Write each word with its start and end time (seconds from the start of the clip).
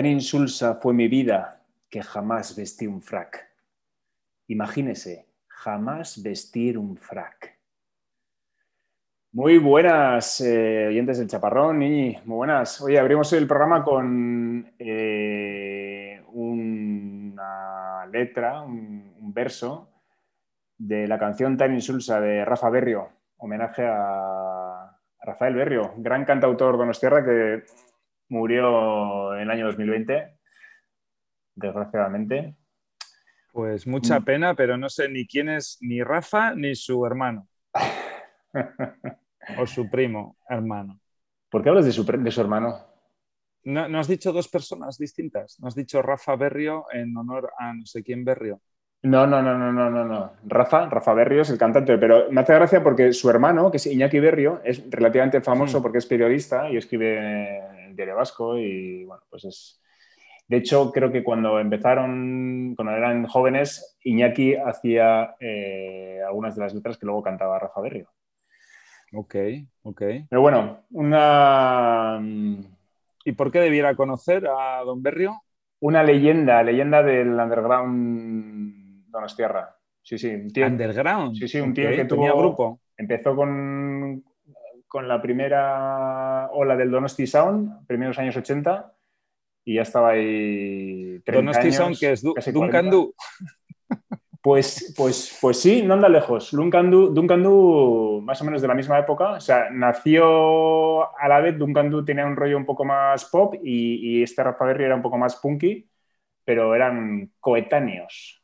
Tan 0.00 0.06
insulsa 0.06 0.76
fue 0.76 0.94
mi 0.94 1.08
vida 1.08 1.60
que 1.90 2.02
jamás 2.02 2.56
vestí 2.56 2.86
un 2.86 3.02
frac. 3.02 3.46
Imagínese, 4.46 5.26
jamás 5.46 6.22
vestir 6.22 6.78
un 6.78 6.96
frac. 6.96 7.58
Muy 9.32 9.58
buenas, 9.58 10.40
eh, 10.40 10.86
oyentes 10.88 11.18
del 11.18 11.28
Chaparrón 11.28 11.82
y 11.82 12.18
muy 12.24 12.36
buenas. 12.36 12.80
Oye, 12.80 12.98
abrimos 12.98 13.30
el 13.34 13.46
programa 13.46 13.84
con 13.84 14.72
eh, 14.78 16.24
una 16.32 18.06
letra, 18.06 18.62
un, 18.62 19.34
verso 19.34 19.90
de 20.78 21.06
la 21.06 21.18
canción 21.18 21.58
Tan 21.58 21.74
insulsa 21.74 22.22
de 22.22 22.42
Rafa 22.46 22.70
Berrio, 22.70 23.10
homenaje 23.36 23.86
a 23.86 24.98
Rafael 25.20 25.54
Berrio, 25.54 25.92
gran 25.98 26.24
cantautor 26.24 26.78
donostierra 26.78 27.22
que 27.22 27.64
murió 28.30 29.34
en 29.34 29.42
el 29.42 29.50
año 29.50 29.66
2020, 29.66 30.38
desgraciadamente. 31.54 32.56
Pues 33.52 33.86
mucha 33.86 34.20
pena, 34.20 34.54
pero 34.54 34.76
no 34.76 34.88
sé 34.88 35.08
ni 35.08 35.26
quién 35.26 35.48
es 35.48 35.78
ni 35.80 36.02
Rafa 36.02 36.54
ni 36.54 36.74
su 36.74 37.04
hermano. 37.04 37.48
o 39.58 39.66
su 39.66 39.90
primo, 39.90 40.36
hermano. 40.48 41.00
¿Por 41.50 41.62
qué 41.62 41.68
hablas 41.68 41.84
de 41.84 41.92
su, 41.92 42.04
de 42.04 42.30
su 42.30 42.40
hermano? 42.40 42.78
No, 43.64 43.88
no, 43.88 43.98
has 43.98 44.08
dicho 44.08 44.32
dos 44.32 44.48
personas 44.48 44.96
distintas. 44.98 45.58
No 45.60 45.68
has 45.68 45.74
dicho 45.74 46.00
Rafa 46.00 46.36
Berrio 46.36 46.86
en 46.92 47.14
honor 47.16 47.52
a 47.58 47.74
no 47.74 47.84
sé 47.84 48.02
quién 48.02 48.24
Berrio. 48.24 48.60
No, 49.02 49.26
no, 49.26 49.42
no, 49.42 49.56
no, 49.58 49.72
no, 49.72 49.90
no, 49.90 50.04
no. 50.04 50.32
Rafa, 50.46 50.88
Rafa 50.88 51.14
Berrio 51.14 51.42
es 51.42 51.50
el 51.50 51.58
cantante, 51.58 51.96
pero 51.98 52.30
me 52.30 52.42
hace 52.42 52.54
gracia 52.54 52.82
porque 52.82 53.12
su 53.12 53.30
hermano, 53.30 53.70
que 53.70 53.78
es 53.78 53.86
Iñaki 53.86 54.20
Berrio, 54.20 54.60
es 54.62 54.88
relativamente 54.90 55.40
famoso 55.40 55.78
sí. 55.78 55.82
porque 55.82 55.98
es 55.98 56.06
periodista 56.06 56.70
y 56.70 56.76
escribe 56.76 57.79
en 57.90 57.96
Diario 57.96 58.16
Vasco 58.16 58.58
y 58.58 59.04
bueno, 59.04 59.22
pues 59.28 59.44
es... 59.44 59.76
De 60.48 60.56
hecho, 60.56 60.90
creo 60.90 61.12
que 61.12 61.22
cuando 61.22 61.60
empezaron, 61.60 62.74
cuando 62.74 62.92
eran 62.92 63.26
jóvenes, 63.26 63.96
Iñaki 64.02 64.56
hacía 64.56 65.36
eh, 65.38 66.20
algunas 66.26 66.56
de 66.56 66.62
las 66.62 66.74
letras 66.74 66.98
que 66.98 67.06
luego 67.06 67.22
cantaba 67.22 67.60
Rafa 67.60 67.80
Berrio. 67.80 68.08
Ok, 69.12 69.36
ok. 69.82 70.02
Pero 70.28 70.40
bueno, 70.40 70.80
una... 70.90 72.20
¿Y 73.24 73.32
por 73.32 73.52
qué 73.52 73.60
debiera 73.60 73.94
conocer 73.94 74.48
a 74.48 74.82
Don 74.84 75.02
Berrio? 75.02 75.40
Una 75.78 76.02
leyenda, 76.02 76.62
leyenda 76.64 77.02
del 77.02 77.28
underground 77.28 79.06
Donostierra. 79.08 79.76
Sí, 80.02 80.18
sí. 80.18 80.34
Un 80.34 80.52
tío, 80.52 80.66
¿Underground? 80.66 81.36
Sí, 81.36 81.46
sí, 81.46 81.60
un 81.60 81.74
tío 81.74 81.86
okay, 81.86 81.98
que 81.98 82.04
tuvo... 82.06 82.36
grupo? 82.36 82.80
Empezó 82.96 83.36
con, 83.36 84.24
con 84.90 85.06
la 85.06 85.22
primera 85.22 86.50
ola 86.52 86.76
del 86.76 86.90
Donosti 86.90 87.24
Sound, 87.24 87.86
primeros 87.86 88.18
años 88.18 88.36
80, 88.36 88.92
y 89.64 89.74
ya 89.76 89.82
estaba 89.82 90.10
ahí... 90.10 91.18
Donosti 91.24 91.68
años, 91.68 91.76
Sound, 91.76 91.98
que 92.00 92.10
es 92.10 92.22
du 92.22 92.34
Duncan 92.52 92.90
Du. 92.90 93.14
Pues, 94.42 94.92
pues, 94.96 95.38
pues 95.40 95.60
sí, 95.60 95.82
no 95.82 95.94
anda 95.94 96.08
lejos. 96.08 96.50
Duncan 96.50 96.90
Du, 96.90 97.14
Duncan 97.14 97.42
Du, 97.42 98.20
más 98.24 98.40
o 98.40 98.44
menos 98.44 98.60
de 98.60 98.66
la 98.68 98.74
misma 98.74 98.98
época. 98.98 99.32
O 99.34 99.40
sea, 99.40 99.70
nació 99.70 101.16
a 101.16 101.28
la 101.28 101.40
vez, 101.40 101.56
Duncan 101.56 101.88
Du 101.88 102.04
tenía 102.04 102.26
un 102.26 102.34
rollo 102.34 102.56
un 102.56 102.66
poco 102.66 102.84
más 102.84 103.26
pop 103.26 103.54
y, 103.62 104.18
y 104.18 104.22
este 104.24 104.42
Rafa 104.42 104.64
Berry 104.64 104.84
era 104.84 104.96
un 104.96 105.02
poco 105.02 105.18
más 105.18 105.36
punky, 105.36 105.88
pero 106.44 106.74
eran 106.74 107.30
coetáneos. 107.38 108.39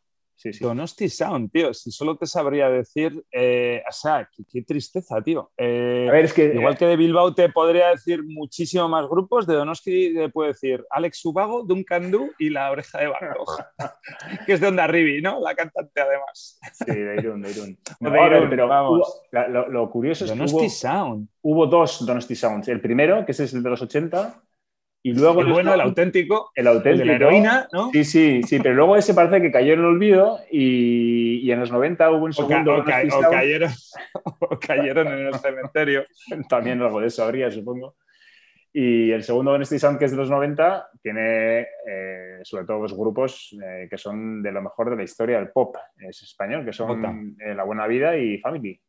Sí, 0.52 0.58
sí. 0.58 0.64
Donosti 0.64 1.08
Sound, 1.08 1.50
tío, 1.50 1.74
si 1.74 1.90
solo 1.90 2.16
te 2.16 2.26
sabría 2.26 2.68
decir, 2.68 3.24
eh, 3.32 3.82
o 3.88 3.92
sea, 3.92 4.28
qué, 4.32 4.44
qué, 4.44 4.62
tristeza, 4.62 5.20
tío. 5.20 5.50
Eh, 5.56 6.06
a 6.08 6.12
ver, 6.12 6.26
es 6.26 6.32
que, 6.32 6.54
igual 6.54 6.74
eh, 6.74 6.76
que 6.76 6.86
de 6.86 6.96
Bilbao 6.96 7.34
te 7.34 7.48
podría 7.48 7.88
decir 7.88 8.22
muchísimo 8.24 8.88
más 8.88 9.08
grupos, 9.08 9.46
de 9.46 9.54
Donosti 9.54 10.14
te 10.14 10.28
puedo 10.28 10.48
decir 10.48 10.84
Alex 10.90 11.18
Subago, 11.18 11.64
Duncan 11.64 12.12
Du 12.12 12.30
y 12.38 12.50
La 12.50 12.70
Oreja 12.70 12.98
de 12.98 13.08
Barros, 13.08 13.48
que 14.46 14.52
es 14.52 14.60
de 14.60 14.68
Onda 14.68 14.86
Ribi, 14.86 15.20
¿no? 15.20 15.40
La 15.40 15.56
cantante 15.56 16.00
además. 16.00 16.60
Sí, 16.72 16.94
de 16.94 17.16
Irún, 17.16 17.42
de 17.42 17.50
Irún. 17.50 17.78
No, 18.00 18.10
de 18.10 18.26
Irún, 18.26 18.50
pero 18.50 18.68
vamos. 18.68 19.22
Hubo, 19.32 19.48
lo, 19.48 19.68
lo, 19.68 19.90
curioso 19.90 20.26
es 20.26 20.30
Donosti 20.30 20.56
que 20.56 20.62
hubo, 20.62 20.70
Sound. 20.70 21.28
hubo 21.42 21.66
dos 21.66 22.06
Donosti 22.06 22.36
Sounds. 22.36 22.68
El 22.68 22.80
primero, 22.80 23.26
que 23.26 23.32
ese 23.32 23.44
es 23.44 23.54
el 23.54 23.64
de 23.64 23.70
los 23.70 23.82
80, 23.82 24.42
y 25.06 25.12
luego 25.12 25.40
el 25.40 25.52
bueno, 25.52 25.72
el 25.72 25.80
auténtico, 25.80 26.50
el 26.52 26.66
auténtico, 26.66 26.90
el 26.90 26.98
de 26.98 27.04
la 27.04 27.14
heroína, 27.14 27.68
¿no? 27.72 27.92
Sí, 27.92 28.02
sí, 28.02 28.42
sí, 28.42 28.58
pero 28.58 28.74
luego 28.74 28.96
ese 28.96 29.14
parece 29.14 29.40
que 29.40 29.52
cayó 29.52 29.74
en 29.74 29.78
el 29.78 29.84
olvido 29.84 30.40
y, 30.50 31.38
y 31.44 31.52
en 31.52 31.60
los 31.60 31.70
90 31.70 32.10
hubo 32.10 32.24
un 32.24 32.32
segundo. 32.32 32.74
O, 32.74 32.84
ca 32.84 33.02
o, 33.06 33.20
ca 33.20 33.28
o 33.28 33.30
cayeron, 33.30 33.70
o 34.40 34.58
cayeron 34.58 35.06
en 35.06 35.26
el 35.28 35.34
cementerio. 35.34 36.06
También 36.48 36.82
algo 36.82 36.98
de 36.98 37.06
eso 37.06 37.22
habría, 37.22 37.52
supongo. 37.52 37.94
Y 38.72 39.12
el 39.12 39.22
segundo 39.22 39.52
Honesty 39.52 39.78
Sound, 39.78 39.96
que 39.96 40.06
es 40.06 40.10
de 40.10 40.16
los 40.16 40.28
90, 40.28 40.88
tiene 41.00 41.60
eh, 41.60 42.40
sobre 42.42 42.64
todo 42.64 42.80
dos 42.80 42.96
grupos 42.96 43.56
eh, 43.64 43.86
que 43.88 43.98
son 43.98 44.42
de 44.42 44.50
lo 44.50 44.60
mejor 44.60 44.90
de 44.90 44.96
la 44.96 45.04
historia 45.04 45.38
del 45.38 45.50
pop. 45.50 45.76
Es 46.00 46.20
español, 46.22 46.64
que 46.64 46.72
son 46.72 47.36
eh, 47.38 47.54
La 47.54 47.62
Buena 47.62 47.86
Vida 47.86 48.16
y 48.16 48.38
Family. 48.38 48.80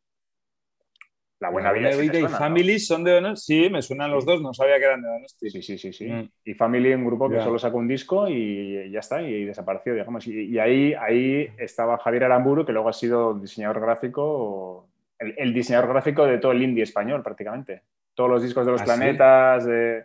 La 1.40 1.50
Buena 1.50 1.72
Vida, 1.72 1.92
sí 1.92 2.10
y 2.12 2.26
Family 2.26 2.72
¿no? 2.72 2.78
son 2.80 3.04
de 3.04 3.12
Donosti. 3.12 3.64
Sí, 3.64 3.70
me 3.70 3.80
suenan 3.80 4.10
los 4.10 4.24
dos, 4.24 4.42
no 4.42 4.52
sabía 4.52 4.78
que 4.78 4.84
eran 4.84 5.02
de 5.02 5.08
Donosti. 5.08 5.50
Sí, 5.50 5.62
sí, 5.62 5.78
sí. 5.78 5.92
sí. 5.92 6.06
Mm. 6.06 6.30
Y 6.44 6.54
Family, 6.54 6.92
un 6.94 7.04
grupo 7.04 7.28
que 7.28 7.36
yeah. 7.36 7.44
solo 7.44 7.58
sacó 7.60 7.78
un 7.78 7.86
disco 7.86 8.28
y 8.28 8.90
ya 8.90 8.98
está, 8.98 9.22
y 9.22 9.44
desapareció, 9.44 9.94
digamos. 9.94 10.26
Y, 10.26 10.46
y 10.46 10.58
ahí, 10.58 10.94
ahí 10.94 11.48
estaba 11.56 11.98
Javier 11.98 12.24
Aramburu, 12.24 12.66
que 12.66 12.72
luego 12.72 12.88
ha 12.88 12.92
sido 12.92 13.34
diseñador 13.34 13.80
gráfico, 13.80 14.88
el, 15.18 15.34
el, 15.38 15.54
diseñador 15.54 15.90
gráfico 15.90 16.26
de 16.26 16.38
todo 16.38 16.50
el 16.52 16.62
indie 16.62 16.82
español, 16.82 17.22
prácticamente. 17.22 17.82
Todos 18.14 18.30
los 18.30 18.42
discos 18.42 18.66
de 18.66 18.72
los 18.72 18.82
¿Ah, 18.82 18.84
planetas, 18.84 19.62
sí? 19.62 19.70
de... 19.70 20.04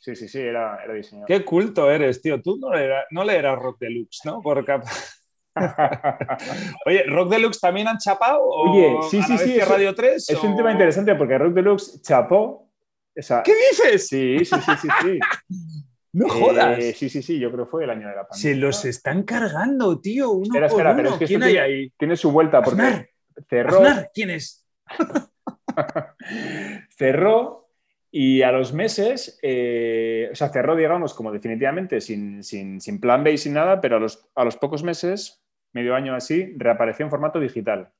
Sí, 0.00 0.14
sí, 0.14 0.28
sí, 0.28 0.38
era, 0.38 0.84
era 0.84 0.92
diseñador. 0.92 1.26
Qué 1.26 1.42
culto 1.46 1.90
eres, 1.90 2.20
tío. 2.20 2.42
Tú 2.42 2.58
no 2.58 2.70
le, 2.70 2.84
era, 2.84 3.06
no 3.10 3.24
le 3.24 3.36
eras 3.38 3.58
rock 3.58 3.78
deluxe, 3.80 4.20
¿no? 4.26 4.42
Porque... 4.42 4.74
Oye, 6.86 7.04
¿Rock 7.04 7.30
Deluxe 7.30 7.60
también 7.60 7.88
han 7.88 7.98
chapado? 7.98 8.42
Oye, 8.42 8.96
sí, 9.10 9.22
sí, 9.22 9.38
sí. 9.38 9.58
Es, 9.58 9.68
Radio 9.68 9.94
3? 9.94 10.30
Es 10.30 10.36
o... 10.36 10.46
un 10.46 10.56
tema 10.56 10.72
interesante 10.72 11.14
porque 11.14 11.38
Rock 11.38 11.54
Deluxe 11.54 12.02
chapó. 12.02 12.70
O 13.16 13.22
sea, 13.22 13.42
¿Qué 13.42 13.54
dices? 13.70 14.08
Sí, 14.08 14.44
sí, 14.44 14.56
sí, 14.56 14.72
sí. 14.82 14.88
sí. 15.02 15.18
no 16.12 16.28
jodas. 16.28 16.78
Eh, 16.78 16.92
sí, 16.92 17.08
sí, 17.08 17.22
sí, 17.22 17.38
yo 17.38 17.50
creo 17.52 17.64
que 17.64 17.70
fue 17.70 17.84
el 17.84 17.90
año 17.90 18.08
de 18.08 18.16
la 18.16 18.26
pandemia. 18.26 18.54
Se 18.54 18.56
los 18.56 18.84
están 18.84 19.22
cargando, 19.22 20.00
tío. 20.00 20.30
Uno 20.30 20.44
espera, 20.44 20.66
espera, 20.66 20.90
por 20.90 20.96
pero 20.96 21.08
uno. 21.08 21.14
es 21.14 21.18
que 21.18 21.26
¿Quién 21.26 21.42
hay 21.42 21.56
ahí? 21.56 21.90
Tiene 21.96 22.16
su 22.16 22.32
vuelta 22.32 22.62
porque 22.62 22.82
Aznar. 22.82 23.08
cerró. 23.48 23.76
Aznar, 23.76 24.10
¿quién 24.12 24.30
es? 24.30 24.66
cerró 26.96 27.64
y 28.16 28.42
a 28.42 28.52
los 28.52 28.72
meses, 28.72 29.40
eh, 29.42 30.28
o 30.30 30.36
sea, 30.36 30.48
cerró, 30.48 30.76
digamos, 30.76 31.14
como 31.14 31.32
definitivamente 31.32 32.00
sin, 32.00 32.44
sin, 32.44 32.80
sin 32.80 33.00
plan 33.00 33.24
B 33.24 33.32
y 33.32 33.38
sin 33.38 33.54
nada, 33.54 33.80
pero 33.80 33.96
a 33.96 33.98
los, 33.98 34.30
a 34.36 34.44
los 34.44 34.56
pocos 34.56 34.84
meses 34.84 35.43
medio 35.74 35.94
año 35.94 36.14
así, 36.14 36.54
reapareció 36.56 37.04
en 37.04 37.10
formato 37.10 37.38
digital. 37.38 37.90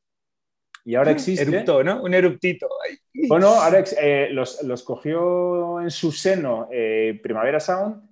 Y 0.85 0.95
ahora 0.95 1.12
existe. 1.12 1.43
Erupto, 1.43 1.83
¿no? 1.83 2.03
Un 2.03 2.15
eruptito. 2.15 2.69
Ay. 2.87 2.99
Bueno, 3.29 3.48
ahora 3.48 3.83
eh, 4.01 4.28
los, 4.31 4.63
los, 4.63 4.83
cogió 4.83 5.81
en 5.81 5.91
su 5.91 6.13
seno 6.13 6.69
eh, 6.71 7.19
Primavera 7.22 7.59
Sound 7.59 8.03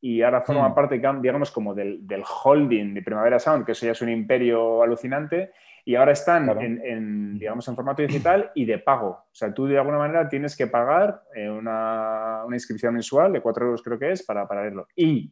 y 0.00 0.22
ahora 0.22 0.42
forma 0.42 0.68
mm. 0.68 0.74
parte, 0.74 0.94
digamos, 1.20 1.50
como 1.50 1.74
del, 1.74 2.06
del, 2.06 2.22
holding 2.22 2.94
de 2.94 3.02
Primavera 3.02 3.38
Sound, 3.38 3.64
que 3.64 3.72
eso 3.72 3.86
ya 3.86 3.92
es 3.92 4.02
un 4.02 4.10
imperio 4.10 4.82
alucinante. 4.82 5.52
Y 5.86 5.96
ahora 5.96 6.12
están, 6.12 6.44
claro. 6.44 6.60
en, 6.60 6.80
en, 6.84 7.38
digamos, 7.38 7.66
en 7.68 7.74
formato 7.74 8.00
digital 8.00 8.50
y 8.54 8.64
de 8.64 8.78
pago. 8.78 9.08
O 9.08 9.34
sea, 9.34 9.52
tú 9.52 9.66
de 9.66 9.76
alguna 9.76 9.98
manera 9.98 10.28
tienes 10.28 10.56
que 10.56 10.66
pagar 10.66 11.24
eh, 11.34 11.50
una, 11.50 12.42
una, 12.46 12.56
inscripción 12.56 12.94
mensual 12.94 13.32
de 13.32 13.42
4 13.42 13.66
euros, 13.66 13.82
creo 13.82 13.98
que 13.98 14.12
es, 14.12 14.22
para, 14.22 14.46
para 14.46 14.62
verlo. 14.62 14.86
Y 14.96 15.30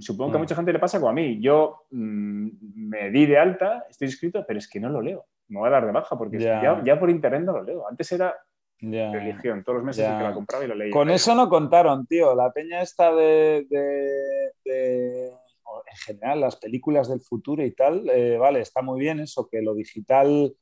supongo 0.00 0.32
que 0.32 0.36
a 0.36 0.40
mucha 0.40 0.54
gente 0.54 0.72
le 0.72 0.78
pasa 0.78 0.98
como 0.98 1.10
a 1.10 1.14
mí. 1.14 1.40
Yo 1.40 1.86
mmm, 1.90 2.48
me 2.88 3.10
di 3.10 3.26
de 3.26 3.38
alta, 3.38 3.86
estoy 3.88 4.08
inscrito, 4.08 4.44
pero 4.46 4.58
es 4.58 4.68
que 4.68 4.80
no 4.80 4.88
lo 4.88 5.00
leo. 5.00 5.26
Me 5.48 5.58
voy 5.58 5.68
a 5.68 5.72
dar 5.72 5.86
de 5.86 5.92
baja 5.92 6.16
porque 6.16 6.38
yeah. 6.38 6.62
ya, 6.62 6.82
ya, 6.84 7.00
por 7.00 7.10
internet 7.10 7.42
no 7.42 7.52
lo 7.52 7.62
leo. 7.62 7.88
Antes 7.88 8.12
era 8.12 8.34
yeah. 8.78 9.12
religión, 9.12 9.62
todos 9.62 9.76
los 9.76 9.84
meses 9.84 10.06
yeah. 10.06 10.18
que 10.18 10.24
la 10.24 10.34
compraba 10.34 10.64
y 10.64 10.68
lo 10.68 10.74
leía. 10.74 10.92
Con 10.92 11.10
eso 11.10 11.34
no 11.34 11.48
contaron, 11.48 12.06
tío. 12.06 12.34
La 12.34 12.52
peña 12.52 12.80
esta 12.80 13.14
de, 13.14 13.66
de, 13.68 14.52
de 14.64 15.28
en 15.28 15.96
general, 15.96 16.40
las 16.40 16.56
películas 16.56 17.08
del 17.08 17.20
futuro 17.20 17.64
y 17.64 17.72
tal, 17.72 18.08
eh, 18.10 18.36
vale, 18.38 18.60
está 18.60 18.82
muy 18.82 19.00
bien 19.00 19.20
eso, 19.20 19.48
que 19.50 19.62
lo 19.62 19.74
digital 19.74 20.54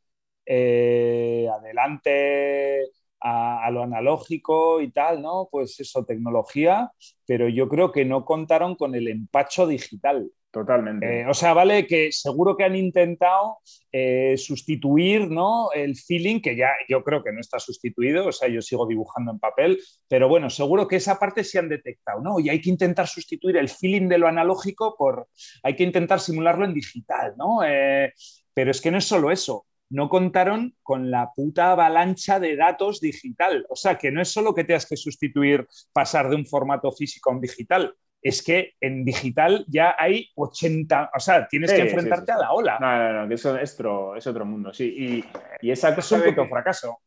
eh, 0.44 1.48
adelante 1.52 2.90
a, 3.22 3.64
a, 3.64 3.70
lo 3.70 3.82
analógico 3.82 4.80
y 4.80 4.90
tal, 4.90 5.22
¿no? 5.22 5.48
Pues 5.50 5.78
eso, 5.80 6.04
tecnología, 6.04 6.90
pero 7.26 7.48
yo 7.48 7.68
creo 7.68 7.92
que 7.92 8.04
no 8.04 8.24
contaron 8.24 8.74
con 8.74 8.94
el 8.94 9.08
empacho 9.08 9.66
digital. 9.66 10.30
Totalmente. 10.52 11.20
Eh, 11.20 11.26
o 11.26 11.32
sea, 11.32 11.54
vale 11.54 11.86
que 11.86 12.12
seguro 12.12 12.58
que 12.58 12.64
han 12.64 12.76
intentado 12.76 13.56
eh, 13.90 14.34
sustituir 14.36 15.30
¿no? 15.30 15.72
el 15.72 15.96
feeling, 15.96 16.40
que 16.40 16.54
ya 16.54 16.68
yo 16.90 17.02
creo 17.02 17.24
que 17.24 17.32
no 17.32 17.40
está 17.40 17.58
sustituido, 17.58 18.26
o 18.26 18.32
sea, 18.32 18.48
yo 18.48 18.60
sigo 18.60 18.86
dibujando 18.86 19.32
en 19.32 19.38
papel, 19.38 19.80
pero 20.08 20.28
bueno, 20.28 20.50
seguro 20.50 20.86
que 20.86 20.96
esa 20.96 21.18
parte 21.18 21.42
sí 21.42 21.56
han 21.56 21.70
detectado, 21.70 22.20
¿no? 22.20 22.38
Y 22.38 22.50
hay 22.50 22.60
que 22.60 22.68
intentar 22.68 23.08
sustituir 23.08 23.56
el 23.56 23.70
feeling 23.70 24.08
de 24.08 24.18
lo 24.18 24.28
analógico 24.28 24.94
por, 24.98 25.26
hay 25.62 25.74
que 25.74 25.84
intentar 25.84 26.20
simularlo 26.20 26.66
en 26.66 26.74
digital, 26.74 27.32
¿no? 27.38 27.64
Eh, 27.64 28.12
pero 28.52 28.70
es 28.70 28.82
que 28.82 28.90
no 28.90 28.98
es 28.98 29.06
solo 29.06 29.30
eso, 29.30 29.64
no 29.92 30.08
contaron 30.08 30.74
con 30.82 31.10
la 31.10 31.32
puta 31.34 31.72
avalancha 31.72 32.40
de 32.40 32.56
datos 32.56 33.00
digital. 33.00 33.66
O 33.68 33.76
sea, 33.76 33.98
que 33.98 34.10
no 34.10 34.22
es 34.22 34.28
solo 34.28 34.54
que 34.54 34.64
tengas 34.64 34.86
que 34.86 34.96
sustituir, 34.96 35.66
pasar 35.92 36.30
de 36.30 36.36
un 36.36 36.46
formato 36.46 36.90
físico 36.90 37.30
a 37.30 37.34
un 37.34 37.40
digital, 37.40 37.94
es 38.22 38.42
que 38.42 38.74
en 38.80 39.04
digital 39.04 39.64
ya 39.68 39.94
hay 39.98 40.30
80, 40.36 41.10
o 41.14 41.20
sea, 41.20 41.46
tienes 41.46 41.72
que 41.72 41.82
enfrentarte 41.82 42.32
a 42.32 42.38
la 42.38 42.52
ola. 42.52 42.78
No, 42.80 42.98
no, 42.98 43.22
no, 43.22 43.28
que 43.28 43.34
eso 43.34 43.56
es 43.58 43.74
otro, 43.74 44.16
es 44.16 44.26
otro 44.26 44.46
mundo, 44.46 44.72
sí. 44.72 45.22
Y, 45.60 45.70
esa 45.70 45.94
cosa 45.94 46.16
es 46.16 46.22
un 46.22 46.28
puto 46.28 46.48
fracaso. 46.48 46.98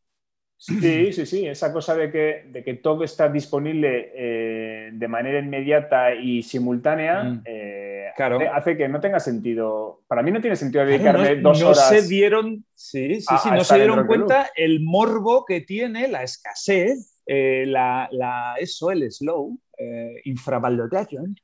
Sí, 0.58 1.12
sí, 1.12 1.26
sí, 1.26 1.48
esa 1.48 1.74
cosa 1.74 1.96
de 1.96 2.12
que, 2.12 2.46
de 2.48 2.64
que 2.64 2.76
todo 2.76 3.04
está 3.04 3.30
disponible 3.30 4.12
eh, 4.16 4.90
de 4.94 5.08
manera 5.08 5.40
inmediata 5.40 6.14
y 6.14 6.44
simultánea 6.44 7.24
mm. 7.24 7.42
eh, 7.46 7.75
hace, 8.24 8.78
que 8.78 8.88
no 8.88 9.00
tenga 9.00 9.20
sentido. 9.20 10.04
Para 10.08 10.24
mí 10.24 10.32
no 10.32 10.42
tiene 10.42 10.56
sentido 10.56 10.86
dedicarme 10.86 11.36
dos 11.38 11.62
horas. 11.62 11.92
No 11.92 12.00
se 12.00 12.08
dieron, 12.08 12.66
sí, 12.74 13.22
sí, 13.22 13.36
sí, 13.42 13.50
no 13.52 13.64
se 13.64 13.76
dieron 13.76 14.08
cuenta 14.08 14.50
el 14.56 14.82
morbo 14.82 15.46
que 15.46 15.62
tiene 15.62 16.08
la 16.08 16.24
escasez, 16.24 17.22
eh, 17.26 17.66
la, 17.68 18.08
la, 18.12 18.56
eso, 18.60 18.92
el 18.92 19.12
slow, 19.12 19.58
eh, 19.78 20.22
infravaloración. 20.26 21.36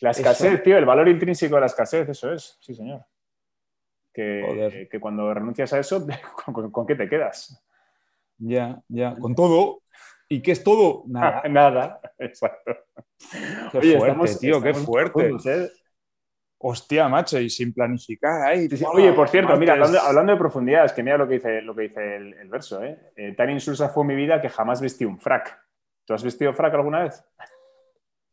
La 0.00 0.10
escasez, 0.12 0.62
tío, 0.62 0.78
el 0.78 0.86
valor 0.86 1.08
intrínseco 1.08 1.56
de 1.56 1.60
la 1.60 1.66
escasez, 1.66 2.08
eso 2.08 2.32
es, 2.32 2.56
sí, 2.60 2.74
señor. 2.74 3.04
Que, 4.12 4.88
que 4.90 5.00
cuando 5.00 5.32
renuncias 5.32 5.72
a 5.72 5.78
eso, 5.78 6.06
¿con, 6.72 6.86
qué 6.86 6.94
te 6.94 7.08
quedas? 7.08 7.62
Ya, 8.38 8.80
ya, 8.88 9.14
con 9.16 9.34
todo. 9.34 9.82
¿Y 10.28 10.42
qué 10.42 10.52
es 10.52 10.64
todo? 10.64 11.04
Nada. 11.08 11.42
Nada, 11.48 12.00
exacto. 12.18 12.76
Qué 13.72 13.98
fuerte, 13.98 14.36
tío, 14.40 14.62
qué 14.62 14.72
fuerte. 14.72 15.30
¿eh? 15.44 15.70
Hostia, 16.62 17.08
macho, 17.08 17.40
y 17.40 17.48
sin 17.48 17.72
planificar 17.72 18.42
ahí. 18.42 18.68
Oye, 18.92 19.14
por 19.14 19.30
cierto, 19.30 19.56
mira, 19.56 19.72
hablando, 19.72 20.32
de 20.32 20.38
profundidad, 20.38 20.84
es 20.84 20.92
que 20.92 21.02
mira 21.02 21.16
lo 21.16 21.26
que 21.26 21.34
dice, 21.34 21.62
lo 21.62 21.74
que 21.74 21.82
dice 21.82 22.16
el, 22.16 22.48
verso, 22.50 22.84
¿eh? 22.84 23.12
¿eh? 23.16 23.32
Tan 23.34 23.48
insulsa 23.48 23.88
fue 23.88 24.04
mi 24.04 24.14
vida 24.14 24.42
que 24.42 24.50
jamás 24.50 24.78
vestí 24.78 25.06
un 25.06 25.18
frac. 25.18 25.58
¿Tú 26.04 26.12
has 26.12 26.22
vestido 26.22 26.52
frac 26.52 26.74
alguna 26.74 27.04
vez? 27.04 27.24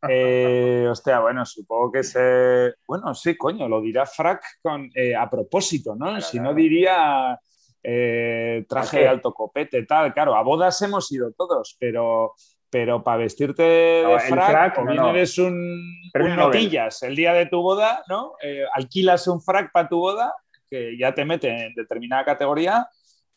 Eh, 0.08 0.88
hostia, 0.88 1.20
bueno, 1.22 1.44
supongo 1.44 1.92
que 1.92 2.04
se. 2.04 2.76
Bueno, 2.88 3.16
sí, 3.16 3.36
coño, 3.36 3.68
lo 3.68 3.82
dirá 3.82 4.06
frac 4.06 4.44
con, 4.62 4.88
eh, 4.94 5.16
a 5.16 5.28
propósito, 5.28 5.96
¿no? 5.96 6.22
si 6.22 6.40
no 6.40 6.54
diría 6.54 7.38
traje 7.82 9.00
de 9.00 9.08
alto 9.08 9.34
copete, 9.34 9.84
tal. 9.88 10.14
Claro, 10.14 10.36
a 10.36 10.44
bodas 10.44 10.80
hemos 10.84 11.12
ido 11.12 11.32
todos, 11.32 11.76
pero, 11.80 12.36
pero 12.70 13.04
para 13.04 13.18
vestirte 13.18 13.64
de 13.64 14.20
frac, 14.28 14.78
o 14.80 14.90
eres 15.10 15.38
un, 15.38 15.82
notillas 16.14 17.04
el 17.04 17.16
día 17.16 17.34
de 17.34 17.46
tu 17.46 17.62
boda, 17.62 18.04
¿no? 18.10 18.34
alquilas 18.74 19.28
un 19.28 19.42
frac 19.42 19.72
para 19.72 19.88
tu 19.88 19.98
boda, 20.00 20.34
que 20.70 20.98
ya 20.98 21.14
te 21.14 21.26
mete 21.26 21.68
en 21.68 21.74
determinada 21.74 22.26
categoría, 22.26 22.88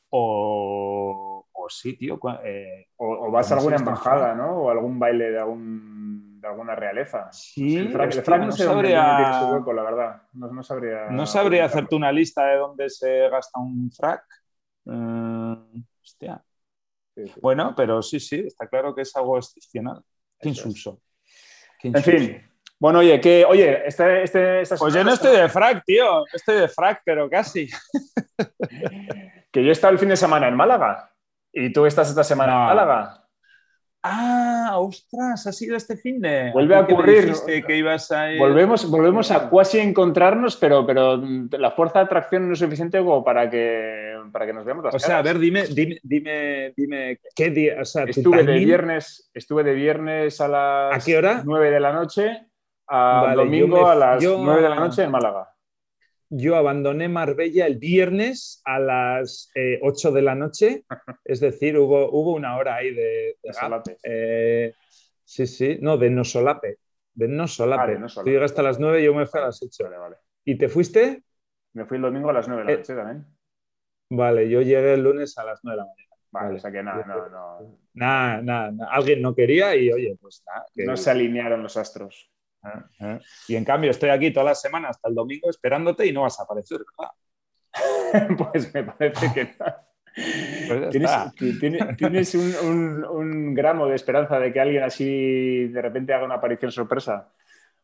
o, 0.09 1.47
o 1.53 1.69
sí, 1.69 1.97
tío. 1.97 2.19
o, 2.97 3.31
vas 3.31 3.53
a 3.53 3.57
alguna 3.57 3.77
embajada, 3.77 4.35
¿no? 4.35 4.63
O 4.63 4.71
algún 4.71 4.99
baile 4.99 5.31
de 5.31 5.39
algún 5.39 6.31
de 6.41 6.49
alguna 6.49 6.75
realeza. 6.75 7.31
Sí, 7.33 7.77
el 7.77 7.93
frac, 7.93 8.41
no, 8.41 8.53
sabría... 8.53 9.41
su 9.41 9.47
hueco, 9.55 9.73
la 9.73 9.83
verdad. 9.83 10.23
No, 10.33 10.63
sabría... 10.63 11.11
No 11.11 11.27
sabría 11.27 11.67
hacerte 11.67 11.95
una 11.95 12.11
lista 12.11 12.47
de 12.47 12.57
dónde 12.57 12.89
se 12.89 13.29
gasta 13.29 13.61
un 13.61 13.91
frac. 13.91 14.25
Eh, 14.87 15.83
hostia. 16.03 16.43
Bueno, 17.41 17.75
pero 17.77 18.03
sí, 18.03 18.21
sí, 18.21 18.45
está 18.47 18.67
claro 18.67 18.95
que 18.95 19.03
es 19.03 19.15
algo 19.17 19.39
excepcional. 19.39 20.03
Qué 20.39 20.49
insulso. 20.49 21.01
En 21.83 22.03
fin. 22.03 22.51
Bueno, 22.79 23.01
oye, 23.01 23.21
que, 23.21 23.45
oye, 23.45 23.87
este, 23.87 24.23
este, 24.23 24.63
Pues 24.79 24.95
yo 24.95 25.05
no 25.05 25.13
estoy 25.13 25.37
de 25.37 25.49
frac, 25.49 25.85
tío. 25.85 26.25
Estoy 26.33 26.61
de 26.61 26.69
frac, 26.69 27.03
pero 27.05 27.29
casi. 27.29 27.69
que 29.53 29.63
yo 29.63 29.69
he 29.69 29.73
estado 29.73 29.93
el 29.93 29.99
fin 29.99 30.09
de 30.09 30.17
semana 30.17 30.49
en 30.49 30.57
Málaga. 30.57 31.13
¿Y 31.53 31.73
tú 31.73 31.85
estás 31.85 32.09
esta 32.09 32.25
semana 32.25 32.53
en 32.53 32.59
Málaga? 32.61 33.21
Ah, 34.03 34.77
ostras, 34.79 35.47
ha 35.47 35.53
sido 35.53 35.77
este 35.77 35.95
fin 35.97 36.23
de. 36.23 36.53
Vuelve 36.53 36.75
a 36.75 36.81
ocurrir. 36.81 37.35
Que 37.67 37.77
ibas 37.77 38.11
a 38.13 38.29
Volvemos, 38.39 38.91
volvemos 38.91 39.31
a 39.31 39.51
cuasi 39.51 39.79
encontrarnos, 39.79 40.57
pero, 40.57 40.87
pero 40.87 41.19
la 41.19 41.71
fuerza 41.73 41.99
de 41.99 42.07
atracción 42.07 42.47
no 42.47 42.55
es 42.55 42.61
suficiente 42.61 42.99
como 43.01 43.23
para 43.23 43.51
que, 43.51 44.10
para 44.33 44.47
que 44.47 44.53
nos 44.53 44.65
veamos 44.65 44.85
las 44.85 44.95
O 44.95 44.99
sea, 44.99 45.19
a 45.19 45.23
ver, 45.23 45.39
dime, 45.39 45.65
dime, 45.67 46.73
dime, 46.77 47.21
qué 47.35 47.51
día. 47.51 47.81
estuve, 47.81 48.45
de 48.45 48.59
viernes, 48.59 49.31
estuve 49.35 49.65
de 49.65 49.75
viernes 49.75 50.41
a 50.41 50.49
las 50.49 51.03
¿A 51.03 51.05
qué 51.05 51.17
hora? 51.17 51.43
9 51.45 51.71
de 51.71 51.81
la 51.81 51.93
noche 51.93 52.47
a 52.89 53.33
domingo 53.37 53.87
a 53.87 53.95
las 53.95 54.23
9 54.23 54.63
de 54.63 54.69
la 54.69 54.77
noche 54.77 55.05
en 55.05 55.11
Málaga 55.11 55.49
yo 56.31 56.57
abandoné 56.57 57.09
Marbella 57.09 57.67
el 57.67 57.79
viernes 57.79 58.63
a 58.65 58.79
las 58.79 59.51
8 59.83 60.09
eh, 60.09 60.13
de 60.13 60.23
la 60.23 60.35
noche, 60.37 60.85
es 61.25 61.41
decir, 61.41 61.77
hubo, 61.77 62.09
hubo 62.11 62.33
una 62.35 62.57
hora 62.57 62.77
ahí 62.77 62.95
de, 62.95 63.37
de 63.43 63.97
eh, 64.05 64.75
sí, 65.25 65.47
sí, 65.47 65.79
no, 65.83 65.99
de 65.99 66.09
no 66.09 66.25
solape. 66.25 66.79
De 67.13 67.27
no 67.27 67.49
solape. 67.49 67.99
Ah, 68.01 68.07
Tú 68.23 68.31
llegaste 68.31 68.61
a 68.61 68.65
las 68.65 68.79
9 68.79 69.03
y 69.03 69.05
yo 69.05 69.15
me 69.15 69.27
fui 69.27 69.41
a 69.41 69.47
las 69.47 69.61
8. 69.61 69.85
Vale, 69.85 69.99
vale. 69.99 70.17
¿Y 70.45 70.57
te 70.57 70.69
fuiste? 70.69 71.25
Me 71.73 71.85
fui 71.85 71.97
el 71.97 72.03
domingo 72.03 72.31
a 72.31 72.33
las 72.33 72.47
9 72.47 72.63
de 72.63 72.67
la 72.67 72.73
eh, 72.73 72.77
noche 72.79 72.95
también. 72.95 73.27
Vale, 74.11 74.49
yo 74.49 74.61
llegué 74.61 74.95
el 74.95 75.03
lunes 75.03 75.39
a 75.39 75.45
las 75.45 75.61
9 75.63 75.77
de 75.77 75.83
la 75.83 75.89
mañana. 75.89 76.11
Vale, 76.33 76.57
o 76.57 76.59
sea 76.61 76.71
que 76.71 76.83
nada, 76.83 77.05
no, 77.07 77.29
no. 77.29 77.79
Nada, 77.95 78.43
nada, 78.43 78.89
Alguien 78.91 79.21
no 79.21 79.35
quería 79.35 79.75
y 79.75 79.93
oye, 79.93 80.17
pues 80.21 80.45
nada. 80.47 80.67
No 80.75 80.97
se 80.97 81.11
alinearon 81.11 81.63
los 81.63 81.77
astros. 81.77 82.31
Ah, 82.63 82.85
ah. 83.01 83.19
Y 83.49 83.57
en 83.57 83.65
cambio 83.65 83.91
estoy 83.91 84.11
aquí 84.11 84.33
toda 84.33 84.47
la 84.47 84.55
semana 84.55 84.89
hasta 84.89 85.09
el 85.09 85.15
domingo 85.15 85.49
esperándote 85.49 86.07
y 86.07 86.13
no 86.13 86.23
vas 86.23 86.39
a 86.39 86.43
aparecer, 86.43 86.79
¿verdad? 86.79 87.13
pues 88.53 88.75
me 88.75 88.85
parece 88.85 89.33
que 89.33 89.45
no. 89.59 89.67
Pues 90.69 90.91
¿Tienes, 91.97 92.35
un, 92.35 93.55
gramo 93.55 93.87
de 93.87 93.95
esperanza 93.95 94.41
de 94.41 94.53
que 94.53 94.61
alguien 94.61 94.83
así 94.83 95.69
de 95.69 95.81
repente 95.81 96.13
haga 96.13 96.25
una 96.25 96.35
aparición 96.35 96.73
sorpresa? 96.73 97.33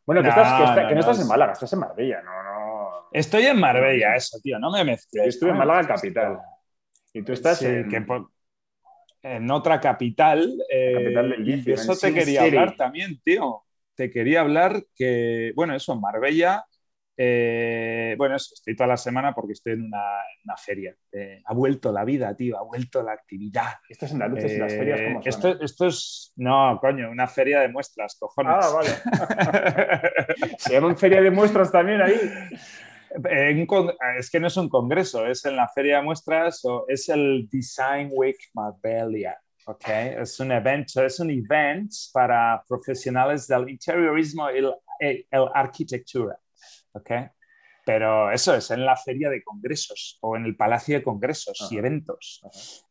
Bueno, 0.05 0.23
que, 0.23 0.29
no, 0.29 1.01
estás 1.01 1.21
en 1.21 1.29
Málaga, 1.29 1.53
estás 1.53 1.73
en 1.73 1.79
Marbella, 1.79 2.23
no, 2.23 2.43
no. 2.43 2.66
Estoy 3.13 3.47
en 3.47 3.59
Marbella, 3.59 4.17
eso, 4.17 4.39
tío, 4.43 4.59
no 4.59 4.71
me 4.71 4.85
mezcles. 4.85 5.25
Yo 5.25 5.29
estuve 5.29 5.51
en 5.51 5.59
Málaga 5.59 5.87
capital. 5.87 6.39
Y 7.13 7.23
tú 7.23 7.33
estás 7.33 7.63
en... 7.63 7.89
en 9.23 9.51
otra 9.51 9.81
capital. 9.81 10.53
capital 10.95 11.31
del 11.31 11.51
eh, 11.51 11.63
y 11.67 11.73
eso 11.73 11.97
te 11.97 12.13
quería 12.13 12.43
hablar 12.43 12.77
también, 12.77 13.21
tío 13.23 13.67
te 13.97 14.11
quería 14.11 14.43
hablar 14.43 14.85
que, 14.95 15.53
bueno, 15.57 15.75
eso, 15.75 15.95
en 15.95 16.01
Marbella, 16.01 16.65
eh, 17.17 18.15
bueno, 18.19 18.37
estoy 18.37 18.77
toda 18.77 18.89
la 18.89 18.99
semana 18.99 19.35
porque 19.35 19.55
estoy 19.55 19.73
en 19.73 19.87
una, 19.87 20.57
feria. 20.59 20.95
Eh, 21.11 21.43
ha 21.45 21.55
vuelto 21.55 21.91
la 21.91 22.05
vida, 22.05 22.37
tío, 22.37 22.59
ha 22.59 22.63
vuelto 22.63 23.03
la 23.03 23.13
actividad. 23.13 23.73
¿Esto 23.89 24.05
es 24.05 24.13
en 24.13 24.19
las 24.19 24.31
luces 24.31 24.53
y 24.53 24.59
las 24.59 24.75
ferias 24.75 25.01
cómo 25.01 25.23
son? 25.23 25.29
Esto, 25.29 25.63
esto, 25.63 25.87
es, 25.87 26.33
no, 26.37 26.79
coño, 26.79 27.11
una 27.11 27.27
feria 27.27 27.61
de 27.61 27.69
muestras, 27.69 28.17
cojones. 28.21 28.55
Ah, 28.55 28.71
vale. 28.75 28.91
¿Se 30.59 30.75
llama 30.75 30.95
feria 30.95 31.23
de 31.23 31.31
muestras 31.31 31.73
también 31.73 32.03
ahí? 32.03 32.21
Es 34.19 34.31
que 34.31 34.41
no 34.41 34.47
es 34.47 34.57
un 34.57 34.69
congreso, 34.69 35.27
es 35.27 35.45
en 35.45 35.57
la 35.57 35.69
feria 35.69 35.97
de 35.99 36.03
muestras 36.03 36.65
o 36.65 36.85
es 36.89 37.09
el 37.09 37.49
Design 37.51 38.11
Week 38.13 38.39
Marbella. 38.55 39.39
Okay, 39.69 40.15
es 40.19 40.39
un 40.39 40.53
evento, 40.53 41.05
es 41.05 41.19
un 41.19 41.29
event 41.29 41.91
para 42.13 42.63
profesionales 42.69 43.49
del 43.49 43.69
interiorismo 43.69 44.49
y 44.51 44.61
la 44.61 45.51
arquitectura. 45.53 46.39
Okay. 46.93 47.27
Pero 47.87 48.33
eso 48.33 48.53
es 48.53 48.73
en 48.73 48.85
la 48.85 48.97
feria 48.97 49.31
de 49.31 49.45
congresos 49.45 50.19
o 50.21 50.37
en 50.37 50.45
el 50.45 50.57
palacio 50.57 50.97
de 50.97 51.05
congresos 51.05 51.69
y 51.71 51.79
eventos. 51.79 52.43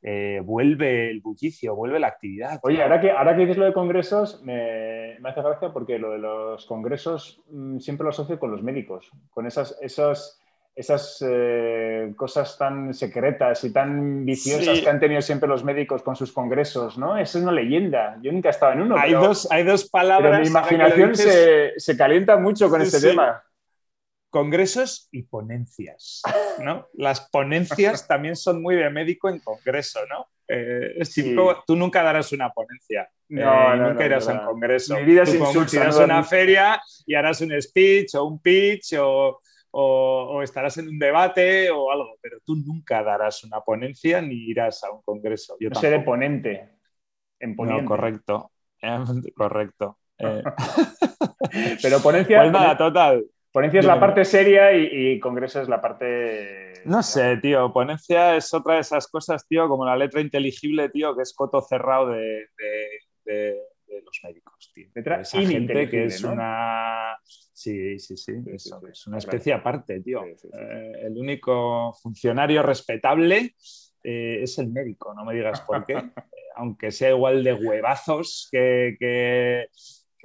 Eh, 0.01 0.39
vuelve 0.41 1.11
el 1.11 1.19
bullicio, 1.19 1.75
vuelve 1.75 1.99
la 1.99 2.07
actividad. 2.07 2.61
Oye, 2.63 2.81
ahora 2.81 3.01
que, 3.01 3.11
ahora 3.11 3.35
que 3.35 3.41
dices 3.41 3.57
lo 3.57 3.65
de 3.65 3.73
congresos, 3.73 4.41
me, 4.43 5.19
me 5.19 5.29
hace 5.29 5.41
gracia 5.41 5.73
porque 5.73 5.99
lo 5.99 6.11
de 6.11 6.19
los 6.19 6.65
congresos 6.65 7.43
mm, 7.49 7.79
siempre 7.79 8.05
lo 8.05 8.11
asocio 8.11 8.39
con 8.39 8.51
los 8.51 8.63
médicos, 8.63 9.11
con 9.31 9.45
esas, 9.45 9.77
esas 9.81 10.39
esas 10.75 11.23
eh, 11.25 12.13
cosas 12.17 12.57
tan 12.57 12.93
secretas 12.93 13.63
y 13.63 13.71
tan 13.71 14.25
viciosas 14.25 14.81
que 14.81 14.89
han 14.89 14.99
tenido 14.99 15.21
siempre 15.21 15.47
los 15.47 15.63
médicos 15.63 16.03
con 16.03 16.17
sus 16.17 16.33
congresos, 16.33 16.97
¿no? 16.97 17.17
Esa 17.17 17.37
es 17.37 17.43
una 17.43 17.53
leyenda. 17.53 18.17
Yo 18.21 18.31
nunca 18.31 18.49
he 18.49 18.51
estado 18.51 18.73
en 18.73 18.81
uno. 18.81 18.97
Hay, 18.97 19.13
dos, 19.13 19.47
hay 19.51 19.63
dos 19.63 19.89
palabras. 19.89 20.31
Pero 20.31 20.43
mi 20.43 20.47
imaginación 20.49 21.15
se, 21.15 21.73
se, 21.77 21.95
calienta 21.95 22.35
mucho 22.35 22.69
con 22.69 22.81
este 22.81 22.99
tema. 22.99 23.41
Congresos 24.35 25.07
y 25.13 25.23
ponencias, 25.23 26.21
¿no? 26.61 26.87
Las 26.95 27.29
ponencias 27.29 28.05
también 28.07 28.35
son 28.35 28.61
muy 28.61 28.75
de 28.75 28.89
médico 28.89 29.29
en 29.29 29.39
congreso, 29.39 30.01
¿no? 30.09 30.27
Eh, 30.45 30.99
tú 31.65 31.77
nunca 31.77 32.03
darás 32.03 32.33
una 32.33 32.49
ponencia. 32.49 33.09
No, 33.29 33.73
eh, 33.73 33.77
nunca 33.77 34.05
irás 34.05 34.27
a 34.27 34.33
un 34.33 34.45
congreso. 34.45 34.97
Mi 34.97 35.05
vida 35.05 35.23
es 35.23 35.35
insulsa, 35.35 36.03
una 36.03 36.21
feria 36.25 36.81
y 37.05 37.15
harás 37.15 37.39
un 37.39 37.61
speech 37.61 38.15
o 38.15 38.25
un 38.25 38.39
pitch 38.39 38.97
o 38.99 39.39
o, 39.77 40.41
estarás 40.41 40.77
en 40.79 40.89
un 40.89 40.99
debate 40.99 41.71
o 41.71 41.91
algo, 41.91 42.17
pero 42.21 42.39
tú 42.45 42.57
nunca 42.57 43.03
darás 43.03 43.41
una 43.45 43.61
ponencia 43.61 44.21
ni 44.21 44.35
irás 44.35 44.83
a 44.83 44.91
un 44.91 45.01
congreso. 45.01 45.55
Yo 45.61 45.69
seré 45.73 46.01
ponente. 46.01 46.71
En 47.39 47.55
No, 47.55 47.85
correcto. 47.85 48.51
correcto. 49.37 49.99
Eh. 50.17 50.43
pero 51.81 52.01
ponencia. 52.01 52.41
Pues 52.41 52.51
nada, 52.51 52.77
total. 52.77 53.25
Ponencia 53.55 53.79
es 53.79 53.85
la 53.85 54.01
parte 54.01 54.25
seria 54.25 54.73
y, 54.73 55.17
congreso 55.17 55.61
es 55.61 55.69
la 55.69 55.79
parte. 55.79 56.73
No 56.83 57.01
sé, 57.01 57.37
tío. 57.37 57.71
Ponencia 57.71 58.35
es 58.35 58.53
otra 58.53 58.73
de 58.73 58.81
esas 58.81 59.07
cosas, 59.07 59.47
tío, 59.47 59.69
como 59.69 59.85
la 59.85 59.95
letra 59.95 60.19
inteligible, 60.19 60.89
tío, 60.89 61.15
que 61.15 61.21
es 61.21 61.33
coto 61.33 61.61
cerrado 61.61 62.09
de, 62.09 62.49
los 63.25 64.19
médicos, 64.25 64.73
tío. 64.75 64.89
Esa 64.93 65.39
gente 65.39 65.89
que 65.89 66.03
es 66.03 66.21
una... 66.25 67.17
Sí, 67.23 67.97
sí, 67.97 68.17
sí, 68.17 68.33
es 68.53 69.07
una 69.07 69.19
especie 69.19 69.53
aparte, 69.53 70.01
tío. 70.01 70.25
Eh, 70.25 70.91
el 71.03 71.17
único 71.17 71.93
funcionario 71.93 72.61
respetable 72.61 73.55
eh, 74.03 74.39
es 74.41 74.59
el 74.59 74.67
médico, 74.67 75.13
no 75.13 75.23
me 75.23 75.33
digas 75.33 75.61
por 75.61 75.85
qué. 75.85 75.93
Aunque 76.57 76.91
sea 76.91 77.11
igual 77.11 77.41
de 77.41 77.53
huevazos 77.53 78.49
que... 78.51 78.97
que, 78.99 79.69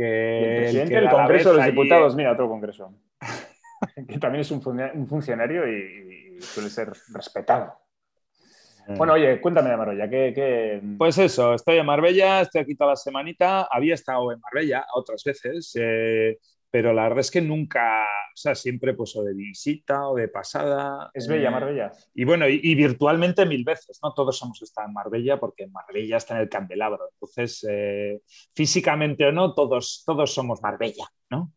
el 0.03 0.63
presidente 0.63 0.95
del 0.95 1.11
Congreso 1.11 1.51
de 1.51 1.57
los 1.59 1.67
Diputados, 1.67 2.17
mira, 2.17 2.33
otro 2.33 2.49
Congreso, 2.49 2.93
que 4.09 4.19
también 4.19 4.43
es 4.43 4.51
un 4.51 4.63
funcionario 5.09 5.69
y 5.69 6.41
suele 6.41 6.71
ser 6.71 6.93
respetado. 7.13 7.81
Eh. 8.89 8.95
Bueno, 8.97 9.15
oye, 9.15 9.41
cuéntame 9.41 9.71
de 9.71 9.77
Marbella. 9.77 10.09
¿qué, 10.09 10.83
Pues 10.99 11.19
eso, 11.19 11.55
estoy 11.55 11.79
en 11.79 11.87
Marbella, 11.87 12.43
estoy 12.43 12.63
aquí 12.63 12.75
toda 12.75 12.91
la 12.91 12.97
semanita. 12.97 13.69
Había 13.71 13.95
estado 13.95 14.33
en 14.33 14.41
Marbella 14.41 14.87
otras 14.95 15.23
veces, 15.25 15.73
eh, 15.79 16.39
pero 16.71 16.93
la 16.93 17.05
verdad 17.05 17.21
es 17.21 17.31
que 17.31 17.41
nunca, 17.41 18.03
o 18.05 18.37
sea, 18.37 18.55
siempre 18.55 18.95
pues 18.95 19.15
o 19.17 19.23
de 19.23 19.35
visita 19.35 20.09
o 20.09 20.17
de 20.17 20.29
pasada. 20.29 21.11
Es 21.15 21.29
bella 21.29 21.49
eh, 21.49 21.53
Marbella. 21.53 21.93
Y 22.15 22.25
bueno, 22.25 22.49
y, 22.49 22.75
virtualmente 22.75 23.47
mil 23.47 23.65
veces, 23.65 24.01
¿no? 24.03 24.13
Todos 24.13 24.41
hemos 24.43 24.61
estado 24.63 24.89
en 24.89 24.95
Marbella 24.95 25.39
porque 25.39 25.67
Marbella 25.67 26.17
está 26.17 26.35
en 26.35 26.43
el 26.43 26.49
candelabro. 26.49 27.11
Entonces, 27.13 27.67
físicamente 28.55 29.27
o 29.27 29.33
no, 29.33 29.55
todos, 29.55 30.03
todos 30.07 30.33
somos 30.33 30.63
Marbella, 30.63 31.07
¿no? 31.31 31.53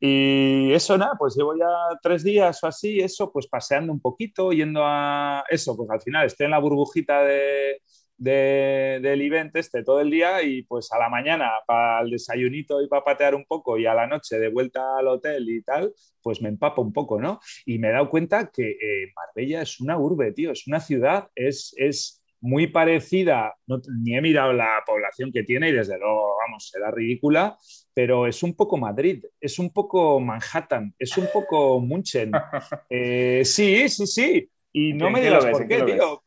Y 0.00 0.72
eso, 0.72 0.96
nada, 0.98 1.12
pues 1.18 1.36
llevo 1.36 1.56
ya 1.56 1.66
tres 2.02 2.22
días 2.24 2.62
o 2.62 2.66
así, 2.66 3.00
eso, 3.00 3.30
pues 3.32 3.46
paseando 3.46 3.92
un 3.92 4.00
poquito, 4.00 4.52
yendo 4.52 4.82
a 4.84 5.44
eso, 5.50 5.76
pues 5.76 5.90
al 5.90 6.00
final 6.00 6.26
estoy 6.26 6.44
en 6.46 6.50
la 6.52 6.58
burbujita 6.58 7.22
de, 7.22 7.80
del 8.16 9.20
event 9.22 9.54
este 9.56 9.82
todo 9.82 10.00
el 10.00 10.10
día 10.10 10.42
y 10.42 10.62
pues 10.62 10.92
a 10.92 10.98
la 10.98 11.08
mañana 11.08 11.50
para 11.66 12.02
el 12.02 12.10
desayunito 12.10 12.80
y 12.80 12.88
para 12.88 13.02
patear 13.04 13.34
un 13.34 13.44
poco 13.44 13.78
y 13.78 13.86
a 13.86 13.94
la 13.94 14.06
noche 14.06 14.38
de 14.38 14.48
vuelta 14.48 14.98
al 14.98 15.08
hotel 15.08 15.48
y 15.48 15.62
tal, 15.62 15.92
pues 16.22 16.40
me 16.40 16.48
empapo 16.48 16.82
un 16.82 16.92
poco, 16.92 17.20
¿no? 17.20 17.40
Y 17.66 17.78
me 17.78 17.88
he 17.88 17.92
dado 17.92 18.08
cuenta 18.10 18.50
que 18.50 18.70
eh, 18.70 19.12
Marbella 19.16 19.62
es 19.62 19.80
una 19.80 19.98
urbe, 19.98 20.32
tío, 20.32 20.52
es 20.52 20.66
una 20.66 20.80
ciudad, 20.80 21.28
es... 21.34 21.74
es 21.76 22.21
muy 22.42 22.66
parecida, 22.66 23.54
ni 24.00 24.16
he 24.16 24.20
mirado 24.20 24.52
la 24.52 24.82
población 24.84 25.30
que 25.32 25.44
tiene 25.44 25.68
y 25.68 25.72
desde 25.72 25.96
luego, 25.96 26.36
vamos, 26.44 26.68
será 26.68 26.90
ridícula, 26.90 27.56
pero 27.94 28.26
es 28.26 28.42
un 28.42 28.56
poco 28.56 28.76
Madrid, 28.76 29.24
es 29.40 29.60
un 29.60 29.72
poco 29.72 30.18
Manhattan, 30.18 30.92
es 30.98 31.16
un 31.16 31.28
poco 31.32 31.80
Munchen. 31.80 32.32
Eh, 32.90 33.42
sí, 33.44 33.88
sí, 33.88 34.06
sí. 34.06 34.50
Y 34.72 34.92
no 34.92 35.10
me 35.10 35.20
digas 35.20 35.46
por 35.46 35.66
qué, 35.66 35.82
tío. 35.82 36.22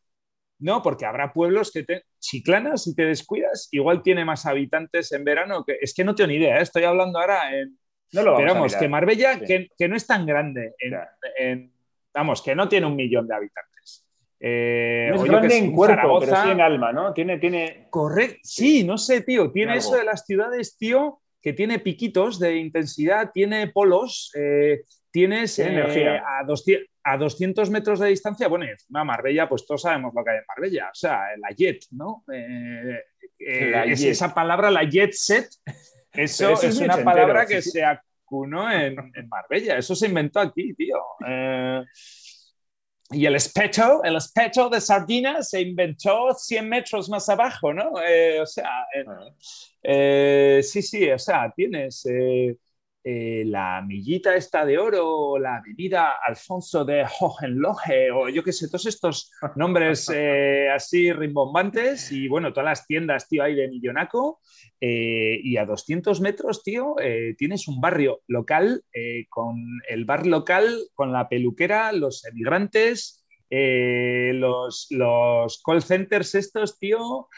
No, 0.60 0.82
porque 0.82 1.06
habrá 1.06 1.34
pueblos 1.34 1.72
que 1.72 1.84
te... 1.84 2.04
Chiclana, 2.20 2.78
si 2.78 2.96
te 2.96 3.06
descuidas, 3.06 3.68
igual 3.72 4.02
tiene 4.02 4.24
más 4.24 4.46
habitantes 4.46 5.12
en 5.12 5.24
verano. 5.24 5.64
Que... 5.66 5.78
Es 5.82 5.94
que 5.94 6.04
no 6.04 6.16
tengo 6.16 6.30
ni 6.30 6.36
idea, 6.36 6.60
¿eh? 6.60 6.64
estoy 6.64 6.84
hablando 6.84 7.20
ahora 7.20 7.54
en... 7.56 7.78
No 8.14 8.24
lo 8.24 8.38
Pero 8.38 8.54
vamos, 8.54 8.76
que 8.76 8.88
Marbella, 8.88 9.40
que, 9.40 9.88
no 9.88 9.96
es 9.96 10.08
tan 10.08 10.26
grande, 10.26 10.74
vamos, 12.14 12.42
que 12.42 12.56
no 12.56 12.70
tiene 12.70 12.86
un 12.86 12.96
millón 12.96 13.28
de 13.28 13.36
habitantes. 13.36 14.05
Eh, 14.40 15.08
no 15.10 15.24
es 15.24 15.24
grande 15.24 15.58
en 15.58 15.72
cuerpo, 15.72 16.20
pero 16.20 16.36
sí 16.36 16.50
en 16.50 16.62
alma, 16.62 16.92
¿no? 16.92 17.14
Tiene, 17.14 17.38
tiene... 17.38 17.88
Correcto, 17.90 18.40
sí, 18.44 18.84
no 18.84 18.98
sé, 18.98 19.22
tío. 19.22 19.52
Tiene 19.52 19.78
eso 19.78 19.96
de 19.96 20.04
las 20.04 20.26
ciudades, 20.26 20.78
tío, 20.78 21.22
que 21.42 21.54
tiene 21.54 21.80
piquitos 21.80 22.40
de 22.40 22.58
intensidad, 22.58 23.32
tiene 23.34 23.68
polos, 23.68 24.32
eh, 24.36 24.82
tienes 25.12 25.58
eh, 25.60 26.20
a, 26.20 26.44
200, 26.46 26.90
a 27.04 27.18
200 27.18 27.70
metros 27.70 28.00
de 28.00 28.10
distancia, 28.10 28.48
bueno, 28.48 28.66
encima 28.66 29.04
Marbella, 29.04 29.48
pues 29.48 29.66
todos 29.66 29.84
sabemos 29.84 30.14
lo 30.14 30.24
que 30.24 30.32
hay 30.32 30.38
en 30.38 30.46
Marbella, 30.48 30.90
o 30.92 30.96
sea, 30.96 31.22
la 31.38 31.50
jet, 31.56 31.86
¿no? 31.92 32.24
Esa 33.38 34.34
palabra, 34.34 34.72
la 34.72 34.84
jet 34.84 35.14
set, 35.14 35.48
eso, 36.12 36.54
es, 36.62 36.80
una 36.80 36.98
palabra 37.04 37.46
que 37.46 37.62
se 37.62 37.84
acunó 37.84 38.72
en, 38.72 38.98
en, 39.14 39.30
Marbella, 39.30 39.78
eso 39.78 39.96
se 39.96 40.08
inventó 40.08 40.40
aquí, 40.40 40.74
tío. 40.74 40.98
Y 43.12 43.26
el 43.26 43.36
espeto, 43.36 44.04
el 44.04 44.16
espeto 44.16 44.68
de 44.70 44.82
sardina 44.82 45.44
se 45.44 45.62
inventó 45.62 46.34
100 46.34 46.68
metros 46.68 47.08
más 47.10 47.30
abajo, 47.30 47.74
¿no? 47.74 48.02
Eh, 48.02 48.42
o 48.42 48.46
sea, 48.46 48.68
ah. 49.08 49.30
eh, 49.84 50.62
sí, 50.64 50.82
sí, 50.82 51.10
o 51.12 51.20
sea, 51.20 51.52
tienes 51.56 52.04
eh, 53.08 53.44
la 53.46 53.82
millita 53.82 54.36
esta 54.36 54.66
de 54.66 54.78
oro, 54.78 55.38
la 55.38 55.58
avenida 55.58 56.16
Alfonso 56.26 56.84
de 56.84 57.06
Hohenlohe, 57.20 58.12
o 58.12 58.28
yo 58.28 58.44
qué 58.44 58.52
sé, 58.52 58.68
todos 58.68 58.88
estos 58.88 59.32
nombres 59.56 60.10
así 60.76 61.14
rimbombantes, 61.14 62.12
y 62.12 62.28
bueno, 62.28 62.52
todas 62.52 62.66
las 62.66 62.88
tiendas, 62.88 63.30
tío, 63.30 63.44
ahí 63.44 63.56
de 63.56 63.70
Millonaco, 63.70 64.42
eh, 64.82 65.40
y 65.42 65.58
a 65.58 65.66
200 65.66 66.22
metros, 66.22 66.62
tío, 66.62 66.96
eh, 67.02 67.34
tienes 67.38 67.68
un 67.68 67.80
barrio 67.80 68.22
local 68.28 68.84
eh, 68.94 69.26
con 69.30 69.56
el 69.88 70.06
bar 70.06 70.28
local, 70.28 70.78
con 70.94 71.12
la 71.12 71.30
peluquera, 71.30 71.92
los 71.92 72.26
emigrantes, 72.26 73.26
los, 73.50 74.88
los, 74.90 75.62
call 75.64 75.82
centers 75.82 76.36
estos, 76.36 76.78
tío, 76.78 77.30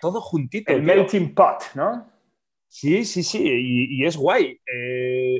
todo 0.00 0.20
juntito. 0.20 0.72
El 0.72 0.82
melting 0.82 1.34
pot, 1.34 1.62
¿no? 1.74 2.11
Sí, 2.74 3.04
sí, 3.04 3.22
sí, 3.22 3.42
y, 3.44 4.02
es 4.06 4.16
guay. 4.16 4.58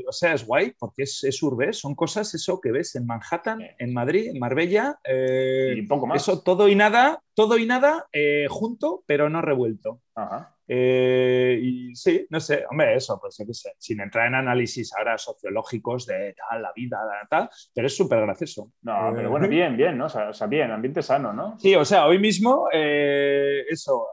o 0.07 0.13
sea, 0.13 0.35
es 0.35 0.47
guay 0.47 0.75
porque 0.79 1.05
es, 1.05 1.25
es, 1.25 1.43
urbe, 1.43 1.73
son 1.73 1.95
cosas 1.95 2.35
eso 2.35 2.61
que 2.61 2.71
ves 2.71 2.95
en 2.95 3.07
Manhattan, 3.07 3.59
en 3.79 3.95
Madrid, 3.95 4.29
en 4.29 4.39
Marbella. 4.39 4.99
y 5.07 5.81
un 5.81 5.89
poco 5.89 6.07
más. 6.07 6.21
Eso 6.21 6.43
todo 6.43 6.69
y 6.69 6.75
nada, 6.75 7.23
todo 7.33 7.57
y 7.57 7.65
nada 7.65 8.07
junto, 8.51 9.03
pero 9.07 9.31
no 9.31 9.41
revuelto. 9.41 10.03
Ajá. 10.15 10.55
Eh, 10.75 11.59
y 11.61 11.95
sí, 11.95 12.27
no 12.31 12.41
sé, 12.41 12.65
hombre, 12.71 12.97
eso, 12.97 13.19
pues 13.21 13.37
yo 13.39 13.45
qué 13.45 13.53
sé, 13.53 13.75
sin 13.77 14.01
entrar 14.01 14.29
en 14.29 14.37
análisis 14.37 14.91
ahora 14.97 15.19
sociológicos 15.19 16.07
de 16.07 16.35
tal, 16.35 16.63
la 16.63 16.73
vida, 16.75 16.99
tal, 17.29 17.51
pero 17.75 17.89
es 17.89 17.95
súper 17.95 18.23
gracioso. 18.23 18.73
No, 18.81 19.13
pero 19.15 19.29
bueno, 19.29 19.45
eh, 19.45 19.51
bien, 19.51 19.77
bien, 19.77 19.99
¿no? 19.99 20.07
O 20.07 20.33
sea, 20.33 20.47
bien, 20.47 20.71
ambiente 20.71 21.03
sano, 21.03 21.35
¿no? 21.35 21.59
Sí, 21.59 21.75
o 21.75 21.85
sea, 21.85 22.07
hoy 22.07 22.19
mismo, 22.19 22.69
eh, 22.73 23.67
eso, 23.69 24.09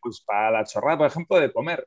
pues 0.00 0.22
para 0.24 0.52
la 0.52 0.64
chorrada, 0.64 0.98
por 0.98 1.06
ejemplo, 1.08 1.40
de 1.40 1.52
comer. 1.52 1.84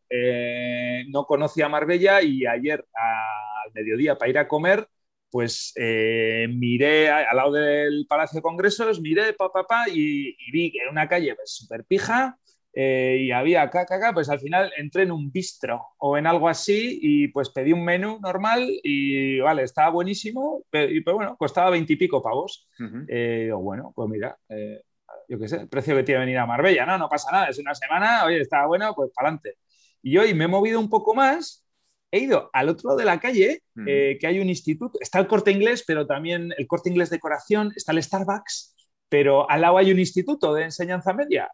no 1.08 1.26
conocía 1.26 1.70
Marbella 1.70 2.22
y 2.22 2.46
ayer 2.46 2.86
al 2.94 3.72
mediodía 3.74 4.18
para 4.18 4.30
ir 4.30 4.38
a 4.40 4.48
comer, 4.50 4.90
pues 5.30 5.74
miré 5.78 7.10
al 7.10 7.38
lado 7.38 7.54
del 7.54 8.06
Palacio 8.10 8.40
de 8.40 8.44
Congresos, 8.44 9.00
miré, 9.00 9.32
papá, 9.32 9.64
pa, 9.64 9.86
y, 9.88 10.36
y, 10.38 10.52
vi 10.52 10.70
que 10.70 10.80
era 10.80 10.92
una 10.92 11.08
calle 11.08 11.34
pues, 11.34 11.54
súper 11.56 11.86
pija, 11.86 12.38
eh, 12.74 13.18
y 13.20 13.32
había 13.32 13.70
caca, 13.70 14.14
pues 14.14 14.30
al 14.30 14.40
final 14.40 14.72
entré 14.78 15.04
en 15.04 15.12
un 15.12 15.30
bistro 15.30 15.88
o 15.98 16.18
en 16.18 16.26
algo 16.26 16.48
así 16.48 17.00
y 17.02 17.28
pues 17.28 17.50
pedí 17.50 17.74
un 17.74 17.84
menú 17.84 18.20
normal 18.22 18.66
y 18.82 19.40
vale, 19.40 19.64
estaba 19.64 19.90
buenísimo, 19.90 20.64
pero, 20.70 20.90
y, 20.90 21.02
pero 21.02 21.18
bueno, 21.18 21.36
costaba 21.38 21.70
veintipico 21.70 22.22
pavos. 22.22 22.70
Eh, 23.08 23.42
digo, 23.46 23.60
bueno, 23.60 23.92
pues 23.94 24.10
mira, 24.10 24.38
eh, 24.48 24.82
yo 25.28 25.38
qué 25.38 25.50
sé, 25.50 25.58
el 25.58 25.68
precio 25.68 25.96
que 25.96 26.04
tiene 26.04 26.22
venir 26.22 26.38
a 26.38 26.46
Marbella, 26.46 26.86
¿no? 26.86 26.98
No 26.98 27.10
pasa 27.10 27.32
nada, 27.32 27.48
es 27.50 27.60
una 27.60 27.76
semana, 27.76 28.24
oye, 28.26 28.40
estaba 28.40 28.68
bueno, 28.68 28.94
pues 28.96 29.12
para 29.14 29.28
adelante. 29.28 29.58
Y 30.02 30.18
hoy 30.18 30.34
me 30.34 30.46
he 30.46 30.48
movido 30.48 30.80
un 30.80 30.90
poco 30.90 31.14
más, 31.14 31.66
he 32.10 32.20
ido 32.20 32.50
al 32.54 32.70
otro 32.70 32.90
lado 32.90 33.00
de 33.00 33.06
la 33.06 33.20
calle, 33.20 33.64
que 33.76 34.28
hay 34.28 34.40
un 34.40 34.50
instituto, 34.50 34.98
está 35.02 35.20
el 35.20 35.28
corte 35.28 35.52
inglés, 35.52 35.84
pero 35.86 36.08
también 36.08 36.54
el 36.58 36.68
corte 36.68 36.90
inglés 36.90 37.10
decoración, 37.10 37.72
está 37.76 37.92
el 37.92 38.02
Starbucks, 38.02 38.76
pero 39.10 39.50
al 39.50 39.62
lado 39.62 39.78
hay 39.78 39.92
un 39.92 40.00
instituto 40.00 40.54
de 40.54 40.64
enseñanza 40.64 41.14
media. 41.14 41.50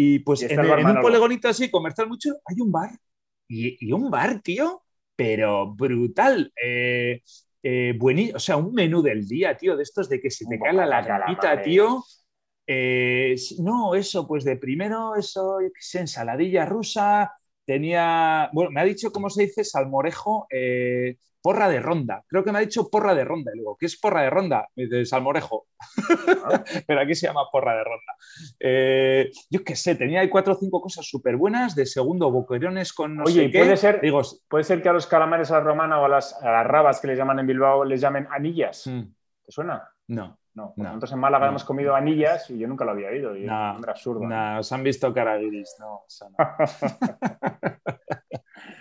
Y 0.00 0.20
pues 0.20 0.42
en, 0.42 0.60
un 0.60 1.00
poligonito 1.00 1.48
así, 1.48 1.72
comercial 1.72 2.06
mucho, 2.06 2.30
hay 2.44 2.60
un 2.60 2.70
bar. 2.70 2.90
Y, 3.48 3.90
un 3.90 4.08
bar, 4.08 4.40
tío, 4.42 4.84
pero 5.16 5.74
brutal. 5.74 6.52
Eh, 6.62 7.20
eh 7.64 7.98
o 8.32 8.38
sea, 8.38 8.58
un 8.58 8.74
menú 8.74 9.02
del 9.02 9.26
día, 9.26 9.56
tío, 9.56 9.76
de 9.76 9.82
estos 9.82 10.08
de 10.08 10.20
que 10.20 10.30
se 10.30 10.46
te 10.46 10.56
cae 10.56 10.72
la 10.72 10.86
lagrimita, 10.86 11.60
tío. 11.62 12.04
Eh, 12.64 13.34
no, 13.58 13.96
eso, 13.96 14.24
pues 14.28 14.44
de 14.44 14.54
primero, 14.54 15.16
eso, 15.16 15.60
yo 15.60 15.66
qué 15.66 15.80
sé, 15.80 15.98
ensaladilla 15.98 16.64
rusa, 16.64 17.32
tenía, 17.64 18.50
bueno, 18.52 18.70
me 18.70 18.80
ha 18.80 18.84
dicho 18.84 19.10
cómo 19.10 19.28
se 19.28 19.46
dice 19.46 19.64
salmorejo, 19.64 20.46
eh, 20.48 21.16
porra 21.48 21.70
de 21.70 21.80
ronda. 21.80 22.22
Creo 22.26 22.44
que 22.44 22.52
me 22.52 22.58
ha 22.58 22.60
dicho 22.60 22.90
porra 22.90 23.14
de 23.14 23.24
ronda. 23.24 23.50
Y 23.54 23.60
digo, 23.60 23.74
¿qué 23.80 23.86
es 23.86 23.98
porra 23.98 24.20
de 24.20 24.28
ronda? 24.28 24.68
De 24.76 25.06
salmorejo. 25.06 25.68
Ah. 26.44 26.62
Pero 26.86 27.00
aquí 27.00 27.14
se 27.14 27.26
llama 27.26 27.50
porra 27.50 27.74
de 27.74 27.84
ronda. 27.84 28.12
Eh, 28.60 29.30
yo 29.48 29.64
qué 29.64 29.74
sé, 29.74 29.94
tenía 29.94 30.20
ahí 30.20 30.28
cuatro 30.28 30.52
o 30.52 30.56
cinco 30.56 30.82
cosas 30.82 31.08
súper 31.08 31.38
buenas. 31.38 31.74
De 31.74 31.86
segundo, 31.86 32.30
boquerones 32.30 32.92
con 32.92 33.16
no 33.16 33.24
Oye, 33.24 33.48
puede 33.48 33.78
Ser, 33.78 34.02
Digo, 34.02 34.20
puede 34.46 34.62
ser 34.62 34.82
que 34.82 34.90
a 34.90 34.92
los 34.92 35.06
calamares 35.06 35.50
a 35.50 35.54
la 35.54 35.60
romana 35.60 35.98
o 35.98 36.04
a 36.04 36.08
las, 36.10 36.38
rabas 36.42 37.00
que 37.00 37.06
les 37.06 37.16
llaman 37.16 37.38
en 37.38 37.46
Bilbao 37.46 37.82
les 37.82 38.02
llamen 38.02 38.28
anillas. 38.30 38.86
Mm. 38.86 39.04
¿Te 39.46 39.50
suena? 39.50 39.88
No. 40.08 40.38
No, 40.52 40.74
no, 40.76 40.84
nosotros 40.84 41.12
en 41.12 41.18
Málaga 41.20 41.48
hemos 41.48 41.64
comido 41.64 41.94
anillas 41.94 42.50
y 42.50 42.58
yo 42.58 42.68
nunca 42.68 42.84
lo 42.84 42.90
había 42.90 43.08
oído. 43.08 43.34
Y 43.36 43.46
no, 43.46 43.78
era 43.78 43.92
absurdo. 43.92 44.26
No, 44.26 44.58
os 44.58 44.70
han 44.72 44.82
visto 44.82 45.14
cara 45.14 45.38
no, 45.38 46.04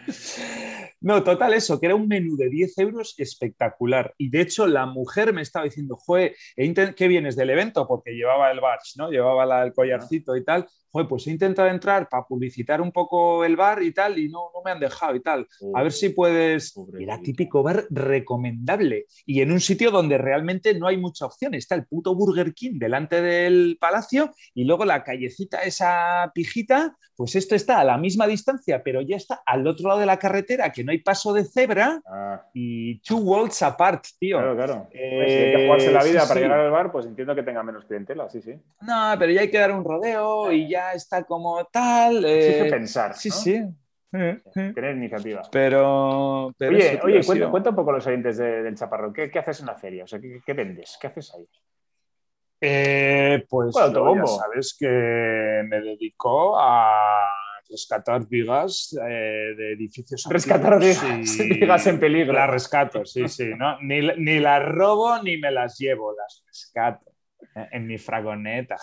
No, 1.00 1.24
total, 1.24 1.54
eso, 1.54 1.80
que 1.80 1.86
era 1.88 1.96
un 1.96 2.08
menú 2.08 2.36
de 2.38 2.50
10 2.50 2.78
euros 2.80 3.16
espectacular. 3.18 4.14
Y 4.18 4.30
de 4.30 4.42
hecho, 4.42 4.68
la 4.68 4.86
mujer 4.86 5.34
me 5.34 5.42
estaba 5.42 5.66
diciendo, 5.66 5.96
Joder, 5.96 6.36
¿qué 6.56 7.08
vienes 7.08 7.36
del 7.36 7.50
evento? 7.50 7.88
Porque 7.88 8.12
llevaba 8.12 8.52
el 8.52 8.60
badge, 8.60 8.96
¿no? 8.98 9.10
Llevaba 9.10 9.64
el 9.64 9.74
collarcito 9.74 10.36
y 10.36 10.44
tal 10.44 10.68
pues 11.06 11.28
he 11.28 11.32
intentado 11.32 11.68
entrar 11.68 12.08
para 12.10 12.24
publicitar 12.24 12.82
un 12.82 12.92
poco 12.92 13.44
el 13.44 13.56
bar 13.56 13.84
y 13.84 13.94
tal, 13.94 14.18
y 14.18 14.30
no, 14.30 14.50
no 14.54 14.62
me 14.64 14.72
han 14.72 14.80
dejado 14.80 15.16
y 15.16 15.22
tal. 15.22 15.48
a 15.74 15.84
ver 15.84 15.92
si 15.92 16.10
puedes. 16.10 16.74
Era 17.00 17.22
típico 17.22 17.62
bar 17.62 17.86
recomendable 17.90 19.06
y 19.26 19.42
en 19.42 19.52
un 19.52 19.60
sitio 19.60 19.92
donde 19.92 20.18
realmente 20.18 20.78
no 20.80 20.88
hay 20.88 20.98
mucha 20.98 21.26
opción. 21.26 21.54
Está 21.54 21.76
el 21.76 21.86
puto 21.86 22.16
Burger 22.16 22.54
King 22.54 22.80
delante 22.80 23.22
del 23.22 23.78
palacio 23.80 24.32
y 24.54 24.64
luego 24.64 24.86
la 24.86 25.04
callecita, 25.04 25.60
esa 25.60 26.32
pijita, 26.34 26.98
pues 27.16 27.36
esto 27.36 27.56
está 27.56 27.80
a 27.80 27.84
la 27.84 27.98
misma 27.98 28.28
distancia, 28.28 28.82
pero 28.84 29.02
ya 29.02 29.18
está 29.18 29.42
al 29.46 29.66
otro 29.68 29.90
lado 29.90 30.00
de 30.00 30.06
la 30.06 30.20
carretera, 30.20 30.72
que 30.72 30.84
no 30.88 30.94
hay 30.94 31.00
paso 31.00 31.34
de 31.34 31.44
cebra 31.44 32.02
ah. 32.06 32.42
y 32.54 33.00
two 33.00 33.18
worlds 33.18 33.62
apart, 33.62 34.06
tío. 34.18 34.38
Claro, 34.38 34.56
claro. 34.56 34.88
Eh, 34.94 35.18
pues 35.18 35.32
si 35.32 35.38
hay 35.38 35.52
que 35.52 35.66
jugarse 35.66 35.92
la 35.92 36.04
vida 36.06 36.26
para 36.26 36.40
llegar 36.40 36.60
al 36.62 36.72
bar, 36.72 36.92
pues 36.94 37.06
entiendo 37.06 37.36
que 37.36 37.44
tenga 37.44 37.62
menos 37.62 37.84
clientela, 37.84 38.30
sí, 38.30 38.42
sí. 38.42 38.54
No, 38.80 39.14
pero 39.20 39.34
ya 39.34 39.42
hay 39.42 39.52
que 39.52 39.60
dar 39.60 39.74
un 39.74 39.84
rodeo 39.84 40.50
y 40.50 40.70
ya 40.70 40.94
está 40.94 41.26
como 41.26 41.66
tal. 41.66 42.24
Eh, 42.26 42.68
pensar. 42.70 43.16
Sí, 43.16 43.30
sí. 43.32 43.62
Tener 44.10 44.96
iniciativa. 44.96 45.42
Pero. 45.52 46.46
oye, 46.58 47.02
oye 47.04 47.50
cuenta, 47.50 47.72
un 47.72 47.76
poco 47.76 47.92
los 47.92 48.08
oyentes 48.08 48.38
del 48.38 48.74
Chaparrón. 48.76 49.12
¿Qué, 49.12 49.30
haces 49.38 49.60
en 49.60 49.66
la 49.66 49.76
feria? 49.76 50.06
O 50.06 50.08
sea, 50.08 50.22
¿qué, 50.22 50.54
vendes? 50.54 50.98
¿Qué 51.02 51.08
haces 51.08 51.34
ahí? 51.36 51.46
Eh, 52.62 53.46
pues 53.50 53.74
bueno, 53.74 54.26
sabes 54.26 54.74
que 54.80 54.88
me 55.68 55.82
dedico 55.82 56.58
a 56.58 57.20
rescatar 57.70 58.28
vigas 58.28 58.98
eh, 59.08 59.54
de 59.58 59.74
edificios. 59.74 60.26
Rescatar 60.30 60.80
vigas, 60.80 61.88
en 61.88 62.00
peligro. 62.00 62.34
Las 62.34 62.50
rescato, 62.50 63.06
sí, 63.06 63.28
sí. 63.28 63.52
¿no? 63.58 63.80
Ni, 63.82 64.02
ni, 64.18 64.40
las 64.40 64.64
robo 64.64 65.22
ni 65.24 65.38
me 65.38 65.52
las 65.52 65.78
llevo, 65.78 66.14
las 66.16 66.44
rescato 66.46 67.18
en 67.72 67.88
mi 67.88 67.98
fragoneta. 67.98 68.78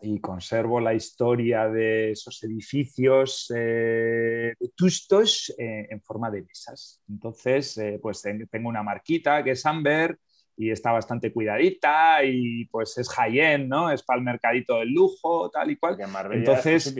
y, 0.00 0.20
conservo 0.20 0.78
la 0.78 0.94
historia 0.94 1.68
de 1.68 2.12
esos 2.12 2.40
edificios 2.44 3.52
eh, 3.56 4.54
tustos 4.76 5.52
eh, 5.58 5.88
en 5.90 6.00
forma 6.02 6.30
de 6.30 6.42
mesas. 6.42 7.02
Entonces, 7.08 7.76
eh, 7.78 7.98
pues 8.00 8.22
tengo 8.22 8.68
una 8.68 8.84
marquita 8.84 9.42
que 9.42 9.52
es 9.52 9.66
Amber 9.66 10.16
y 10.58 10.72
está 10.72 10.90
bastante 10.90 11.32
cuidadita 11.32 12.24
y 12.24 12.64
pues 12.66 12.98
es 12.98 13.08
high-end, 13.10 13.68
¿no? 13.68 13.92
Es 13.92 14.02
para 14.02 14.18
el 14.18 14.24
mercadito 14.24 14.78
del 14.80 14.92
lujo, 14.92 15.48
tal 15.50 15.70
y 15.70 15.76
cual. 15.76 15.96
Entonces, 16.32 16.94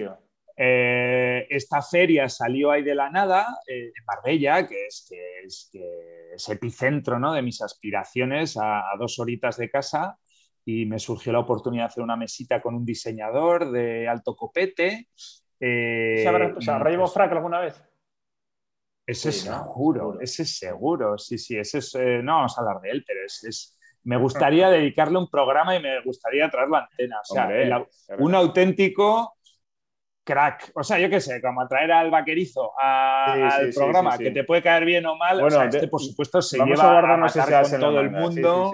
eh, 0.57 1.47
esta 1.51 1.83
feria 1.83 2.29
salió 2.29 2.71
ahí 2.71 2.85
de 2.85 2.95
la 2.95 3.11
nada, 3.11 3.47
eh, 3.67 3.87
en 3.87 4.05
Marbella, 4.07 4.67
que 4.67 4.87
es, 4.87 5.07
que 5.11 5.45
es, 5.45 5.69
que 5.73 6.35
es 6.35 6.49
epicentro 6.49 7.19
¿no? 7.19 7.33
de 7.33 7.43
mis 7.43 7.61
aspiraciones, 7.61 8.57
a, 8.57 8.85
dos 8.97 9.19
horitas 9.19 9.57
de 9.57 9.71
casa, 9.71 10.19
y 10.65 10.87
me 10.87 11.01
surgió 11.01 11.33
la 11.33 11.41
oportunidad 11.41 11.85
de 11.85 11.87
hacer 11.89 12.05
una 12.05 12.17
mesita 12.17 12.63
con 12.63 12.77
un 12.77 12.85
diseñador 12.85 13.73
de 13.73 14.07
alto 14.07 14.37
copete. 14.37 15.09
Eh, 15.59 16.21
¿Se 16.23 16.29
habrá, 16.29 16.91
llevado 16.91 17.09
frac 17.09 17.33
alguna 17.33 17.59
vez? 17.59 17.83
Ese 19.09 19.31
es 19.31 19.41
seguro, 19.41 20.21
ese 20.21 20.43
es 20.43 20.59
seguro, 20.59 21.17
sí, 21.17 21.39
sí, 21.39 21.57
ese 21.57 21.79
es, 21.79 21.95
eh, 21.95 22.21
no 22.23 22.35
vamos 22.35 22.59
a 22.59 22.61
hablar 22.61 22.83
de 22.83 22.91
él, 22.91 23.05
pero 23.07 23.21
es, 23.25 23.79
me 24.05 24.17
gustaría 24.19 24.69
dedicarle 24.69 25.17
un 25.17 25.31
programa 25.31 25.75
y 25.75 25.81
me 25.81 26.03
gustaría 26.03 26.51
traer 26.51 26.69
la 26.69 26.81
antena, 26.81 27.17
o 27.19 27.25
sea, 27.25 27.49
un 28.19 28.35
auténtico 28.35 29.39
crack. 30.25 30.73
O 30.75 30.85
sea, 30.85 30.99
yo 30.99 31.09
qué 31.09 31.23
sé, 31.23 31.41
como 31.41 31.63
atraer 31.63 31.91
al 31.91 32.11
vaquerizo 32.11 32.73
al 32.79 33.71
programa, 33.75 34.19
que 34.19 34.31
te 34.31 34.45
puede 34.45 34.63
caer 34.63 34.85
bien 34.85 35.07
o 35.07 35.17
mal. 35.17 35.41
Bueno, 35.41 35.63
este, 35.63 35.89
por 35.89 36.03
supuesto, 36.03 36.43
se 36.43 36.59
lleva 36.59 36.99
a, 36.99 37.17
matar 37.17 37.63
con 37.63 37.81
todo 37.81 38.01
el 38.01 38.11
mundo. 38.11 38.73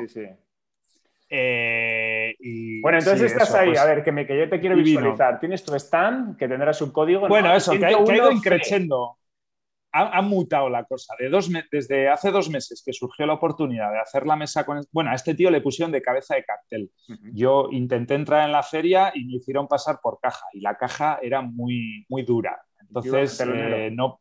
Eh, 1.30 2.34
bueno, 2.82 2.98
entonces 2.98 3.30
estás 3.30 3.54
ahí, 3.54 3.68
pues 3.68 3.78
a 3.78 3.84
ver, 3.86 4.02
que, 4.02 4.10
me, 4.10 4.26
que 4.26 4.36
yo 4.36 4.48
te 4.48 4.58
quiero 4.58 4.74
visualizar. 4.74 5.38
Tienes 5.38 5.64
tu 5.64 5.76
stand 5.76 6.36
que 6.36 6.48
tendrá 6.48 6.72
su 6.72 6.92
código. 6.92 7.28
Bueno, 7.28 7.54
eso, 7.54 7.70
que 7.78 7.86
ha, 7.86 7.92
ido 7.92 8.32
increciendo 8.32 9.16
ha, 9.96 10.22
mutado 10.22 10.68
la 10.68 10.84
cosa. 10.84 11.14
De 11.18 11.28
dos 11.28 11.48
desde 11.70 12.08
hace 12.08 12.32
dos 12.32 12.50
meses 12.50 12.82
que 12.84 12.92
surgió 12.92 13.26
la 13.26 13.34
oportunidad 13.34 13.92
de 13.92 14.00
hacer 14.00 14.26
la 14.26 14.34
mesa 14.34 14.66
con... 14.66 14.82
Bueno, 14.90 15.10
a 15.10 15.14
este 15.14 15.34
tío 15.34 15.50
le 15.50 15.60
pusieron 15.60 15.92
de 15.92 16.02
cabeza 16.02 16.34
de 16.34 16.44
cartel. 16.44 16.90
Yo 17.32 17.68
intenté 17.70 18.14
entrar 18.14 18.44
en 18.44 18.52
la 18.52 18.64
feria 18.64 19.12
y 19.14 19.24
me 19.24 19.34
hicieron 19.34 19.68
pasar 19.68 20.00
por 20.02 20.18
caja 20.20 20.44
y 20.52 20.60
la 20.60 20.76
caja 20.76 21.20
era 21.22 21.42
muy, 21.42 22.04
muy 22.08 22.22
dura. 22.24 22.60
Entonces 22.80 23.40
eh, 23.40 23.90
no, 23.92 24.20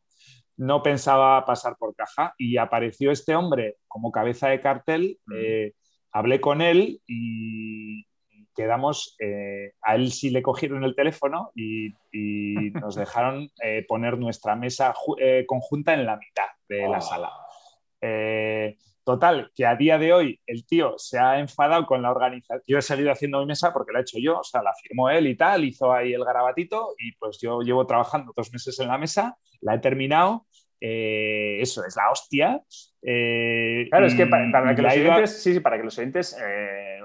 no 0.57 0.83
pensaba 0.83 1.43
pasar 1.43 1.75
por 1.77 1.95
caja 1.95 2.35
y 2.37 2.57
apareció 2.57 3.11
este 3.11 3.35
hombre 3.35 3.77
como 3.87 4.11
cabeza 4.11 4.49
de 4.49 4.61
cartel. 4.61 5.17
Eh, 5.35 5.73
hablé 6.11 6.39
con 6.39 6.61
él 6.61 7.01
y, 7.07 8.05
quedamos, 8.53 9.15
eh, 9.19 9.73
a 9.81 9.95
él 9.95 10.11
sí 10.11 10.29
le 10.29 10.41
cogieron 10.41 10.83
el 10.83 10.95
teléfono 10.95 11.51
y, 11.55 11.93
nos 12.73 12.95
dejaron 12.95 13.49
eh, 13.63 13.85
poner 13.87 14.17
nuestra 14.17 14.55
mesa 14.55 14.93
eh, 15.19 15.45
conjunta 15.47 15.93
en 15.93 16.05
la 16.05 16.17
mitad 16.17 16.45
de 16.67 16.87
la 16.87 16.97
oh. 16.97 17.01
sala. 17.01 17.31
total, 19.03 19.51
que 19.55 19.65
a 19.65 19.75
día 19.75 19.97
de 19.97 20.13
hoy 20.13 20.39
el 20.45 20.65
tío 20.65 20.95
se 20.97 21.19
ha 21.19 21.39
enfadado 21.39 21.85
con 21.85 22.01
la 22.01 22.11
organización. 22.11 22.63
Yo 22.67 22.77
he 22.77 22.81
seguido 22.81 23.11
haciendo 23.11 23.39
mi 23.39 23.47
mesa 23.47 23.73
porque 23.73 23.91
la 23.91 23.99
he 23.99 24.01
hecho 24.03 24.17
yo, 24.19 24.39
o 24.39 24.43
sea, 24.43 24.61
la 24.61 24.73
firmó 24.81 25.09
él 25.09 25.27
y 25.27 25.35
tal, 25.35 25.65
hizo 25.65 25.91
ahí 25.91 26.13
el 26.13 26.23
garabatito 26.23 26.95
y 26.97 27.11
pues 27.13 27.39
yo 27.41 27.61
llevo 27.61 27.85
trabajando 27.85 28.33
dos 28.35 28.51
meses 28.51 28.79
en 28.79 28.87
la 28.87 28.97
mesa, 28.97 29.37
la 29.61 29.75
he 29.75 29.79
terminado 29.79 30.45
eso 30.85 31.85
es 31.85 31.95
la 31.95 32.11
hostia. 32.11 32.61
Claro, 33.89 34.05
es 34.05 34.15
que 34.15 34.27
para, 34.27 34.75
que 34.75 34.81
los 34.81 34.93
oyentes, 34.93 35.43
sí, 35.43 35.59
para 35.59 35.77
que 35.77 35.83
los 35.83 35.97
oyentes 35.97 36.37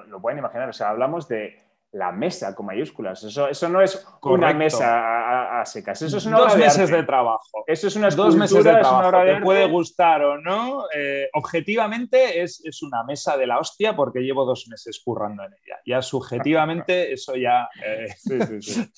lo 0.08 0.20
pueden 0.20 0.38
imaginar. 0.38 0.68
O 0.68 0.72
sea, 0.72 0.90
hablamos 0.90 1.28
de 1.28 1.56
la 1.92 2.12
mesa 2.12 2.54
con 2.54 2.66
mayúsculas. 2.66 3.22
Eso, 3.24 3.48
eso 3.48 3.68
no 3.68 3.80
es 3.80 4.06
una 4.22 4.52
mesa 4.52 5.61
a, 5.61 5.64
secas. 5.64 6.02
Eso 6.02 6.18
es 6.18 6.26
una 6.26 6.38
Dos 6.38 6.56
meses 6.56 6.90
de, 6.90 7.02
trabajo. 7.02 7.64
Eso 7.66 7.88
es 7.88 7.96
una 7.96 8.11
Dos 8.11 8.37
meses 8.37 8.62
de 8.62 8.70
trabajo. 8.70 9.22
Te 9.24 9.40
puede 9.40 9.66
gustar 9.66 10.22
o 10.22 10.38
no. 10.38 10.84
Eh, 10.94 11.28
objetivamente 11.32 12.42
es, 12.42 12.62
es, 12.64 12.82
una 12.82 13.04
mesa 13.04 13.37
de 13.37 13.46
la 13.46 13.58
hostia 13.58 13.96
porque 13.96 14.20
llevo 14.20 14.44
dos 14.44 14.68
meses 14.68 15.00
currando 15.02 15.44
en 15.44 15.52
ella. 15.52 15.78
Ya 15.87 16.02
subjetivamente 16.02 17.12
eso 17.12 17.34
ya... 17.37 17.68
Eh, 17.84 18.08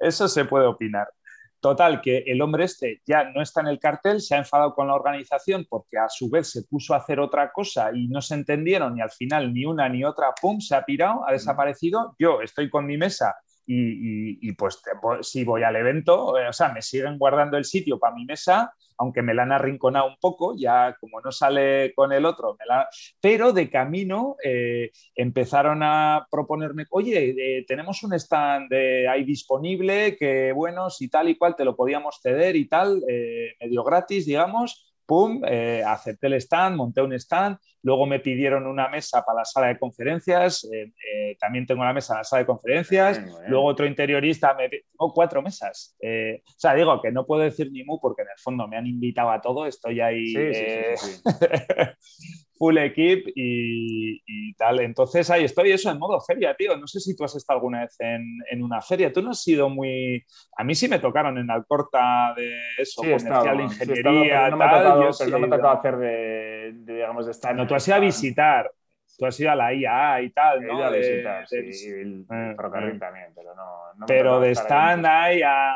eso 0.00 0.28
se 0.28 0.44
puede 0.44 0.66
opinar. 0.66 1.08
Total, 1.60 2.00
que 2.00 2.18
el 2.26 2.42
hombre 2.42 2.64
este 2.64 3.02
ya 3.06 3.24
no 3.30 3.42
está 3.42 3.60
en 3.60 3.68
el 3.68 3.78
cartel, 3.78 4.20
se 4.20 4.34
ha 4.34 4.38
enfadado 4.38 4.74
con 4.74 4.86
la 4.86 4.94
organización 4.94 5.66
porque 5.68 5.98
a 5.98 6.08
su 6.08 6.28
vez 6.28 6.50
se 6.50 6.62
puso 6.64 6.94
a 6.94 6.98
hacer 6.98 7.18
otra 7.18 7.50
cosa 7.50 7.90
y 7.94 8.08
no 8.08 8.20
se 8.20 8.34
entendieron 8.34 8.96
y 8.96 9.00
al 9.00 9.10
final 9.10 9.52
ni 9.52 9.64
una 9.64 9.88
ni 9.88 10.04
otra, 10.04 10.32
¡pum!, 10.40 10.60
se 10.60 10.76
ha 10.76 10.84
pirado, 10.84 11.26
ha 11.26 11.32
desaparecido. 11.32 12.14
Yo 12.18 12.40
estoy 12.42 12.68
con 12.70 12.86
mi 12.86 12.96
mesa 12.96 13.34
y, 13.66 14.52
pues 14.52 14.80
si 15.22 15.44
voy 15.44 15.62
al 15.62 15.76
evento, 15.76 16.38
eh, 16.38 16.48
o 16.48 16.52
sea, 16.52 16.72
me 16.72 16.82
siguen 16.82 17.18
guardando 17.18 17.56
el 17.56 17.64
sitio 17.64 17.98
para 17.98 18.14
mi 18.14 18.24
mesa, 18.24 18.72
aunque 18.98 19.22
me 19.22 19.34
la 19.34 19.42
han 19.42 19.52
arrinconado 19.52 20.08
un 20.08 20.16
poco, 20.18 20.54
ya 20.56 20.96
como 20.98 21.20
no 21.20 21.30
sale 21.32 21.92
con 21.94 22.12
el 22.12 22.24
otro, 22.24 22.56
pero 23.20 23.52
de 23.52 23.68
camino 23.68 24.36
eh, 24.42 24.90
empezaron 25.14 25.82
a 25.82 26.26
proponerme, 26.30 26.86
oye, 26.90 27.34
eh, 27.36 27.64
tenemos 27.66 28.02
un 28.02 28.14
stand 28.14 28.72
ahí 29.08 29.24
disponible, 29.24 30.16
que 30.16 30.52
bueno, 30.52 30.88
si 30.88 31.08
tal 31.08 31.28
y 31.28 31.36
cual 31.36 31.56
te 31.56 31.64
lo 31.64 31.76
podíamos 31.76 32.20
ceder 32.22 32.56
y 32.56 32.68
tal, 32.68 33.02
medio 33.60 33.84
gratis, 33.84 34.26
digamos, 34.26 34.95
pum, 35.06 35.42
eh, 35.46 35.82
acepté 35.86 36.26
el 36.26 36.34
stand, 36.34 36.76
monté 36.76 37.00
un 37.00 37.12
stand, 37.12 37.56
luego 37.82 38.06
me 38.06 38.20
pidieron 38.20 38.66
una 38.66 38.88
mesa 38.88 39.24
para 39.24 39.38
la 39.38 39.44
sala 39.44 39.68
de 39.68 39.78
conferencias, 39.78 40.68
eh, 40.72 40.92
eh, 41.12 41.36
también 41.40 41.66
tengo 41.66 41.84
la 41.84 41.92
mesa 41.92 42.14
en 42.14 42.18
la 42.18 42.24
sala 42.24 42.40
de 42.40 42.46
conferencias, 42.46 43.22
luego 43.48 43.64
otro 43.64 43.86
interiorista, 43.86 44.54
me... 44.54 44.68
tengo 44.68 45.12
cuatro 45.14 45.42
mesas. 45.42 45.96
o 46.02 46.58
sea, 46.58 46.74
digo 46.74 47.00
que 47.00 47.12
no 47.12 47.24
puedo 47.24 47.42
decir 47.42 47.70
ni 47.70 47.84
mu 47.84 48.00
porque 48.00 48.22
en 48.22 48.28
el 48.28 48.38
fondo 48.38 48.66
me 48.66 48.76
han 48.76 48.86
invitado 48.86 49.30
a 49.30 49.40
todo, 49.40 49.66
estoy 49.66 50.00
ahí 50.00 50.34
full 52.58 52.78
equip 52.78 53.28
y, 53.34 54.54
tal. 54.54 54.80
Entonces 54.80 55.30
ahí 55.30 55.44
estoy, 55.44 55.72
eso 55.72 55.90
en 55.90 55.98
modo 55.98 56.20
feria, 56.20 56.54
tío. 56.54 56.76
No 56.76 56.86
sé 56.86 57.00
si 57.00 57.14
tú 57.16 57.24
has 57.24 57.34
estado 57.36 57.58
alguna 57.58 57.82
vez 57.82 57.96
en, 58.00 58.62
una 58.62 58.80
feria. 58.80 59.12
Tú 59.12 59.22
no 59.22 59.30
has 59.30 59.42
sido 59.42 59.68
muy. 59.68 60.24
A 60.56 60.64
mí 60.64 60.74
sí 60.74 60.88
me 60.88 60.98
tocaron 60.98 61.38
en 61.38 61.50
Alcorta 61.50 62.34
de 62.36 62.52
eso, 62.78 63.02
comercial, 63.02 63.60
ingeniería, 63.60 64.50
no, 64.50 64.56
me 64.56 64.64
ha 64.64 64.70
tocado, 64.70 65.08
hacer 65.08 65.96
de, 65.96 66.72
digamos, 66.78 67.26
de 67.26 67.32
estar. 67.32 67.54
No, 67.54 67.66
tú 67.66 67.74
has 67.74 67.86
ido 67.86 67.96
a 67.96 68.00
visitar. 68.00 68.70
Tú 69.18 69.24
has 69.24 69.40
ido 69.40 69.50
a 69.50 69.56
la 69.56 69.72
IA 69.72 70.20
y 70.20 70.30
tal, 70.30 70.66
¿no? 70.66 70.84
a 70.84 70.90
visitar, 70.90 71.48
sí, 71.48 71.56
el 71.56 72.20
eh, 72.20 72.54
ferrocarril 72.54 72.96
eh. 72.96 72.98
también, 72.98 73.32
pero 73.34 73.54
no. 73.54 74.04
pero 74.06 74.40
de 74.40 74.50
stand 74.50 75.06
ahí 75.06 75.40
a 75.42 75.74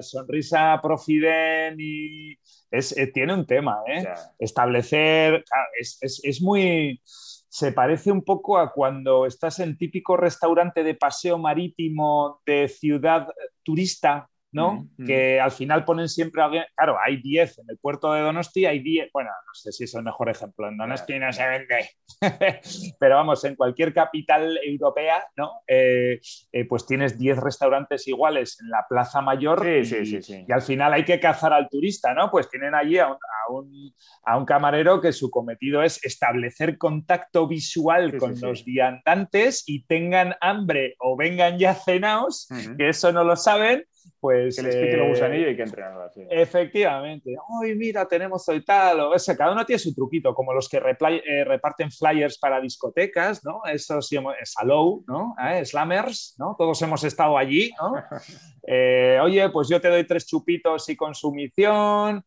sonrisa 0.00 0.80
profiden 0.82 1.76
y 1.78 2.32
eh, 2.70 3.06
tiene 3.12 3.34
un 3.34 3.46
tema, 3.46 3.78
¿eh? 3.86 4.04
Establecer, 4.38 5.44
es, 5.78 6.42
muy, 6.42 7.00
se 7.04 7.72
parece 7.72 8.10
un 8.10 8.22
poco 8.22 8.58
a 8.58 8.72
cuando 8.72 9.26
estás 9.26 9.60
en 9.60 9.76
típico 9.76 10.16
restaurante 10.16 10.82
de 10.82 10.94
paseo 10.94 11.38
marítimo 11.38 12.40
de 12.44 12.68
ciudad 12.68 13.28
turista, 13.62 14.28
¿no? 14.54 14.88
Que 15.04 15.40
al 15.40 15.50
final 15.50 15.84
ponen 15.84 16.08
siempre 16.08 16.40
a 16.40 16.44
alguien, 16.44 16.64
claro, 16.76 16.96
hay 17.04 17.20
10 17.20 17.58
en 17.58 17.66
el 17.70 17.78
puerto 17.78 18.12
de 18.12 18.20
Donosti, 18.20 18.66
hay 18.66 18.78
10, 18.78 19.10
bueno, 19.12 19.30
no 19.30 19.52
sé 19.52 19.72
si 19.72 19.84
es 19.84 19.94
el 19.94 20.04
mejor 20.04 20.30
ejemplo, 20.30 20.68
en 20.68 20.76
Donosti 20.76 21.18
no 21.18 21.32
se 21.32 21.46
vende, 21.46 21.90
pero 23.00 23.16
vamos, 23.16 23.44
en 23.44 23.56
cualquier 23.56 23.92
capital 23.92 24.58
europea, 24.64 25.26
¿no? 25.36 25.62
Eh, 25.66 26.20
eh, 26.52 26.64
pues 26.66 26.86
tienes 26.86 27.18
10 27.18 27.38
restaurantes 27.38 28.06
iguales 28.06 28.56
en 28.62 28.70
la 28.70 28.86
Plaza 28.88 29.20
Mayor 29.20 29.66
y, 29.66 30.52
al 30.52 30.62
final 30.62 30.92
hay 30.92 31.04
que 31.04 31.18
cazar 31.18 31.52
al 31.52 31.68
turista, 31.68 32.14
¿no? 32.14 32.30
Pues 32.30 32.48
tienen 32.48 32.76
allí 32.76 32.98
a 32.98 33.08
un, 33.48 33.92
a 34.24 34.38
un, 34.38 34.44
camarero 34.44 35.00
que 35.00 35.12
su 35.12 35.30
cometido 35.30 35.82
es 35.82 36.02
establecer 36.04 36.78
contacto 36.78 37.48
visual 37.48 38.16
con 38.18 38.38
los 38.40 38.64
viandantes 38.64 39.64
y 39.66 39.84
tengan 39.86 40.36
hambre 40.40 40.94
o 41.00 41.16
vengan 41.16 41.58
ya 41.58 41.74
cenados, 41.74 42.46
que 42.78 42.88
eso 42.88 43.10
no 43.10 43.24
lo 43.24 43.34
saben, 43.34 43.84
pues, 44.20 44.56
que 44.56 44.62
les 44.62 44.76
pique 44.76 44.94
el 44.94 45.08
gusanillo 45.08 45.50
y 45.50 45.56
que 45.56 45.62
entrenarlo 45.62 46.02
así. 46.02 46.22
Efectivamente. 46.30 47.36
Ay, 47.62 47.74
mira, 47.74 48.06
tenemos 48.06 48.48
hoy 48.48 48.64
tal. 48.64 49.00
O 49.00 49.14
ese, 49.14 49.36
cada 49.36 49.52
uno 49.52 49.66
tiene 49.66 49.78
su 49.78 49.94
truquito, 49.94 50.34
como 50.34 50.52
los 50.54 50.68
que 50.68 50.78
eh, 50.78 51.44
reparten 51.44 51.90
flyers 51.90 52.38
para 52.38 52.60
discotecas, 52.60 53.44
¿no? 53.44 53.60
Eso 53.70 54.00
sí, 54.00 54.16
Salou, 54.44 55.04
¿no? 55.06 55.34
¿Eh? 55.38 55.64
Slammers, 55.64 56.36
¿no? 56.38 56.54
Todos 56.58 56.80
hemos 56.82 57.04
estado 57.04 57.36
allí, 57.36 57.70
¿no? 57.80 57.94
Eh, 58.66 59.18
oye, 59.22 59.46
pues 59.50 59.68
yo 59.68 59.78
te 59.78 59.88
doy 59.88 60.06
tres 60.06 60.26
chupitos 60.26 60.88
y 60.88 60.96
consumición, 60.96 62.24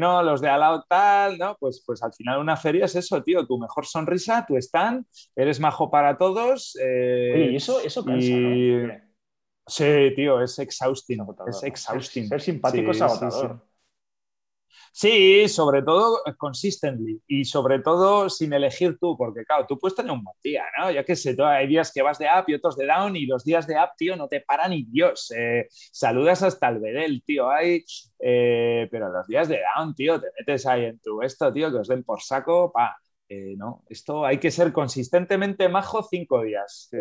¿no? 0.00 0.22
Los 0.24 0.40
de 0.40 0.48
al 0.48 0.58
lado 0.58 0.84
tal, 0.88 1.38
¿no? 1.38 1.56
Pues, 1.60 1.84
pues 1.86 2.02
al 2.02 2.12
final 2.12 2.40
una 2.40 2.56
feria 2.56 2.86
es 2.86 2.96
eso, 2.96 3.22
tío. 3.22 3.46
Tu 3.46 3.56
mejor 3.56 3.86
sonrisa, 3.86 4.44
tu 4.48 4.56
stand, 4.56 5.06
eres 5.36 5.60
majo 5.60 5.88
para 5.88 6.18
todos. 6.18 6.76
Oye, 6.76 7.52
y 7.52 7.54
eso, 7.54 7.80
eso 7.84 8.04
cansa, 8.04 8.32
¿no? 8.32 9.05
Sí, 9.66 10.12
tío, 10.14 10.40
es 10.40 10.58
exhausting. 10.58 11.26
Es 11.48 11.62
exhausting. 11.62 12.28
Ser, 12.28 12.40
simpático 12.40 12.92
es 12.92 13.02
agotador. 13.02 13.60
Sí, 14.92 15.46
sobre 15.48 15.82
todo 15.82 16.22
consistently 16.38 17.20
y 17.26 17.44
sobre 17.44 17.80
todo 17.80 18.30
sin 18.30 18.54
elegir 18.54 18.96
tú, 18.98 19.14
porque 19.14 19.44
claro, 19.44 19.66
tú 19.66 19.78
puedes 19.78 19.94
tener 19.94 20.10
un 20.10 20.24
buen 20.24 20.36
día, 20.42 20.64
¿no? 20.78 20.90
Ya 20.90 21.04
que 21.04 21.14
sé, 21.16 21.36
hay 21.38 21.66
días 21.66 21.92
que 21.92 22.00
vas 22.00 22.18
de 22.18 22.26
up 22.26 22.44
y 22.46 22.54
otros 22.54 22.78
de 22.78 22.86
down 22.86 23.14
y 23.14 23.26
los 23.26 23.44
días 23.44 23.66
de 23.66 23.74
up, 23.74 23.90
tío, 23.98 24.16
no 24.16 24.26
te 24.26 24.40
paran 24.40 24.70
ni 24.70 24.84
Dios. 24.84 25.30
Eh, 25.36 25.66
saludas 25.70 26.42
hasta 26.42 26.70
el 26.70 26.78
bedel, 26.78 27.22
tío, 27.26 27.50
hay, 27.50 27.84
eh, 28.20 28.88
pero 28.90 29.12
los 29.12 29.26
días 29.26 29.48
de 29.48 29.60
down, 29.76 29.94
tío, 29.94 30.18
te 30.18 30.28
metes 30.38 30.64
ahí 30.64 30.86
en 30.86 30.98
tu 31.00 31.20
esto, 31.20 31.52
tío, 31.52 31.70
que 31.70 31.78
os 31.78 31.88
den 31.88 32.02
por 32.02 32.22
saco, 32.22 32.72
pa. 32.72 32.96
Eh, 33.28 33.54
no, 33.54 33.82
esto 33.90 34.24
hay 34.24 34.38
que 34.38 34.50
ser 34.50 34.72
consistentemente 34.72 35.68
majo 35.68 36.02
cinco 36.08 36.42
días. 36.42 36.88
Sí, 36.90 36.98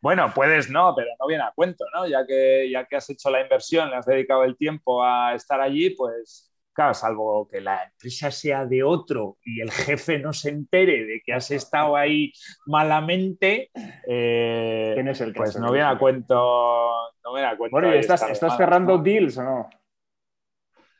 bueno, 0.00 0.32
puedes 0.34 0.70
no, 0.70 0.94
pero 0.96 1.08
no 1.18 1.26
viene 1.26 1.44
a 1.44 1.52
cuento, 1.54 1.84
¿no? 1.94 2.06
Ya 2.06 2.26
que, 2.26 2.70
ya 2.70 2.84
que 2.86 2.96
has 2.96 3.10
hecho 3.10 3.30
la 3.30 3.40
inversión, 3.40 3.90
le 3.90 3.96
has 3.96 4.06
dedicado 4.06 4.44
el 4.44 4.56
tiempo 4.56 5.02
a 5.02 5.34
estar 5.34 5.60
allí, 5.60 5.90
pues 5.90 6.48
claro, 6.78 6.94
salvo 6.94 7.48
que 7.50 7.60
la 7.60 7.82
empresa 7.82 8.30
sea 8.30 8.64
de 8.64 8.84
otro 8.84 9.38
y 9.44 9.60
el 9.60 9.72
jefe 9.72 10.20
no 10.20 10.32
se 10.32 10.50
entere 10.50 11.04
de 11.06 11.20
que 11.24 11.32
has 11.32 11.50
estado 11.50 11.96
ahí 11.96 12.32
malamente, 12.66 13.72
eh, 14.06 14.94
es 14.96 15.20
el 15.20 15.32
pues 15.34 15.58
no 15.58 15.72
viene 15.72 15.88
a 15.88 15.98
cuento. 15.98 16.36
No 17.24 17.34
viene 17.34 17.48
a 17.48 17.56
cuento 17.56 17.74
bueno, 17.74 17.92
¿y 17.92 17.98
estás, 17.98 18.22
estás 18.30 18.56
cerrando 18.56 18.96
deals 18.96 19.36
o 19.38 19.42
no? 19.42 19.68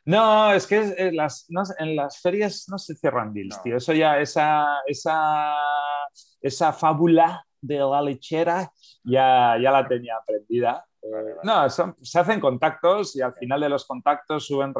No, 0.03 0.53
es 0.53 0.67
que 0.67 0.79
en 0.97 1.15
las, 1.15 1.47
en 1.77 1.95
las 1.95 2.19
ferias 2.19 2.65
no 2.67 2.77
se 2.77 2.95
cierran 2.95 3.31
deals, 3.31 3.61
tío. 3.61 3.77
Eso 3.77 3.93
ya, 3.93 4.19
esa, 4.19 4.81
esa, 4.85 5.53
esa 6.41 6.73
fábula 6.73 7.45
de 7.61 7.77
la 7.77 8.01
lechera 8.01 8.71
ya, 9.03 9.57
ya 9.61 9.71
la 9.71 9.87
tenía 9.87 10.15
aprendida. 10.17 10.85
Eh, 11.01 11.35
no, 11.43 11.69
se 11.69 12.19
hacen 12.19 12.39
contactos 12.39 13.15
y 13.15 13.21
al 13.21 13.33
final 13.33 13.61
de 13.61 13.69
los 13.69 13.85
contactos 13.85 14.45
suben. 14.45 14.73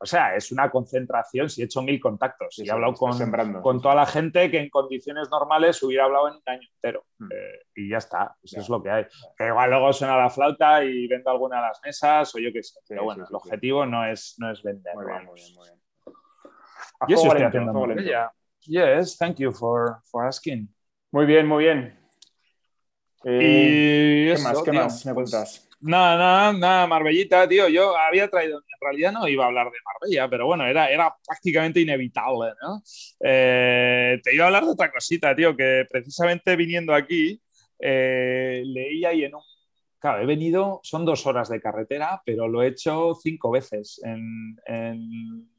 O 0.00 0.06
sea, 0.06 0.34
es 0.34 0.52
una 0.52 0.70
concentración. 0.70 1.48
Si 1.48 1.62
he 1.62 1.64
hecho 1.64 1.82
mil 1.82 1.98
contactos 1.98 2.58
y 2.58 2.68
he 2.68 2.70
hablado 2.70 2.94
con, 2.94 3.18
con 3.62 3.80
toda 3.80 3.94
la 3.94 4.06
gente 4.06 4.50
que 4.50 4.58
en 4.58 4.68
condiciones 4.68 5.30
normales 5.30 5.82
hubiera 5.82 6.04
hablado 6.04 6.28
en 6.28 6.34
un 6.34 6.42
año 6.46 6.68
entero. 6.74 7.04
Hmm. 7.18 7.28
Eh, 7.32 7.60
y 7.74 7.90
ya 7.90 7.98
está, 7.98 8.36
eso 8.42 8.60
es 8.60 8.68
lo 8.68 8.82
que 8.82 8.90
hay. 8.90 9.06
Que 9.36 9.46
igual 9.46 9.70
luego 9.70 9.92
suena 9.92 10.16
la 10.16 10.30
flauta 10.30 10.84
y 10.84 11.06
vendo 11.06 11.30
alguna 11.30 11.56
de 11.56 11.62
las 11.62 11.80
mesas 11.82 12.34
o 12.34 12.38
yo 12.38 12.52
qué 12.52 12.62
sé. 12.62 12.80
Pero 12.86 13.04
bueno, 13.04 13.26
el 13.28 13.34
objetivo 13.34 13.86
no 13.86 14.04
es, 14.06 14.36
no 14.38 14.50
es 14.50 14.62
vender. 14.62 14.94
Muy 14.94 15.06
bien, 15.06 15.24
muy 15.24 15.34
bien, 15.34 15.54
muy 15.54 15.68
bien. 15.68 15.80
Yo 17.08 17.16
sí 17.16 17.26
estoy 17.26 17.42
haciendo 17.42 17.86
Yes, 18.66 19.16
thank 19.16 19.36
you 19.38 19.52
for, 19.52 20.00
for 20.10 20.26
asking. 20.26 20.68
Muy 21.12 21.24
bien, 21.24 21.46
muy 21.46 21.64
bien. 21.64 22.05
Eh, 23.28 24.34
¿Qué 24.36 24.42
más? 24.42 24.62
¿Qué 24.62 24.72
más 24.72 25.06
me 25.06 25.14
pues, 25.14 25.30
cuentas? 25.30 25.68
Nada, 25.80 26.16
nada, 26.16 26.52
nada, 26.52 26.86
Marbellita, 26.86 27.48
tío. 27.48 27.68
Yo 27.68 27.96
había 27.96 28.28
traído, 28.28 28.58
en 28.58 28.80
realidad 28.80 29.12
no 29.12 29.26
iba 29.26 29.44
a 29.44 29.48
hablar 29.48 29.66
de 29.66 29.78
Marbella, 29.84 30.30
pero 30.30 30.46
bueno, 30.46 30.64
era, 30.64 30.88
era 30.90 31.14
prácticamente 31.26 31.80
inevitable, 31.80 32.52
¿no? 32.62 32.82
Eh, 33.20 34.20
te 34.22 34.32
iba 34.32 34.44
a 34.44 34.46
hablar 34.46 34.64
de 34.64 34.70
otra 34.70 34.92
cosita, 34.92 35.34
tío, 35.34 35.56
que 35.56 35.84
precisamente 35.90 36.54
viniendo 36.54 36.94
aquí, 36.94 37.42
eh, 37.80 38.62
leía 38.64 39.12
y 39.12 39.24
en 39.24 39.34
un. 39.34 39.42
Claro, 39.98 40.22
he 40.22 40.26
venido, 40.26 40.78
son 40.84 41.04
dos 41.04 41.26
horas 41.26 41.48
de 41.48 41.60
carretera, 41.60 42.22
pero 42.24 42.46
lo 42.46 42.62
he 42.62 42.68
hecho 42.68 43.14
cinco 43.20 43.50
veces 43.50 44.00
en, 44.04 44.56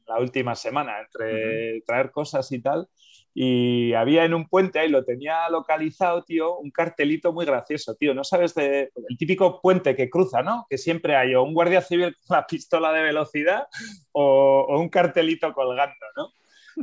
la 0.06 0.18
última 0.20 0.54
semana, 0.54 1.00
entre 1.00 1.82
traer 1.82 2.10
cosas 2.10 2.50
y 2.50 2.62
tal 2.62 2.88
y 3.34 3.92
había 3.92 4.24
en 4.24 4.34
un 4.34 4.48
puente, 4.48 4.78
ahí 4.78 4.88
lo 4.88 5.04
tenía 5.04 5.48
localizado, 5.48 6.24
tío, 6.24 6.58
un 6.58 6.70
cartelito 6.70 7.32
muy 7.32 7.46
gracioso, 7.46 7.94
tío. 7.94 8.14
No 8.14 8.24
sabes 8.24 8.54
de, 8.54 8.90
el 9.08 9.18
típico 9.18 9.60
puente 9.60 9.94
que 9.94 10.10
cruza, 10.10 10.42
¿no? 10.42 10.66
Que 10.68 10.78
siempre 10.78 11.14
hay 11.14 11.34
o 11.34 11.42
un 11.42 11.54
guardia 11.54 11.80
civil 11.80 12.16
con 12.26 12.36
la 12.36 12.46
pistola 12.46 12.92
de 12.92 13.02
velocidad 13.02 13.68
o, 14.12 14.78
un 14.78 14.88
cartelito 14.88 15.52
colgando, 15.52 15.94
¿no? 16.16 16.32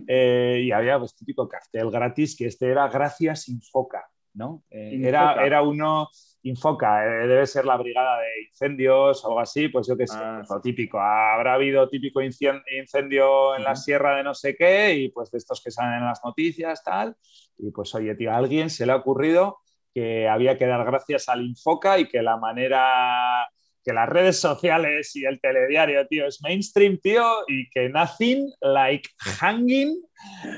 Eh, 0.08 0.62
y 0.63 0.71
había 0.71 0.99
pues 0.99 1.15
típico 1.15 1.47
cartel 1.47 1.89
gratis 1.89 2.36
que 2.36 2.47
este 2.47 2.69
era 2.69 2.88
Gracias 2.89 3.47
Infoca, 3.47 4.05
¿no? 4.34 4.63
Eh, 4.69 4.99
era, 5.03 5.45
era 5.45 5.62
uno 5.62 6.10
Infoca, 6.45 7.03
eh, 7.03 7.27
debe 7.27 7.47
ser 7.47 7.65
la 7.65 7.75
brigada 7.75 8.19
de 8.19 8.43
incendios 8.47 9.25
o 9.25 9.29
algo 9.29 9.39
así, 9.39 9.67
pues 9.67 9.88
yo 9.88 9.97
qué 9.97 10.05
sé, 10.05 10.17
ah, 10.19 10.43
lo 10.47 10.62
típico. 10.62 10.99
Habrá 10.99 11.55
habido 11.55 11.89
típico 11.89 12.21
incendio 12.21 13.55
en 13.55 13.63
la 13.63 13.75
sierra 13.75 14.15
de 14.15 14.23
no 14.23 14.36
sé 14.36 14.55
qué 14.55 14.93
y 14.93 15.10
pues 15.10 15.31
de 15.31 15.39
estos 15.39 15.60
que 15.63 15.71
salen 15.71 15.99
en 15.99 16.05
las 16.05 16.23
noticias, 16.23 16.84
tal. 16.84 17.15
Y 17.58 17.71
pues 17.71 17.95
oye, 17.95 18.13
tío, 18.13 18.31
a 18.31 18.38
alguien 18.38 18.69
se 18.69 18.86
le 18.86 18.91
ha 18.91 18.97
ocurrido 18.97 19.58
que 19.91 20.27
había 20.27 20.55
que 20.55 20.67
dar 20.67 20.86
gracias 20.86 21.29
al 21.29 21.43
Infoca 21.43 21.97
y 21.97 22.08
que 22.08 22.21
la 22.21 22.38
manera 22.38 23.49
que 23.86 23.93
las 23.93 24.10
redes 24.10 24.39
sociales 24.39 25.15
y 25.15 25.26
el 25.26 25.39
telediario, 25.39 26.08
tío, 26.08 26.26
es 26.26 26.41
mainstream, 26.41 26.98
tío, 26.98 27.24
y 27.48 27.69
que 27.69 27.88
nothing 27.88 28.52
like 28.62 29.08
hanging 29.19 29.95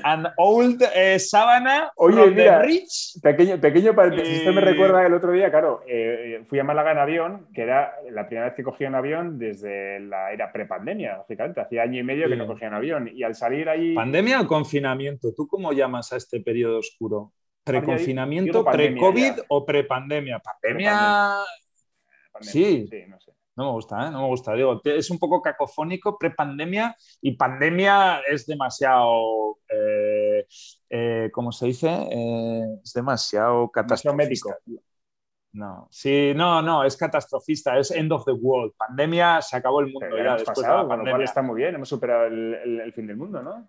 an 0.02 0.28
old 0.38 0.82
eh, 0.94 1.18
sábana 1.18 1.92
Oye, 1.96 2.30
mira, 2.30 2.62
rich. 2.62 3.20
Pequeño, 3.22 3.60
pequeño 3.60 3.94
paréntesis, 3.94 4.38
esto 4.38 4.52
me 4.54 4.62
recuerda 4.62 5.06
el 5.06 5.12
otro 5.12 5.32
día, 5.32 5.50
claro, 5.50 5.82
eh, 5.86 6.42
fui 6.46 6.58
a 6.58 6.64
Málaga 6.64 6.92
en 6.92 6.98
avión, 6.98 7.46
que 7.52 7.62
era 7.62 7.92
la 8.10 8.26
primera 8.26 8.46
vez 8.46 8.56
que 8.56 8.62
cogía 8.62 8.88
un 8.88 8.94
avión 8.94 9.38
desde 9.38 10.00
la 10.00 10.32
era 10.32 10.50
prepandemia, 10.50 11.18
lógicamente, 11.18 11.60
hacía 11.60 11.82
año 11.82 12.00
y 12.00 12.04
medio 12.04 12.28
que 12.28 12.36
no 12.36 12.46
cogía 12.46 12.68
un 12.68 12.74
avión, 12.74 13.10
y 13.12 13.22
al 13.24 13.34
salir 13.34 13.68
ahí... 13.68 13.94
¿Pandemia 13.94 14.40
o 14.40 14.46
confinamiento? 14.46 15.34
¿Tú 15.36 15.46
cómo 15.46 15.72
llamas 15.72 16.12
a 16.14 16.16
este 16.16 16.40
periodo 16.40 16.78
oscuro? 16.78 17.32
¿Preconfinamiento, 17.62 18.64
pre-COVID 18.64 19.32
o 19.48 19.66
prepandemia? 19.66 20.38
Pandemia 20.38 21.42
Sí, 22.40 22.88
no 23.08 23.20
sé. 23.20 23.32
No 23.56 23.64
me 23.64 23.70
gusta, 23.72 24.06
¿eh? 24.06 24.10
No 24.10 24.22
me 24.22 24.28
gusta. 24.28 24.54
Digo, 24.54 24.80
es 24.84 25.10
un 25.10 25.18
poco 25.18 25.42
cacofónico, 25.42 26.16
prepandemia, 26.16 26.94
y 27.20 27.36
pandemia 27.36 28.20
es 28.20 28.46
demasiado, 28.46 29.58
eh, 29.68 30.46
eh, 30.88 31.30
¿cómo 31.32 31.50
se 31.50 31.66
dice? 31.66 32.78
es 32.82 32.92
demasiado 32.92 33.68
catastrófico. 33.70 34.54
No, 35.50 35.88
sí, 35.90 36.32
no, 36.36 36.62
no, 36.62 36.84
es 36.84 36.96
catastrofista, 36.96 37.76
es 37.78 37.90
end 37.90 38.12
of 38.12 38.24
the 38.24 38.32
world. 38.32 38.74
Pandemia, 38.76 39.42
se 39.42 39.56
acabó 39.56 39.80
el 39.80 39.92
mundo 39.92 40.16
ya, 40.16 40.34
después 40.34 40.60
pasado, 40.60 40.76
de 40.76 40.82
la 40.84 40.88
pandemia. 40.88 41.24
está 41.24 41.42
muy 41.42 41.56
bien, 41.56 41.74
hemos 41.74 41.88
superado 41.88 42.26
el 42.26 42.92
fin 42.92 43.08
del 43.08 43.16
mundo, 43.16 43.42
¿no? 43.42 43.66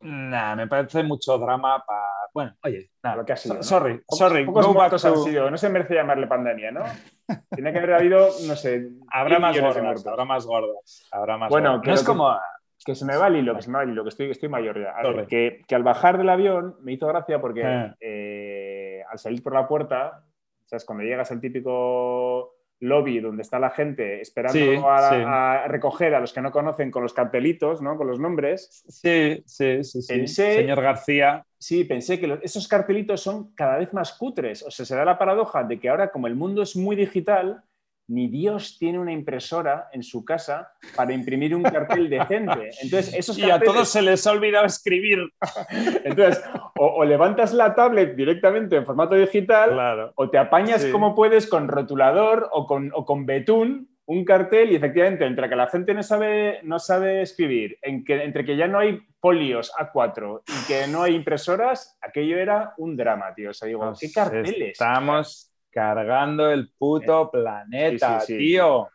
Nah, 0.00 0.54
me 0.54 0.66
parece 0.66 1.02
mucho 1.02 1.38
drama 1.38 1.82
para. 1.86 2.05
Bueno, 2.36 2.54
oye, 2.64 2.90
nada. 3.02 3.16
Lo 3.16 3.24
que 3.24 3.32
ha 3.32 3.36
sido. 3.36 3.62
Sorry, 3.62 4.02
sorry. 4.10 4.44
Pocos 4.44 4.68
muertos 4.68 5.02
han 5.06 5.16
sido. 5.16 5.50
No 5.50 5.56
se 5.56 5.70
merece 5.70 5.94
llamarle 5.94 6.26
pandemia, 6.26 6.70
¿no? 6.70 6.84
Tiene 7.50 7.72
que 7.72 7.78
haber 7.78 7.94
habido, 7.94 8.28
no 8.46 8.54
sé. 8.56 8.90
Habrá 9.10 9.38
más 9.38 9.58
gordas. 9.58 10.06
Habrá 10.06 10.24
más 10.26 10.44
gordas. 10.44 11.08
Habrá 11.12 11.38
más 11.38 11.48
bueno, 11.48 11.80
Que 11.80 11.88
no 11.88 11.94
es 11.94 12.02
como. 12.02 12.38
Que 12.84 12.94
se 12.94 13.06
me 13.06 13.16
va 13.16 13.28
el 13.28 13.36
hilo, 13.36 13.56
que 13.56 13.62
se 13.62 13.70
me 13.70 13.78
va 13.78 13.84
el 13.84 13.90
hilo, 13.92 14.02
que 14.02 14.10
estoy, 14.10 14.30
estoy 14.30 14.50
mayor 14.50 14.78
ya. 14.78 15.26
que, 15.26 15.62
que, 15.66 15.74
al 15.74 15.82
bajar 15.82 16.18
del 16.18 16.28
avión 16.28 16.76
me 16.82 16.92
hizo 16.92 17.06
gracia 17.06 17.40
porque 17.40 17.62
eh. 17.64 17.94
Eh, 18.00 19.02
al 19.10 19.18
salir 19.18 19.42
por 19.42 19.54
la 19.54 19.66
puerta, 19.66 20.22
¿sabes? 20.66 20.84
Cuando 20.84 21.04
llegas 21.04 21.32
al 21.32 21.40
típico 21.40 22.56
lobby 22.80 23.20
donde 23.20 23.42
está 23.42 23.58
la 23.58 23.70
gente 23.70 24.20
esperando 24.20 24.88
a, 24.88 25.66
recoger 25.68 26.14
a 26.14 26.20
los 26.20 26.32
que 26.32 26.40
no 26.40 26.50
conocen 26.50 26.90
con 26.90 27.02
los 27.02 27.14
cartelitos, 27.14 27.80
¿no? 27.80 27.96
con 27.96 28.06
los 28.06 28.20
nombres. 28.20 28.84
Sí, 28.88 29.42
sí, 29.46 29.82
sí. 29.82 30.26
Señor 30.26 30.82
García. 30.82 31.44
Sí, 31.66 31.82
pensé 31.82 32.20
que 32.20 32.38
esos 32.42 32.68
cartelitos 32.68 33.20
son 33.20 33.52
cada 33.52 33.78
vez 33.78 33.92
más 33.92 34.12
cutres. 34.12 34.62
O 34.62 34.70
sea, 34.70 34.86
se 34.86 34.94
da 34.94 35.04
la 35.04 35.18
paradoja 35.18 35.64
de 35.64 35.80
que 35.80 35.88
ahora, 35.88 36.12
como 36.12 36.28
el 36.28 36.36
mundo 36.36 36.62
es 36.62 36.76
muy 36.76 36.94
digital, 36.94 37.60
ni 38.06 38.28
Dios 38.28 38.76
tiene 38.78 39.00
una 39.00 39.10
impresora 39.10 39.88
en 39.92 40.04
su 40.04 40.24
casa 40.24 40.70
para 40.94 41.12
imprimir 41.12 41.56
un 41.56 41.64
cartel 41.64 42.08
decente. 42.10 42.70
Entonces, 42.80 43.12
esos 43.14 43.36
Y 43.36 43.50
a 43.50 43.58
todos 43.58 43.88
se 43.88 44.00
les 44.00 44.24
ha 44.28 44.30
olvidado 44.30 44.64
escribir. 44.64 45.18
Entonces, 46.04 46.40
o, 46.78 47.04
levantas 47.04 47.52
la 47.52 47.74
tablet 47.74 48.14
directamente 48.14 48.76
en 48.76 48.86
formato 48.86 49.16
digital, 49.16 50.12
o 50.14 50.30
te 50.30 50.38
apañas 50.38 50.84
como 50.84 51.16
puedes 51.16 51.48
con 51.48 51.66
rotulador 51.66 52.48
o 52.52 52.64
con, 52.68 52.92
o 52.94 53.04
con 53.04 53.26
betún 53.26 53.95
un 54.06 54.24
cartel 54.24 54.70
y 54.70 54.76
efectivamente 54.76 55.26
entre 55.26 55.48
que 55.48 55.56
la 55.56 55.68
gente 55.68 55.92
no 55.92 56.02
sabe, 56.02 56.60
no 56.62 56.78
sabe 56.78 57.22
escribir, 57.22 57.78
en 57.82 58.04
que, 58.04 58.22
entre 58.22 58.44
que 58.44 58.56
ya 58.56 58.68
no 58.68 58.78
hay 58.78 59.00
folios 59.20 59.72
A4 59.76 60.42
y 60.46 60.66
que 60.66 60.86
no 60.86 61.02
hay 61.02 61.14
impresoras, 61.14 61.98
aquello 62.00 62.38
era 62.38 62.74
un 62.78 62.96
drama, 62.96 63.34
tío. 63.34 63.50
O 63.50 63.54
sea, 63.54 63.66
digo, 63.66 63.92
¿qué 63.98 64.12
carteles? 64.12 64.72
Estamos 64.72 65.52
cargando 65.70 66.50
el 66.50 66.70
puto 66.78 67.24
eh, 67.24 67.28
planeta, 67.32 68.22
tío. 68.24 68.88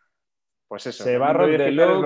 Pues 0.71 0.87
eso. 0.87 1.03
Se 1.03 1.17
va 1.17 1.33
de 1.33 1.57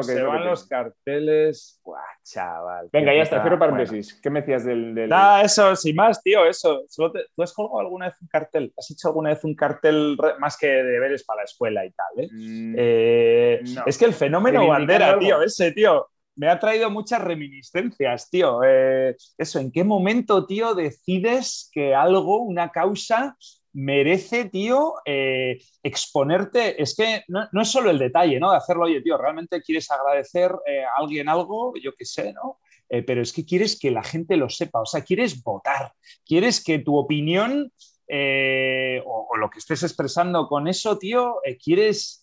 se 0.02 0.24
van 0.24 0.44
los 0.44 0.68
carteles. 0.68 1.80
Buah, 1.84 2.02
chaval. 2.24 2.90
Venga, 2.92 3.14
ya 3.14 3.22
está, 3.22 3.44
cero 3.44 3.60
paréntesis. 3.60 4.20
¿Qué 4.20 4.32
me 4.32 4.40
decías 4.40 4.66
del...? 4.66 4.96
del... 4.96 5.14
eso, 5.44 5.76
sin 5.76 5.96
más, 5.96 6.24
tío, 6.24 6.48
eso. 6.48 6.84
¿Tú 6.96 7.44
has 7.44 7.54
colgado 7.54 7.82
alguna 7.82 8.08
vez 8.08 8.16
un 8.20 8.28
cartel? 8.28 8.74
¿Has 8.76 8.90
hecho 8.90 9.10
alguna 9.10 9.30
vez 9.30 9.44
un 9.44 9.54
cartel 9.54 10.18
más 10.40 10.58
que 10.58 10.66
deberes 10.66 11.24
para 11.26 11.42
la 11.42 11.44
escuela 11.44 11.86
y 11.86 11.92
tal? 11.92 12.24
Eh? 12.24 12.30
Mm, 12.32 12.76
eh 12.76 13.64
Es 13.86 14.00
que 14.00 14.06
el 14.06 14.16
fenómeno 14.16 14.68
bandera, 14.68 15.20
tío, 15.20 15.44
ese, 15.44 15.72
tío, 15.72 16.08
me 16.36 16.50
ha 16.50 16.58
traído 16.58 16.90
muchas 16.90 17.22
reminiscencias, 17.22 18.32
tío. 18.32 18.62
Eh, 18.66 19.16
eso, 19.38 19.60
¿en 19.60 19.72
qué 19.72 19.84
momento, 19.84 20.48
tío, 20.48 20.74
decides 20.74 21.70
que 21.72 21.94
algo, 21.94 22.42
una 22.42 22.72
causa, 22.72 23.38
merece, 23.76 24.46
tío, 24.46 24.96
eh, 25.06 25.60
exponerte. 25.84 26.82
Es 26.82 26.96
que 26.96 27.24
no, 27.28 27.62
es 27.62 27.70
solo 27.70 27.92
el 27.92 28.00
detalle, 28.00 28.40
¿no? 28.40 28.52
De 28.52 28.58
hacerlo, 28.58 28.86
oye, 28.86 29.02
tío, 29.02 29.18
realmente 29.18 29.62
quieres 29.62 29.92
agradecer 29.92 30.52
eh, 30.66 30.84
a 30.84 30.96
alguien 30.98 31.28
algo, 31.30 31.74
yo 31.82 31.92
qué 31.94 32.06
sé, 32.06 32.34
¿no? 32.34 32.60
Eh, 32.88 33.04
pero 33.04 33.22
es 33.22 33.34
que 33.34 33.46
quieres 33.46 33.78
que 33.78 33.92
la 33.92 34.04
gente 34.04 34.38
lo 34.38 34.50
sepa, 34.50 34.82
o 34.82 34.86
sea, 34.86 35.02
quieres 35.02 35.44
votar, 35.44 35.92
quieres 36.26 36.64
que 36.64 36.80
tu 36.80 36.96
opinión 36.96 37.72
o, 38.08 39.38
lo 39.38 39.50
que 39.50 39.58
estés 39.58 39.82
expresando 39.82 40.48
con 40.48 40.68
eso, 40.68 40.98
tío, 41.00 41.38
quieres 41.62 42.20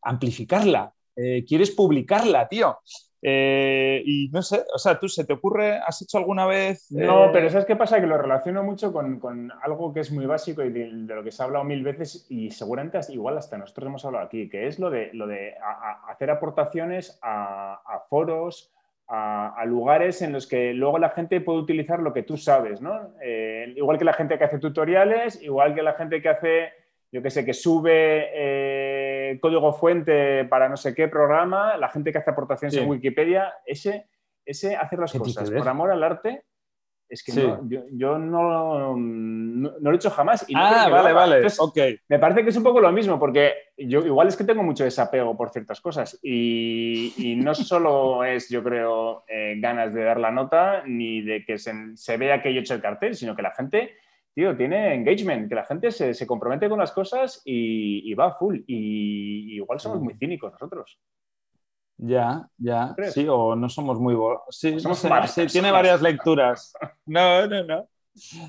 amplificarla, 0.00 0.94
quieres 1.44 1.72
publicarla, 1.72 2.46
tío. 2.48 2.78
Eh, 3.28 4.04
y 4.06 4.28
no 4.28 4.40
sé, 4.40 4.62
o 4.72 4.78
sea, 4.78 5.00
¿tú 5.00 5.08
se 5.08 5.24
te 5.24 5.32
ocurre, 5.32 5.78
has 5.78 6.00
hecho 6.00 6.16
alguna 6.16 6.46
vez? 6.46 6.92
No, 6.92 7.24
eh, 7.24 7.30
pero 7.32 7.50
¿sabes 7.50 7.66
qué 7.66 7.74
pasa? 7.74 8.00
Que 8.00 8.06
lo 8.06 8.16
relaciono 8.16 8.62
mucho 8.62 8.92
con, 8.92 9.50
algo 9.62 9.92
que 9.92 9.98
es 9.98 10.12
muy 10.12 10.26
básico 10.26 10.62
y 10.62 10.70
de, 10.70 10.86
lo 10.86 11.24
que 11.24 11.32
se 11.32 11.42
ha 11.42 11.46
hablado 11.46 11.64
mil 11.64 11.82
veces 11.82 12.24
y 12.28 12.52
seguramente 12.52 13.00
igual 13.08 13.36
hasta 13.36 13.58
nosotros 13.58 13.88
hemos 13.88 14.04
hablado 14.04 14.26
aquí, 14.26 14.48
que 14.48 14.68
es 14.68 14.78
lo 14.78 14.90
de, 14.90 15.10
lo 15.12 15.26
de 15.26 15.56
hacer 16.08 16.30
aportaciones 16.30 17.18
a, 17.20 18.04
foros, 18.08 18.72
a, 19.08 19.60
lugares 19.66 20.22
en 20.22 20.30
los 20.30 20.46
que 20.46 20.72
luego 20.72 21.00
la 21.00 21.10
gente 21.10 21.40
puede 21.40 21.58
utilizar 21.58 21.98
lo 21.98 22.12
que 22.12 22.22
tú 22.22 22.36
sabes, 22.36 22.80
¿no? 22.80 23.10
Eh, 23.20 23.72
igual 23.74 23.98
que 23.98 24.04
la 24.04 24.12
gente 24.12 24.38
que 24.38 24.44
hace 24.44 24.60
tutoriales, 24.60 25.42
igual 25.42 25.74
que 25.74 25.82
la 25.82 25.94
gente 25.94 26.22
que 26.22 26.28
hace, 26.28 26.68
yo 27.10 27.20
qué 27.20 27.30
sé, 27.30 27.44
que 27.44 27.54
sube 27.54 28.30
código 29.40 29.72
fuente 29.72 30.44
para 30.44 30.68
no 30.68 30.76
sé 30.76 30.94
qué 30.94 31.08
programa, 31.08 31.76
la 31.76 31.88
gente 31.88 32.12
que 32.12 32.18
hace 32.18 32.30
aportaciones 32.30 32.76
en 32.76 32.88
Wikipedia, 32.88 33.54
ese, 33.64 34.06
ese 34.44 34.76
hacer 34.76 34.98
las 34.98 35.12
cosas 35.12 35.50
por 35.50 35.68
amor 35.68 35.90
al 35.90 36.02
arte, 36.02 36.44
es 37.08 37.22
que 37.22 37.32
yo, 37.32 38.18
no, 38.18 38.96
no, 38.96 39.72
lo 39.80 39.92
he 39.92 39.94
hecho 39.94 40.10
jamás. 40.10 40.44
Y 40.48 40.54
ah, 40.56 40.88
vale, 40.90 41.12
vale. 41.12 41.46
Me 42.08 42.18
parece 42.18 42.42
que 42.42 42.50
es 42.50 42.56
un 42.56 42.64
poco 42.64 42.80
lo 42.80 42.90
mismo, 42.90 43.18
porque 43.18 43.54
yo 43.76 44.04
igual 44.04 44.26
es 44.26 44.36
que 44.36 44.44
tengo 44.44 44.64
mucho 44.64 44.82
desapego 44.82 45.36
por 45.36 45.50
ciertas 45.50 45.80
cosas. 45.80 46.18
Y, 46.22 47.36
no 47.38 47.54
solo 47.54 48.24
es, 48.24 48.48
yo 48.48 48.62
creo, 48.62 49.24
eh, 49.28 49.54
ganas 49.58 49.94
de 49.94 50.02
dar 50.02 50.18
la 50.18 50.32
nota, 50.32 50.82
ni 50.84 51.22
de 51.22 51.44
que 51.44 51.58
se, 51.58 51.72
se, 51.94 52.16
vea 52.16 52.42
que 52.42 52.52
yo 52.52 52.58
he 52.58 52.62
hecho 52.62 52.74
el 52.74 52.82
cartel, 52.82 53.14
sino 53.14 53.36
que 53.36 53.42
la 53.42 53.52
gente 53.52 53.94
tío, 54.36 54.54
tiene 54.54 54.94
engagement, 54.94 55.48
que 55.48 55.54
la 55.54 55.64
gente 55.64 55.90
se, 55.90 56.26
compromete 56.26 56.68
con 56.68 56.78
las 56.78 56.92
cosas 56.92 57.40
y, 57.42 58.12
va 58.12 58.36
full. 58.36 58.58
Y, 58.66 59.54
igual 59.56 59.80
somos 59.80 59.98
muy 59.98 60.14
cínicos 60.14 60.52
nosotros. 60.52 61.00
Ya, 61.96 62.46
ya. 62.58 62.94
Sí, 63.14 63.26
o 63.26 63.56
no 63.56 63.70
somos 63.70 63.98
muy... 63.98 64.14
Sí, 64.50 64.76
sí, 64.78 65.46
tiene 65.46 65.70
varias 65.70 66.02
lecturas. 66.02 66.74
No, 67.06 67.46
no, 67.46 67.64
no. 67.64 67.88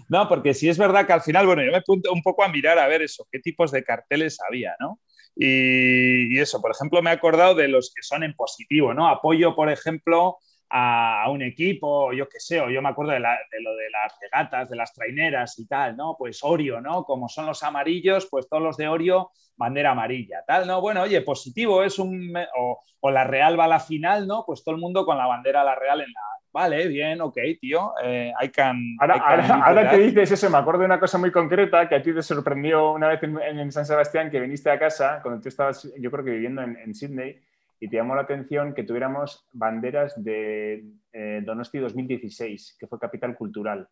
No, 0.09 0.27
porque 0.27 0.53
sí 0.53 0.67
es 0.67 0.77
verdad 0.77 1.07
que 1.07 1.13
al 1.13 1.21
final, 1.21 1.45
bueno, 1.45 1.63
yo 1.63 1.71
me 1.71 1.77
apunto 1.77 2.11
un 2.11 2.21
poco 2.21 2.43
a 2.43 2.49
mirar 2.49 2.77
a 2.79 2.87
ver 2.87 3.01
eso, 3.01 3.25
qué 3.31 3.39
tipos 3.39 3.71
de 3.71 3.83
carteles 3.85 4.39
había, 4.45 4.75
¿no? 4.81 4.99
Y, 5.37 6.35
y, 6.35 6.39
eso, 6.39 6.61
por 6.61 6.71
ejemplo, 6.71 7.01
me 7.01 7.11
he 7.11 7.13
acordado 7.13 7.55
de 7.55 7.69
los 7.69 7.93
que 7.93 8.01
son 8.01 8.23
en 8.23 8.33
positivo, 8.33 8.93
¿no? 8.93 9.07
Apoyo, 9.07 9.55
por 9.55 9.69
ejemplo, 9.69 10.37
a, 10.69 11.29
un 11.29 11.41
equipo, 11.41 12.11
yo 12.13 12.27
qué 12.27 12.39
sé, 12.39 12.59
o 12.59 12.69
yo 12.69 12.81
me 12.81 12.89
acuerdo 12.89 13.13
de, 13.13 13.19
lo 13.19 13.75
de 13.75 13.89
las 13.89 14.13
regatas, 14.21 14.69
de 14.69 14.75
las 14.75 14.93
traineras 14.93 15.57
y 15.59 15.67
tal, 15.67 15.95
¿no? 15.95 16.15
Pues 16.17 16.43
Orio, 16.43 16.81
¿no? 16.81 17.03
Como 17.03 17.29
son 17.29 17.45
los 17.45 17.63
amarillos, 17.63 18.27
pues 18.29 18.47
todos 18.49 18.63
los 18.63 18.77
de 18.77 18.87
Orio, 18.87 19.31
bandera 19.55 19.91
amarilla, 19.91 20.43
tal, 20.45 20.67
¿no? 20.67 20.81
Bueno, 20.81 21.03
oye, 21.03 21.21
positivo 21.21 21.83
es 21.83 21.99
un... 21.99 22.33
O, 22.57 22.81
la 23.09 23.23
Real 23.23 23.57
va 23.57 23.65
a 23.65 23.69
la 23.69 23.79
final, 23.79 24.27
¿no? 24.27 24.43
Pues 24.45 24.65
todo 24.65 24.75
el 24.75 24.81
mundo 24.81 25.05
con 25.05 25.17
la 25.17 25.27
bandera 25.27 25.63
la 25.63 25.75
Real 25.75 26.01
en 26.01 26.11
la... 26.11 26.21
Vale, 26.51 26.87
bien, 26.87 27.21
ok, 27.21 27.37
tío, 27.61 27.93
eh, 28.03 28.33
I 28.41 28.49
can... 28.49 28.97
Ahora, 28.99 29.89
que 29.89 29.97
dices 29.97 30.31
eso, 30.31 30.49
me 30.49 30.57
acuerdo 30.57 30.81
de 30.81 30.87
una 30.87 30.99
cosa 30.99 31.17
muy 31.17 31.31
concreta 31.31 31.87
que 31.87 31.95
a 31.95 32.01
ti 32.01 32.13
te 32.13 32.21
sorprendió 32.21 32.91
una 32.91 33.07
vez 33.07 33.21
en, 33.23 33.71
San 33.71 33.85
Sebastián, 33.85 34.29
que 34.29 34.41
viniste 34.41 34.69
a 34.69 34.79
casa, 34.79 35.19
cuando 35.21 35.41
tú 35.41 35.47
estabas, 35.47 35.89
yo 35.97 36.11
creo 36.11 36.25
que 36.25 36.31
viviendo 36.31 36.61
en, 36.63 36.75
en 36.77 36.93
Sydney, 36.93 37.39
y 37.79 37.89
te 37.89 37.97
llamó 37.97 38.15
la 38.15 38.21
atención 38.21 38.73
que 38.73 38.83
tuviéramos 38.83 39.47
banderas 39.53 40.13
de 40.23 40.83
eh, 41.13 41.41
Donosti 41.45 41.79
2016, 41.79 42.77
que 42.79 42.87
fue 42.87 42.99
capital 42.99 43.35
cultural. 43.35 43.87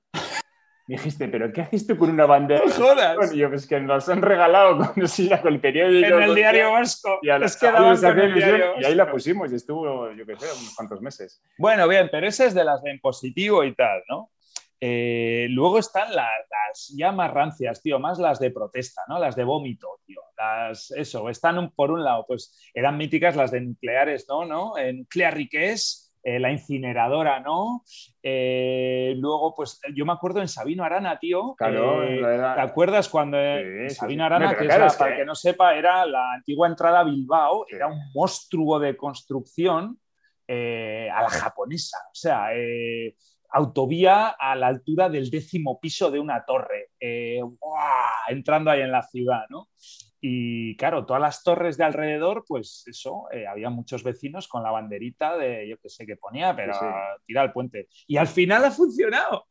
Me 0.88 0.96
dijiste, 0.96 1.28
¿pero 1.28 1.52
qué 1.54 1.62
haces 1.62 1.86
tú 1.86 1.98
con 1.98 2.10
una 2.10 2.26
bandera? 2.26 2.64
¡No 2.66 2.72
jodas! 2.72 3.16
Bueno, 3.16 3.34
yo, 3.34 3.50
pues 3.50 3.68
que 3.68 3.80
nos 3.80 4.10
han 4.10 4.22
regalado 4.22 4.78
con, 4.94 4.94
con 4.94 5.54
el 5.54 5.60
periódico. 5.60 6.18
En 6.18 6.24
el 6.24 6.36
diario 6.36 6.72
vasco. 6.72 7.20
Y, 7.22 7.30
es 7.30 7.58
que 7.58 7.68
y 7.68 8.86
ahí 8.86 8.96
la 8.96 9.10
pusimos 9.12 9.52
y 9.52 9.56
estuvo, 9.56 10.12
yo 10.12 10.26
qué 10.26 10.36
sé, 10.36 10.46
unos 10.46 10.76
cuantos 10.76 11.02
meses. 11.02 11.42
Bueno, 11.58 11.88
bien, 11.88 12.10
pero 12.12 12.28
esa 12.28 12.46
es 12.46 12.54
de 12.54 12.64
las 12.64 12.82
de 12.82 12.92
en 12.92 13.00
positivo 13.00 13.64
y 13.64 13.76
tal, 13.76 14.04
¿no? 14.10 14.32
Eh, 14.80 15.48
luego 15.52 15.80
están 15.80 16.14
las 16.14 16.94
ya 16.96 17.12
más 17.12 17.32
rancias, 17.32 17.82
tío, 17.82 18.00
más 18.00 18.20
las 18.20 18.40
de 18.40 18.52
protesta, 18.52 19.02
¿no? 19.08 19.20
Las 19.20 19.36
de 19.36 19.44
vómito, 19.44 19.88
tío. 20.06 20.22
Las, 20.38 20.92
eso, 20.92 21.30
están 21.30 21.72
por 21.72 21.92
un 21.92 22.04
lado, 22.04 22.26
pues 22.28 22.70
eran 22.74 22.98
míticas 22.98 23.36
las 23.36 23.52
de 23.52 23.62
nucleares, 23.62 24.26
¿no? 24.28 24.46
¿No? 24.46 24.78
En 24.78 25.00
Nuclear 25.00 25.34
Riqués, 25.34 26.14
eh, 26.24 26.40
la 26.40 26.52
incineradora, 26.52 27.40
¿no? 27.40 27.84
Eh, 28.22 29.14
luego, 29.18 29.56
pues 29.56 29.80
yo 29.94 30.06
me 30.06 30.12
acuerdo 30.12 30.42
en 30.42 30.50
Sabino 30.50 30.84
Arana, 30.84 31.18
tío. 31.20 31.56
Claro, 31.56 32.02
¿Te 32.02 32.62
acuerdas 32.62 33.08
cuando 33.08 33.38
Sabino 33.90 34.26
Arana, 34.26 34.58
que, 34.58 34.66
es 34.66 34.96
para 34.96 35.16
que 35.16 35.26
no 35.26 35.36
sepa, 35.36 35.76
era 35.76 36.06
la 36.06 36.34
antigua 36.34 36.68
entrada 36.68 37.00
a 37.00 37.04
Bilbao, 37.06 37.66
era 37.70 37.88
un 37.88 38.00
monstruo 38.14 38.80
de 38.80 38.98
construcción 38.98 39.98
a 40.48 41.22
la 41.22 41.30
japonesa. 41.30 41.98
O 42.12 42.16
sea, 42.16 42.50
autovía 43.56 44.36
a 44.38 44.54
la 44.56 44.68
altura 44.68 45.08
del 45.08 45.30
décimo 45.30 45.80
piso 45.80 46.12
de 46.12 46.20
una 46.20 46.44
torre, 46.44 46.90
eh, 47.00 47.40
entrando 48.28 48.70
ahí 48.70 48.82
en 48.82 48.92
la 48.92 49.02
ciudad, 49.02 49.46
¿no? 49.50 49.70
Y 50.20 50.76
claro, 50.76 51.06
todas 51.06 51.22
las 51.22 51.42
torres 51.42 51.78
de 51.78 51.86
alrededor, 51.86 52.44
pues 52.46 52.84
eso, 52.86 53.28
eh, 53.32 53.48
había 53.48 53.70
muchos 53.70 54.04
vecinos 54.04 54.50
con 54.50 54.62
la 54.62 54.72
banderita 54.72 55.38
de, 55.38 55.70
yo 55.70 55.78
qué 55.78 55.88
sé 55.88 56.06
qué 56.06 56.18
ponía, 56.18 56.54
pero 56.54 56.74
tira 57.26 57.44
al 57.44 57.54
puente. 57.54 57.88
Y 58.08 58.18
al 58.18 58.28
final 58.28 58.66
ha 58.66 58.72
funcionado 58.72 59.46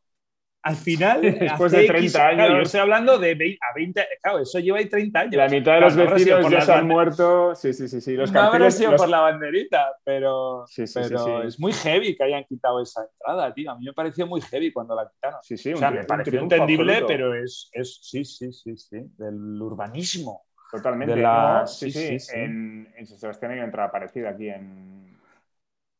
al 0.65 0.75
final, 0.75 1.21
después 1.39 1.71
de 1.71 1.85
30 1.85 2.27
años. 2.27 2.49
yo 2.49 2.57
estoy 2.61 2.79
hablando 2.79 3.19
de 3.19 3.35
20, 3.35 3.59
a 3.61 3.75
20, 3.75 4.07
claro, 4.21 4.39
eso 4.39 4.57
lleva 4.57 4.79
ahí 4.79 4.89
30 4.89 5.19
años. 5.19 5.35
La 5.35 5.47
mitad 5.47 5.75
de 5.75 5.81
los 5.81 5.95
vecinos 5.95 6.49
ya 6.49 6.61
se 6.61 6.73
han 6.73 6.87
muerto. 6.87 7.53
Sí, 7.53 7.71
sí, 7.71 7.87
sí. 7.87 8.01
sí. 8.01 8.13
Los 8.15 8.31
no 8.31 8.41
habrá 8.41 8.71
sido 8.71 8.95
por 8.95 9.07
la 9.07 9.19
banderita, 9.19 9.95
pero, 10.03 10.65
pero 10.93 11.43
es 11.43 11.59
muy 11.59 11.71
heavy 11.71 12.15
que 12.15 12.23
hayan 12.23 12.43
quitado 12.45 12.81
esa 12.81 13.03
entrada, 13.03 13.53
tío. 13.53 13.69
A 13.69 13.77
mí 13.77 13.85
me 13.85 13.93
pareció 13.93 14.25
muy 14.25 14.41
heavy 14.41 14.73
cuando 14.73 14.95
la 14.95 15.07
quitaron. 15.07 15.39
Sí, 15.43 15.55
sí, 15.55 15.73
o 15.73 15.77
sea, 15.77 15.91
me 15.91 16.03
pareció 16.03 16.39
entendible, 16.39 17.03
pero 17.07 17.35
es, 17.35 17.69
es, 17.71 17.99
sí, 18.01 18.25
sí, 18.25 18.51
sí, 18.51 18.75
sí, 18.75 18.97
del 19.17 19.61
urbanismo. 19.61 20.45
Totalmente. 20.71 21.15
La... 21.15 21.65
sí, 21.67 21.91
sí, 21.91 22.17
En, 22.33 22.91
en 22.97 23.05
San 23.05 23.19
Sebastián 23.19 23.51
hay 23.51 23.57
una 23.59 23.65
entrada 23.65 23.91
parecida 23.91 24.31
aquí 24.31 24.49
en, 24.49 25.14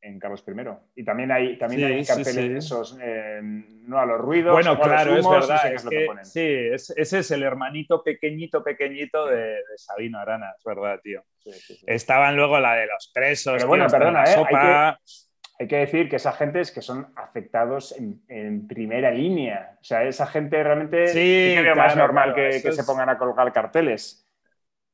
en 0.05 0.19
Carlos 0.19 0.43
I. 0.47 1.01
Y 1.01 1.03
también 1.03 1.31
hay, 1.31 1.57
también 1.57 1.85
hay 1.85 2.05
carteles 2.05 2.65
esos, 2.65 2.97
eh, 3.01 3.39
no 3.41 3.99
a 3.99 4.05
los 4.05 4.21
ruidos. 4.21 4.53
Bueno, 4.53 4.79
claro, 4.79 5.17
es 5.17 5.27
verdad. 5.27 5.73
es 5.73 5.83
que, 5.83 6.07
sí, 6.23 6.91
ese 6.95 7.19
es 7.19 7.31
el 7.31 7.43
hermanito 7.43 8.03
pequeñito, 8.03 8.63
pequeñito 8.63 9.25
de, 9.25 9.57
Sabino 9.75 10.19
Arana, 10.19 10.53
es 10.57 10.63
verdad, 10.63 10.99
tío. 11.03 11.23
Estaban 11.87 12.35
luego 12.35 12.59
la 12.59 12.75
de 12.75 12.87
los 12.87 13.11
presos. 13.13 13.55
Pero 13.55 13.67
bueno, 13.67 13.87
perdona, 13.87 14.23
eh, 14.23 14.95
hay, 15.59 15.67
que, 15.67 15.77
decir 15.77 16.09
que 16.09 16.17
esa 16.17 16.33
gente 16.33 16.61
es 16.61 16.71
que 16.71 16.81
son 16.81 17.07
afectados 17.15 17.95
en, 18.27 18.67
primera 18.67 19.09
línea. 19.11 19.77
O 19.81 19.83
sea, 19.83 20.03
esa 20.03 20.27
gente 20.27 20.63
realmente 20.63 21.07
sí, 21.07 21.53
es 21.57 21.75
más 21.75 21.95
normal 21.95 22.35
que, 22.35 22.61
que 22.61 22.71
se 22.71 22.83
pongan 22.83 23.09
a 23.09 23.17
colgar 23.17 23.51
carteles. 23.51 24.21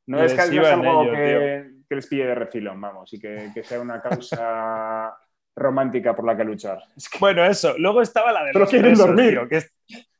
No 0.08 0.24
es, 0.24 0.34
que, 0.34 0.42
algo 0.42 1.12
que, 1.12 1.71
les 1.96 2.08
pille 2.08 2.26
de 2.26 2.36
refilón, 2.36 2.80
vamos, 2.80 3.12
y 3.14 3.20
que, 3.20 3.52
sea 3.64 3.80
una 3.80 4.02
causa 4.02 5.16
romántica 5.56 6.16
por 6.16 6.26
la 6.26 6.36
que 6.36 6.44
luchar. 6.44 6.80
Bueno, 7.20 7.46
eso. 7.46 7.76
Luego 7.78 8.02
estaba 8.02 8.32
la 8.32 8.46
de 8.46 8.52
Pero 8.54 8.68
quieren 8.68 8.94
dormir. 8.96 9.40
que, 9.50 9.64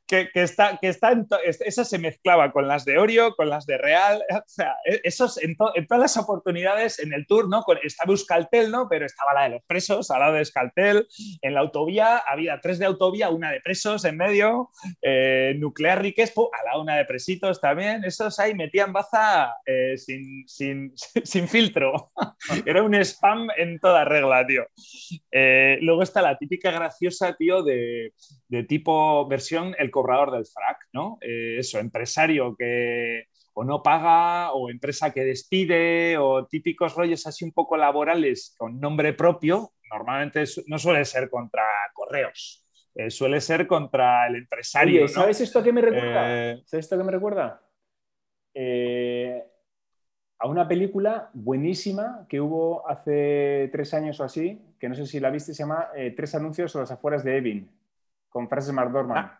que, 0.06 0.28
está, 0.34 0.78
que 0.80 0.88
está 0.88 1.12
en 1.12 1.26
esa 1.42 1.84
se 1.84 1.98
mezclaba 1.98 2.52
con 2.52 2.68
las 2.68 2.84
de 2.84 2.98
Orio, 2.98 3.34
con 3.34 3.48
las 3.48 3.66
de 3.66 3.78
Real, 3.78 4.22
o 4.30 4.42
sea, 4.46 4.76
e, 4.84 5.00
esos 5.04 5.42
en, 5.42 5.56
todas 5.56 6.00
las 6.00 6.16
oportunidades 6.16 6.98
en 6.98 7.12
el 7.12 7.26
tour, 7.26 7.48
¿no? 7.48 7.64
estaba 7.82 8.12
Euskaltel, 8.12 8.70
¿no? 8.70 8.88
Pero 8.88 9.06
estaba 9.06 9.34
la 9.34 9.44
de 9.44 9.50
los 9.50 9.62
presos 9.66 10.10
al 10.10 10.20
lado 10.20 10.32
de 10.34 10.40
Euskaltel, 10.40 11.06
en 11.40 11.54
la 11.54 11.60
autovía 11.60 12.18
había 12.18 12.60
tres 12.60 12.78
de 12.78 12.86
autovía, 12.86 13.30
una 13.30 13.50
de 13.50 13.60
presos 13.60 14.04
en 14.04 14.16
medio, 14.16 14.70
eh, 15.00 15.54
Nuclear 15.58 16.02
Riquespo, 16.02 16.50
a 16.52 16.64
la 16.64 16.78
una 16.78 16.96
de 16.96 17.04
presitos 17.04 17.60
también, 17.60 18.04
esos 18.04 18.38
ahí 18.38 18.54
metían 18.54 18.92
baza 18.92 19.54
eh, 19.64 19.96
sin, 19.96 20.46
sin, 20.46 20.92
sin, 21.24 21.48
filtro, 21.48 22.12
era 22.66 22.82
un 22.82 22.94
spam 22.94 23.48
en 23.56 23.78
toda 23.78 24.04
regla, 24.04 24.46
tío. 24.46 24.66
Eh, 25.30 25.78
luego 25.80 26.02
está 26.02 26.22
la 26.22 26.36
típica 26.36 26.70
graciosa, 26.70 27.34
tío, 27.34 27.62
de, 27.62 28.12
de 28.52 28.64
tipo 28.64 29.26
versión 29.26 29.74
el 29.78 29.90
cobrador 29.90 30.30
del 30.30 30.44
frac, 30.44 30.86
¿no? 30.92 31.16
Eh, 31.22 31.56
eso, 31.58 31.78
empresario 31.78 32.54
que 32.54 33.28
o 33.54 33.64
no 33.64 33.82
paga, 33.82 34.52
o 34.52 34.68
empresa 34.68 35.10
que 35.10 35.24
despide, 35.24 36.18
o 36.18 36.46
típicos 36.46 36.94
rollos 36.94 37.26
así 37.26 37.46
un 37.46 37.52
poco 37.52 37.78
laborales 37.78 38.54
con 38.58 38.78
nombre 38.78 39.14
propio, 39.14 39.72
normalmente 39.90 40.44
no 40.66 40.78
suele 40.78 41.06
ser 41.06 41.30
contra 41.30 41.62
correos, 41.94 42.66
eh, 42.94 43.08
suele 43.08 43.40
ser 43.40 43.66
contra 43.66 44.26
el 44.26 44.36
empresario. 44.36 45.08
¿sabes 45.08 45.40
esto 45.40 45.60
a 45.60 45.64
qué 45.64 45.72
me 45.72 45.80
recuerda? 45.80 46.52
Eh, 46.52 46.62
¿Sabes 46.66 46.84
esto 46.84 46.98
que 46.98 47.04
me 47.04 47.12
recuerda? 47.12 47.62
a 50.38 50.46
una 50.46 50.68
película 50.68 51.30
buenísima 51.32 52.26
que 52.28 52.38
hubo 52.38 52.86
hace 52.86 53.70
tres 53.72 53.94
años 53.94 54.20
o 54.20 54.24
así, 54.24 54.60
que 54.78 54.90
no 54.90 54.94
sé 54.94 55.06
si 55.06 55.20
la 55.20 55.30
viste, 55.30 55.54
se 55.54 55.62
llama 55.62 55.88
Tres 56.14 56.34
anuncios 56.34 56.76
a 56.76 56.80
las 56.80 56.90
afueras 56.90 57.24
de 57.24 57.38
Evin, 57.38 57.70
con 58.32 58.48
Frances 58.48 58.72
McDormand. 58.72 59.26
Ah. 59.26 59.38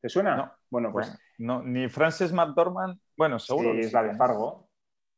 ¿Te 0.00 0.08
suena? 0.08 0.36
No. 0.36 0.52
Bueno, 0.68 0.90
pues. 0.90 1.16
no, 1.38 1.62
ni 1.62 1.88
Frances 1.88 2.32
McDormand. 2.32 2.98
Bueno, 3.16 3.38
seguro. 3.38 3.72
Sí, 3.74 3.80
es 3.80 3.92
la 3.92 4.02
de 4.02 4.16
Fargo. 4.16 4.68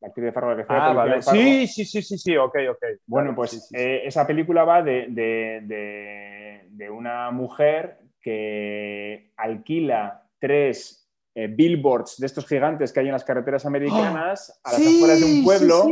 La 0.00 0.08
actriz 0.08 0.26
de 0.26 0.32
Fargo 0.32 0.56
que 0.56 0.64
fue 0.64 0.76
Ah, 0.76 0.92
vale. 0.92 1.22
Sí, 1.22 1.66
sí, 1.66 1.84
sí, 1.86 2.02
sí, 2.02 2.18
sí, 2.18 2.36
ok, 2.36 2.56
ok. 2.72 2.84
Bueno, 3.06 3.34
pues 3.34 3.70
eh, 3.72 4.02
esa 4.04 4.26
película 4.26 4.64
va 4.64 4.82
de, 4.82 5.06
de, 5.08 6.66
de, 6.68 6.90
una 6.90 7.30
mujer 7.30 8.00
que 8.20 9.32
alquila 9.36 10.28
tres 10.38 11.03
eh, 11.36 11.48
billboards 11.48 12.18
de 12.18 12.26
estos 12.26 12.46
gigantes 12.46 12.92
que 12.92 13.00
hay 13.00 13.06
en 13.06 13.12
las 13.12 13.24
carreteras 13.24 13.66
americanas 13.66 14.60
a 14.64 14.72
las 14.72 14.80
afueras 14.80 15.18
de 15.18 15.26
un 15.26 15.44
pueblo 15.44 15.86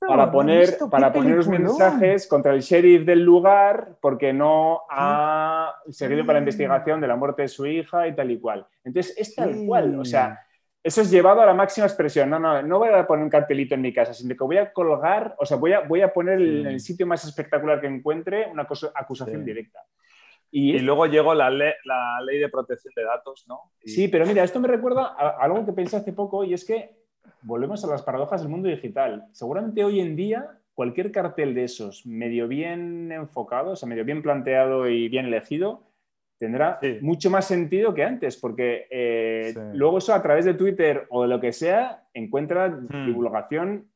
para 0.00 0.32
poner, 0.32 0.78
para 0.90 1.12
poner 1.12 1.36
los 1.36 1.46
mensajes 1.46 2.26
contra 2.26 2.52
el 2.54 2.60
sheriff 2.60 3.06
del 3.06 3.22
lugar 3.22 3.96
porque 4.00 4.32
no 4.32 4.80
ha 4.90 5.76
seguido 5.90 6.26
con 6.26 6.34
la 6.34 6.40
investigación 6.40 7.00
de 7.00 7.06
la 7.06 7.14
muerte 7.14 7.42
de 7.42 7.48
su 7.48 7.66
hija 7.66 8.08
y 8.08 8.16
tal 8.16 8.32
y 8.32 8.40
cual. 8.40 8.66
Entonces, 8.82 9.14
es 9.16 9.34
tal 9.34 9.64
cual, 9.64 9.96
o 9.98 10.04
sea, 10.04 10.40
eso 10.82 11.02
es 11.02 11.10
llevado 11.10 11.40
a 11.42 11.46
la 11.46 11.54
máxima 11.54 11.86
expresión. 11.86 12.28
No, 12.30 12.38
no, 12.38 12.60
no 12.62 12.78
voy 12.78 12.88
a 12.88 13.06
poner 13.06 13.22
un 13.22 13.30
cartelito 13.30 13.74
en 13.74 13.82
mi 13.82 13.92
casa, 13.92 14.14
sino 14.14 14.34
que 14.34 14.44
voy 14.44 14.56
a 14.56 14.72
colgar, 14.72 15.36
o 15.38 15.46
sea, 15.46 15.56
voy 15.56 15.72
a, 15.72 15.80
voy 15.80 16.00
a 16.00 16.12
poner 16.12 16.40
en 16.40 16.66
el 16.66 16.80
sitio 16.80 17.06
más 17.06 17.24
espectacular 17.24 17.80
que 17.80 17.86
encuentre 17.86 18.48
una 18.50 18.66
acusación 18.94 19.44
directa. 19.44 19.80
Y, 20.52 20.78
luego 20.80 21.06
llegó 21.06 21.32
la 21.34 21.48
ley, 21.48 21.72
la 21.84 22.20
ley 22.22 22.38
de 22.38 22.48
protección 22.48 22.92
de 22.96 23.04
datos, 23.04 23.44
¿no? 23.46 23.72
Sí, 23.84 24.08
pero 24.08 24.26
mira, 24.26 24.42
esto 24.42 24.58
me 24.58 24.68
recuerda 24.68 25.14
a 25.16 25.28
algo 25.40 25.64
que 25.64 25.72
pensé 25.72 25.96
hace 25.96 26.12
poco 26.12 26.42
y 26.42 26.54
es 26.54 26.64
que 26.64 26.96
volvemos 27.42 27.84
a 27.84 27.88
las 27.88 28.02
paradojas 28.02 28.42
del 28.42 28.50
mundo 28.50 28.68
digital. 28.68 29.26
Seguramente 29.32 29.84
hoy 29.84 30.00
en 30.00 30.16
día 30.16 30.60
cualquier 30.74 31.12
cartel 31.12 31.54
de 31.54 31.64
esos 31.64 32.06
medio 32.06 32.48
bien 32.48 33.12
enfocado, 33.12 33.72
o 33.72 33.76
sea, 33.76 33.88
medio 33.88 34.04
bien 34.04 34.22
planteado 34.22 34.88
y 34.88 35.08
bien 35.08 35.26
elegido, 35.26 35.82
tendrá 36.38 36.80
mucho 37.02 37.30
más 37.30 37.46
sentido 37.46 37.92
que 37.92 38.02
antes, 38.02 38.38
porque 38.38 38.86
eh, 38.90 39.54
luego 39.74 39.98
eso 39.98 40.14
a 40.14 40.22
través 40.22 40.46
de 40.46 40.54
Twitter 40.54 41.06
o 41.10 41.22
de 41.22 41.28
lo 41.28 41.38
que 41.38 41.52
sea 41.52 42.04
encuentra 42.14 42.68
hmm. 42.68 43.06
divulgación 43.06 43.90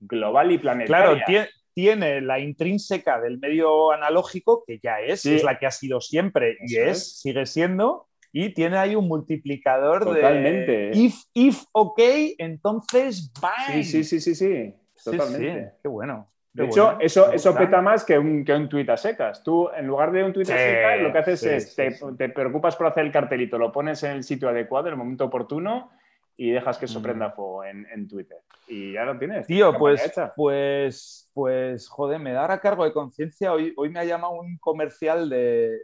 global 0.00 0.52
y 0.52 0.58
planetaria. 0.58 1.24
Claro, 1.24 1.48
tiene 1.76 2.22
la 2.22 2.40
intrínseca 2.40 3.20
del 3.20 3.38
medio 3.38 3.92
analógico, 3.92 4.64
que 4.66 4.80
ya 4.82 4.98
es, 5.00 5.26
es 5.26 5.44
la 5.44 5.58
que 5.58 5.66
ha 5.66 5.70
sido 5.70 6.00
siempre 6.00 6.56
y 6.66 6.76
es, 6.76 7.20
sigue 7.20 7.44
siendo, 7.44 8.08
y 8.32 8.54
tiene 8.54 8.78
ahí 8.78 8.94
un 8.94 9.06
multiplicador 9.06 10.10
de 10.10 10.92
if, 10.94 11.16
if 11.34 11.64
ok, 11.72 12.00
entonces 12.38 13.30
bye. 13.42 13.84
Sí, 13.84 14.04
sí, 14.04 14.20
sí, 14.20 14.34
sí, 14.34 14.74
totalmente. 15.04 15.72
Qué 15.82 15.88
bueno. 15.88 16.32
De 16.54 16.64
hecho, 16.64 16.96
eso, 16.98 17.30
eso 17.30 17.54
peta 17.54 17.82
más 17.82 18.06
que 18.06 18.18
un, 18.18 18.42
que 18.42 18.54
un 18.54 18.70
tuit 18.70 18.88
a 18.88 18.96
secas. 18.96 19.42
Tú, 19.42 19.68
en 19.76 19.86
lugar 19.86 20.12
de 20.12 20.24
un 20.24 20.32
tuit 20.32 20.48
a 20.48 20.56
secas, 20.56 21.02
lo 21.02 21.12
que 21.12 21.18
haces 21.18 21.42
es, 21.42 21.76
te, 21.76 21.90
te, 22.16 22.30
preocupas 22.30 22.74
por 22.74 22.86
hacer 22.86 23.04
el 23.04 23.12
cartelito, 23.12 23.58
lo 23.58 23.70
pones 23.70 24.02
en 24.02 24.12
el 24.12 24.24
sitio 24.24 24.48
adecuado, 24.48 24.86
en 24.86 24.92
el 24.92 24.98
momento 24.98 25.26
oportuno, 25.26 25.90
y 26.36 26.50
dejas 26.50 26.76
que 26.76 26.84
eso 26.84 27.00
mm. 27.00 27.02
prenda 27.02 27.30
fuego 27.30 27.64
en, 27.64 28.08
Twitter. 28.08 28.38
Y 28.68 28.92
ya 28.92 29.04
lo 29.04 29.18
tienes. 29.18 29.46
Tío, 29.46 29.76
pues, 29.78 30.12
pues, 30.36 31.30
pues, 31.32 31.88
joder, 31.88 32.20
me 32.20 32.32
da 32.32 32.52
a 32.52 32.60
cargo 32.60 32.84
de 32.84 32.92
conciencia. 32.92 33.52
Hoy, 33.52 33.72
hoy 33.76 33.88
me 33.88 34.00
ha 34.00 34.04
llamado 34.04 34.34
un 34.34 34.58
comercial 34.58 35.28
de, 35.30 35.78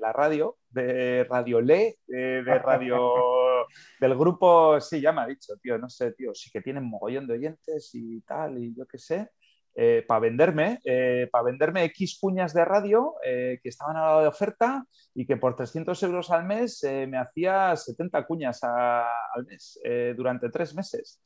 la 0.00 0.12
radio, 0.12 0.56
de 0.70 1.24
Radio 1.24 1.60
Le, 1.60 1.98
de, 2.06 2.42
Radio 2.42 3.66
del 4.00 4.16
grupo, 4.16 4.80
sí, 4.80 5.00
ya 5.00 5.12
me 5.12 5.22
ha 5.22 5.26
dicho, 5.26 5.54
tío, 5.60 5.76
no 5.78 5.88
sé, 5.88 6.12
tío, 6.12 6.34
sí 6.34 6.50
que 6.50 6.60
tienen 6.60 6.84
mogollón 6.84 7.26
de 7.26 7.34
oyentes 7.34 7.90
y 7.94 8.20
tal, 8.20 8.58
y 8.62 8.74
yo 8.74 8.86
qué 8.86 8.98
sé. 8.98 9.30
Eh, 9.78 10.02
para 10.08 10.20
venderme, 10.20 10.80
eh, 10.84 11.28
para 11.30 11.44
venderme 11.44 11.84
X 11.84 12.18
cuñas 12.18 12.54
de 12.54 12.64
radio 12.64 13.16
eh, 13.22 13.60
que 13.62 13.68
estaban 13.68 13.94
a 13.98 14.14
la 14.14 14.20
de 14.22 14.28
oferta 14.28 14.86
y 15.12 15.26
que 15.26 15.36
por 15.36 15.54
300 15.54 16.02
euros 16.02 16.30
al 16.30 16.44
mes 16.46 16.80
me 17.06 17.18
hacía 17.18 17.76
70 17.76 18.26
cuñas 18.26 18.60
al 18.64 19.44
mes 19.46 19.78
durante 20.16 20.48
tres 20.48 20.74
meses. 20.74 21.22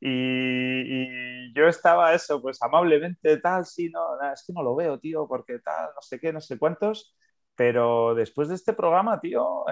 Y, 0.00 1.52
yo 1.54 1.68
estaba 1.68 2.12
eso, 2.14 2.40
pues 2.42 2.60
amablemente 2.62 3.36
tal, 3.36 3.64
sí, 3.66 3.88
no, 3.90 4.00
es 4.32 4.44
que 4.44 4.52
no 4.52 4.62
lo 4.62 4.74
veo, 4.74 4.98
tío, 4.98 5.28
porque 5.28 5.60
tal, 5.60 5.90
no 5.94 6.02
sé 6.02 6.18
qué, 6.18 6.32
no 6.32 6.40
sé 6.40 6.58
cuántos. 6.58 7.14
Pero 7.54 8.14
después 8.14 8.48
de 8.48 8.54
este 8.54 8.72
programa, 8.72 9.20
tío, 9.20 9.44
o 9.44 9.66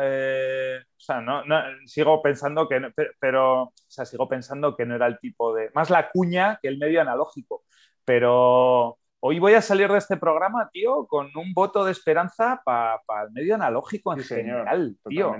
sea, 0.96 1.20
no, 1.20 1.42
sigo 1.86 2.22
pensando 2.22 2.68
que, 2.68 2.78
no, 2.80 2.88
pero, 3.18 3.62
o 3.62 3.72
sea, 3.88 4.04
sigo 4.04 4.28
pensando 4.28 4.76
que 4.76 4.86
no 4.86 4.94
era 4.94 5.06
el 5.06 5.18
tipo 5.18 5.54
de, 5.54 5.70
más 5.74 5.90
la 5.90 6.10
cuña 6.10 6.58
que 6.62 6.68
el 6.68 6.78
medio 6.78 7.00
analógico 7.00 7.64
pero 8.04 8.98
hoy 9.20 9.38
voy 9.38 9.54
a 9.54 9.62
salir 9.62 9.90
de 9.90 9.98
este 9.98 10.16
programa, 10.16 10.68
tío, 10.72 11.06
con 11.06 11.28
un 11.36 11.52
voto 11.52 11.84
de 11.84 11.92
esperanza 11.92 12.62
para 12.64 13.00
el 13.26 13.32
medio 13.32 13.54
analógico 13.54 14.12
en 14.12 14.20
general, 14.20 14.96
tío. 15.08 15.34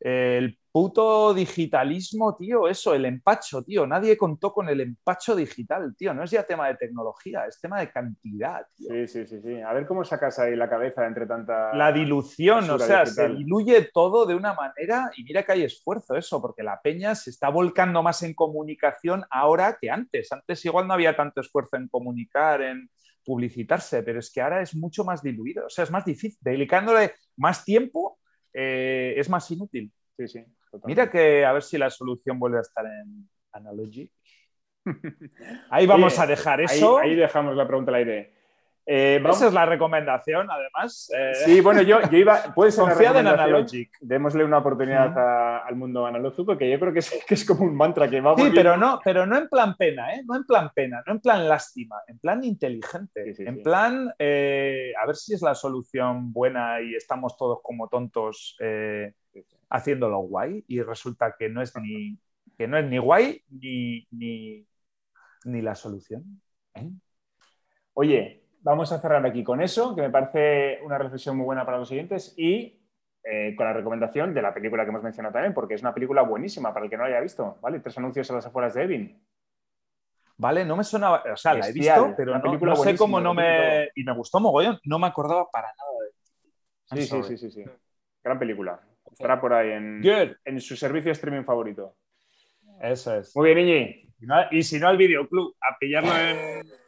El 0.00 0.58
puto 0.70 1.34
digitalismo, 1.34 2.36
tío, 2.36 2.68
eso, 2.68 2.94
el 2.94 3.04
empacho, 3.04 3.64
tío. 3.64 3.84
Nadie 3.84 4.16
contó 4.16 4.52
con 4.52 4.68
el 4.68 4.80
empacho 4.80 5.34
digital, 5.34 5.94
tío. 5.96 6.14
No 6.14 6.22
es 6.22 6.30
ya 6.30 6.44
tema 6.44 6.68
de 6.68 6.76
tecnología, 6.76 7.46
es 7.46 7.60
tema 7.60 7.80
de 7.80 7.90
cantidad, 7.90 8.64
tío. 8.76 8.88
Sí, 8.90 9.08
sí, 9.08 9.26
sí, 9.26 9.40
sí. 9.42 9.60
A 9.60 9.72
ver 9.72 9.86
cómo 9.86 10.04
sacas 10.04 10.38
ahí 10.38 10.54
la 10.54 10.68
cabeza 10.68 11.04
entre 11.04 11.26
tanta. 11.26 11.74
La 11.74 11.90
dilución, 11.90 12.70
o 12.70 12.78
sea, 12.78 13.06
se 13.06 13.28
diluye 13.28 13.90
todo 13.92 14.24
de 14.24 14.36
una 14.36 14.54
manera 14.54 15.10
y 15.16 15.24
mira 15.24 15.42
que 15.42 15.52
hay 15.52 15.64
esfuerzo 15.64 16.14
eso, 16.14 16.40
porque 16.40 16.62
la 16.62 16.80
peña 16.80 17.16
se 17.16 17.30
está 17.30 17.48
volcando 17.48 18.02
más 18.02 18.22
en 18.22 18.34
comunicación 18.34 19.24
ahora 19.30 19.78
que 19.80 19.90
antes. 19.90 20.30
Antes 20.30 20.64
igual 20.64 20.86
no 20.86 20.94
había 20.94 21.16
tanto 21.16 21.40
esfuerzo 21.40 21.76
en 21.76 21.88
comunicar, 21.88 22.62
en 22.62 22.88
publicitarse, 23.24 24.02
pero 24.04 24.20
es 24.20 24.30
que 24.32 24.40
ahora 24.40 24.62
es 24.62 24.76
mucho 24.76 25.04
más 25.04 25.22
diluido. 25.22 25.66
O 25.66 25.70
sea, 25.70 25.82
es 25.82 25.90
más 25.90 26.04
difícil. 26.04 26.38
Dedicándole 26.40 27.14
más 27.36 27.64
tiempo 27.64 28.18
eh, 28.60 29.14
es 29.16 29.30
más 29.30 29.48
inútil. 29.52 29.92
Sí, 30.16 30.26
sí. 30.26 30.44
Mira 30.84 31.08
que 31.08 31.44
a 31.44 31.52
ver 31.52 31.62
si 31.62 31.78
la 31.78 31.90
solución 31.90 32.40
vuelve 32.40 32.58
a 32.58 32.62
estar 32.62 32.84
en 32.84 33.28
Analogy. 33.52 34.10
Ahí 35.70 35.86
vamos 35.86 36.18
a 36.18 36.26
dejar 36.26 36.60
eso. 36.60 36.98
Ahí, 36.98 37.14
dejamos 37.14 37.54
la 37.54 37.68
pregunta 37.68 37.92
al 37.92 37.96
aire. 37.96 38.34
Eh, 38.90 39.22
Esa 39.22 39.48
es 39.48 39.52
la 39.52 39.66
recomendación, 39.66 40.50
además. 40.50 41.12
Eh. 41.14 41.32
Sí, 41.44 41.60
bueno, 41.60 41.82
yo, 41.82 41.98
iba. 42.10 42.54
Puede 42.54 42.72
ser 42.72 42.86
en 43.16 43.26
Analogic. 43.26 43.98
Démosle 44.00 44.42
una 44.42 44.58
oportunidad 44.58 45.62
al 45.66 45.76
mundo 45.76 46.06
analógico, 46.06 46.56
que 46.56 46.70
yo 46.70 46.80
creo 46.80 46.94
que 46.94 47.00
es, 47.00 47.22
que 47.28 47.34
es, 47.34 47.44
como 47.44 47.64
un 47.64 47.76
mantra 47.76 48.08
que 48.08 48.22
va 48.22 48.34
Sí, 48.34 48.50
pero 48.54 48.78
no, 48.78 48.98
pero 49.04 49.26
no 49.26 49.36
en 49.36 49.46
plan 49.50 49.76
pena, 49.76 50.14
¿eh? 50.14 50.22
No 50.24 50.36
en 50.36 50.44
plan 50.44 50.70
pena, 50.74 51.02
no 51.06 51.12
en 51.12 51.20
plan 51.20 51.46
lástima, 51.46 51.96
en 52.06 52.18
plan 52.18 52.42
inteligente. 52.42 53.34
en 53.36 53.62
plan, 53.62 54.10
eh, 54.18 54.94
a 54.98 55.06
ver 55.06 55.16
si 55.16 55.34
es 55.34 55.42
la 55.42 55.54
solución 55.54 56.32
buena 56.32 56.80
y 56.80 56.94
estamos 56.94 57.36
todos 57.36 57.58
como 57.62 57.88
tontos 57.88 58.56
haciéndolo 59.68 60.20
guay 60.20 60.64
y 60.66 60.80
resulta 60.80 61.36
que 61.38 61.50
no 61.50 61.60
es 61.60 61.76
ni, 61.76 62.18
que 62.56 62.66
no 62.66 62.78
es 62.78 62.86
ni 62.86 62.96
guay 62.96 63.42
ni, 63.50 64.08
ni, 64.12 65.60
la 65.60 65.74
solución. 65.74 66.40
Oye, 67.92 68.47
vamos 68.68 68.92
a 68.92 69.00
cerrar 69.00 69.24
aquí 69.24 69.42
con 69.42 69.62
eso, 69.62 69.94
que 69.96 70.02
me 70.02 70.10
parece 70.10 70.80
una 70.84 70.98
reflexión 70.98 71.36
muy 71.36 71.46
buena 71.46 71.64
para 71.64 71.78
los 71.78 71.88
siguientes 71.88 72.34
y 72.36 72.78
eh, 73.24 73.54
con 73.56 73.66
la 73.66 73.72
recomendación 73.72 74.34
de 74.34 74.42
la 74.42 74.52
película 74.52 74.84
que 74.84 74.90
hemos 74.90 75.02
mencionado 75.02 75.32
también, 75.32 75.54
porque 75.54 75.74
es 75.74 75.80
una 75.80 75.94
película 75.94 76.22
buenísima 76.22 76.72
para 76.72 76.84
el 76.84 76.90
que 76.90 76.96
no 76.96 77.04
la 77.04 77.08
haya 77.08 77.20
visto, 77.20 77.56
¿vale? 77.62 77.80
Tres 77.80 77.96
anuncios 77.96 78.30
a 78.30 78.34
las 78.34 78.46
afueras 78.46 78.74
de 78.74 78.82
Evin. 78.82 79.22
¿vale? 80.36 80.64
No 80.64 80.76
me 80.76 80.84
sonaba, 80.84 81.24
o 81.32 81.36
sea, 81.36 81.54
la 81.54 81.68
he 81.68 81.72
visto, 81.72 82.14
pero 82.16 82.38
no, 82.38 82.76
sé 82.76 82.96
cómo 82.96 83.20
no 83.20 83.34
me... 83.34 83.88
Y 83.94 84.04
me 84.04 84.14
gustó 84.14 84.38
mogollón, 84.38 84.78
no 84.84 84.98
me 84.98 85.06
acordaba 85.06 85.50
para 85.50 85.68
nada 85.68 87.00
de... 87.00 87.06
Sí, 87.06 87.08
sí, 87.08 87.22
sí, 87.22 87.38
sí, 87.38 87.50
sí. 87.50 87.64
Gran 88.22 88.38
película. 88.38 88.80
Estará 89.10 89.40
por 89.40 89.52
ahí 89.52 89.72
en, 89.72 90.02
en 90.44 90.60
su 90.60 90.76
servicio 90.76 91.10
streaming 91.12 91.44
favorito. 91.44 91.96
Eso 92.80 93.16
es. 93.16 93.34
Muy 93.34 93.52
bien, 93.54 93.66
Iñi. 93.66 94.07
Y 94.50 94.62
si 94.62 94.80
no, 94.80 94.88
al 94.88 94.96
videoclub, 94.96 95.54
a 95.60 95.78
pillarlo 95.78 96.10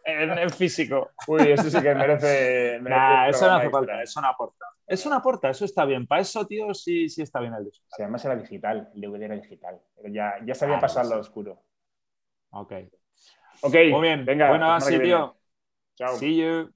en, 0.04 0.38
en, 0.38 0.50
físico. 0.50 1.10
Uy, 1.28 1.52
eso 1.52 1.70
sí 1.70 1.80
que 1.80 1.94
merece. 1.94 2.76
eso 2.76 3.46
no 3.46 3.54
hace 3.54 3.70
falta, 3.70 4.02
eso 4.02 4.20
no 4.20 4.28
aporta. 4.28 4.66
Eso 4.86 5.08
no 5.08 5.14
aporta, 5.16 5.50
eso 5.50 5.64
está 5.64 5.84
bien. 5.84 6.06
Para 6.06 6.22
eso, 6.22 6.44
tío, 6.46 6.74
sí, 6.74 7.08
sí 7.08 7.22
está 7.22 7.38
bien 7.38 7.54
el 7.54 7.64
disco. 7.64 7.86
Sí, 7.90 8.02
además 8.02 8.24
era 8.24 8.34
digital, 8.34 8.90
el 8.92 9.00
DVD 9.00 9.24
era 9.26 9.36
digital. 9.36 9.80
Pero 9.94 10.12
ya, 10.12 10.34
ya 10.44 10.54
sabía 10.54 10.78
ah, 10.78 10.80
pasar 10.80 11.06
lo 11.06 11.18
oscuro. 11.18 11.62
Ok. 12.50 12.72
Ok. 13.62 13.74
Muy 13.90 14.02
bien. 14.02 14.24
Venga. 14.24 14.48
Bueno, 14.48 14.72
así, 14.72 14.98
tío. 14.98 15.36
Chao. 15.94 16.16
See 16.16 16.36
you. 16.36 16.72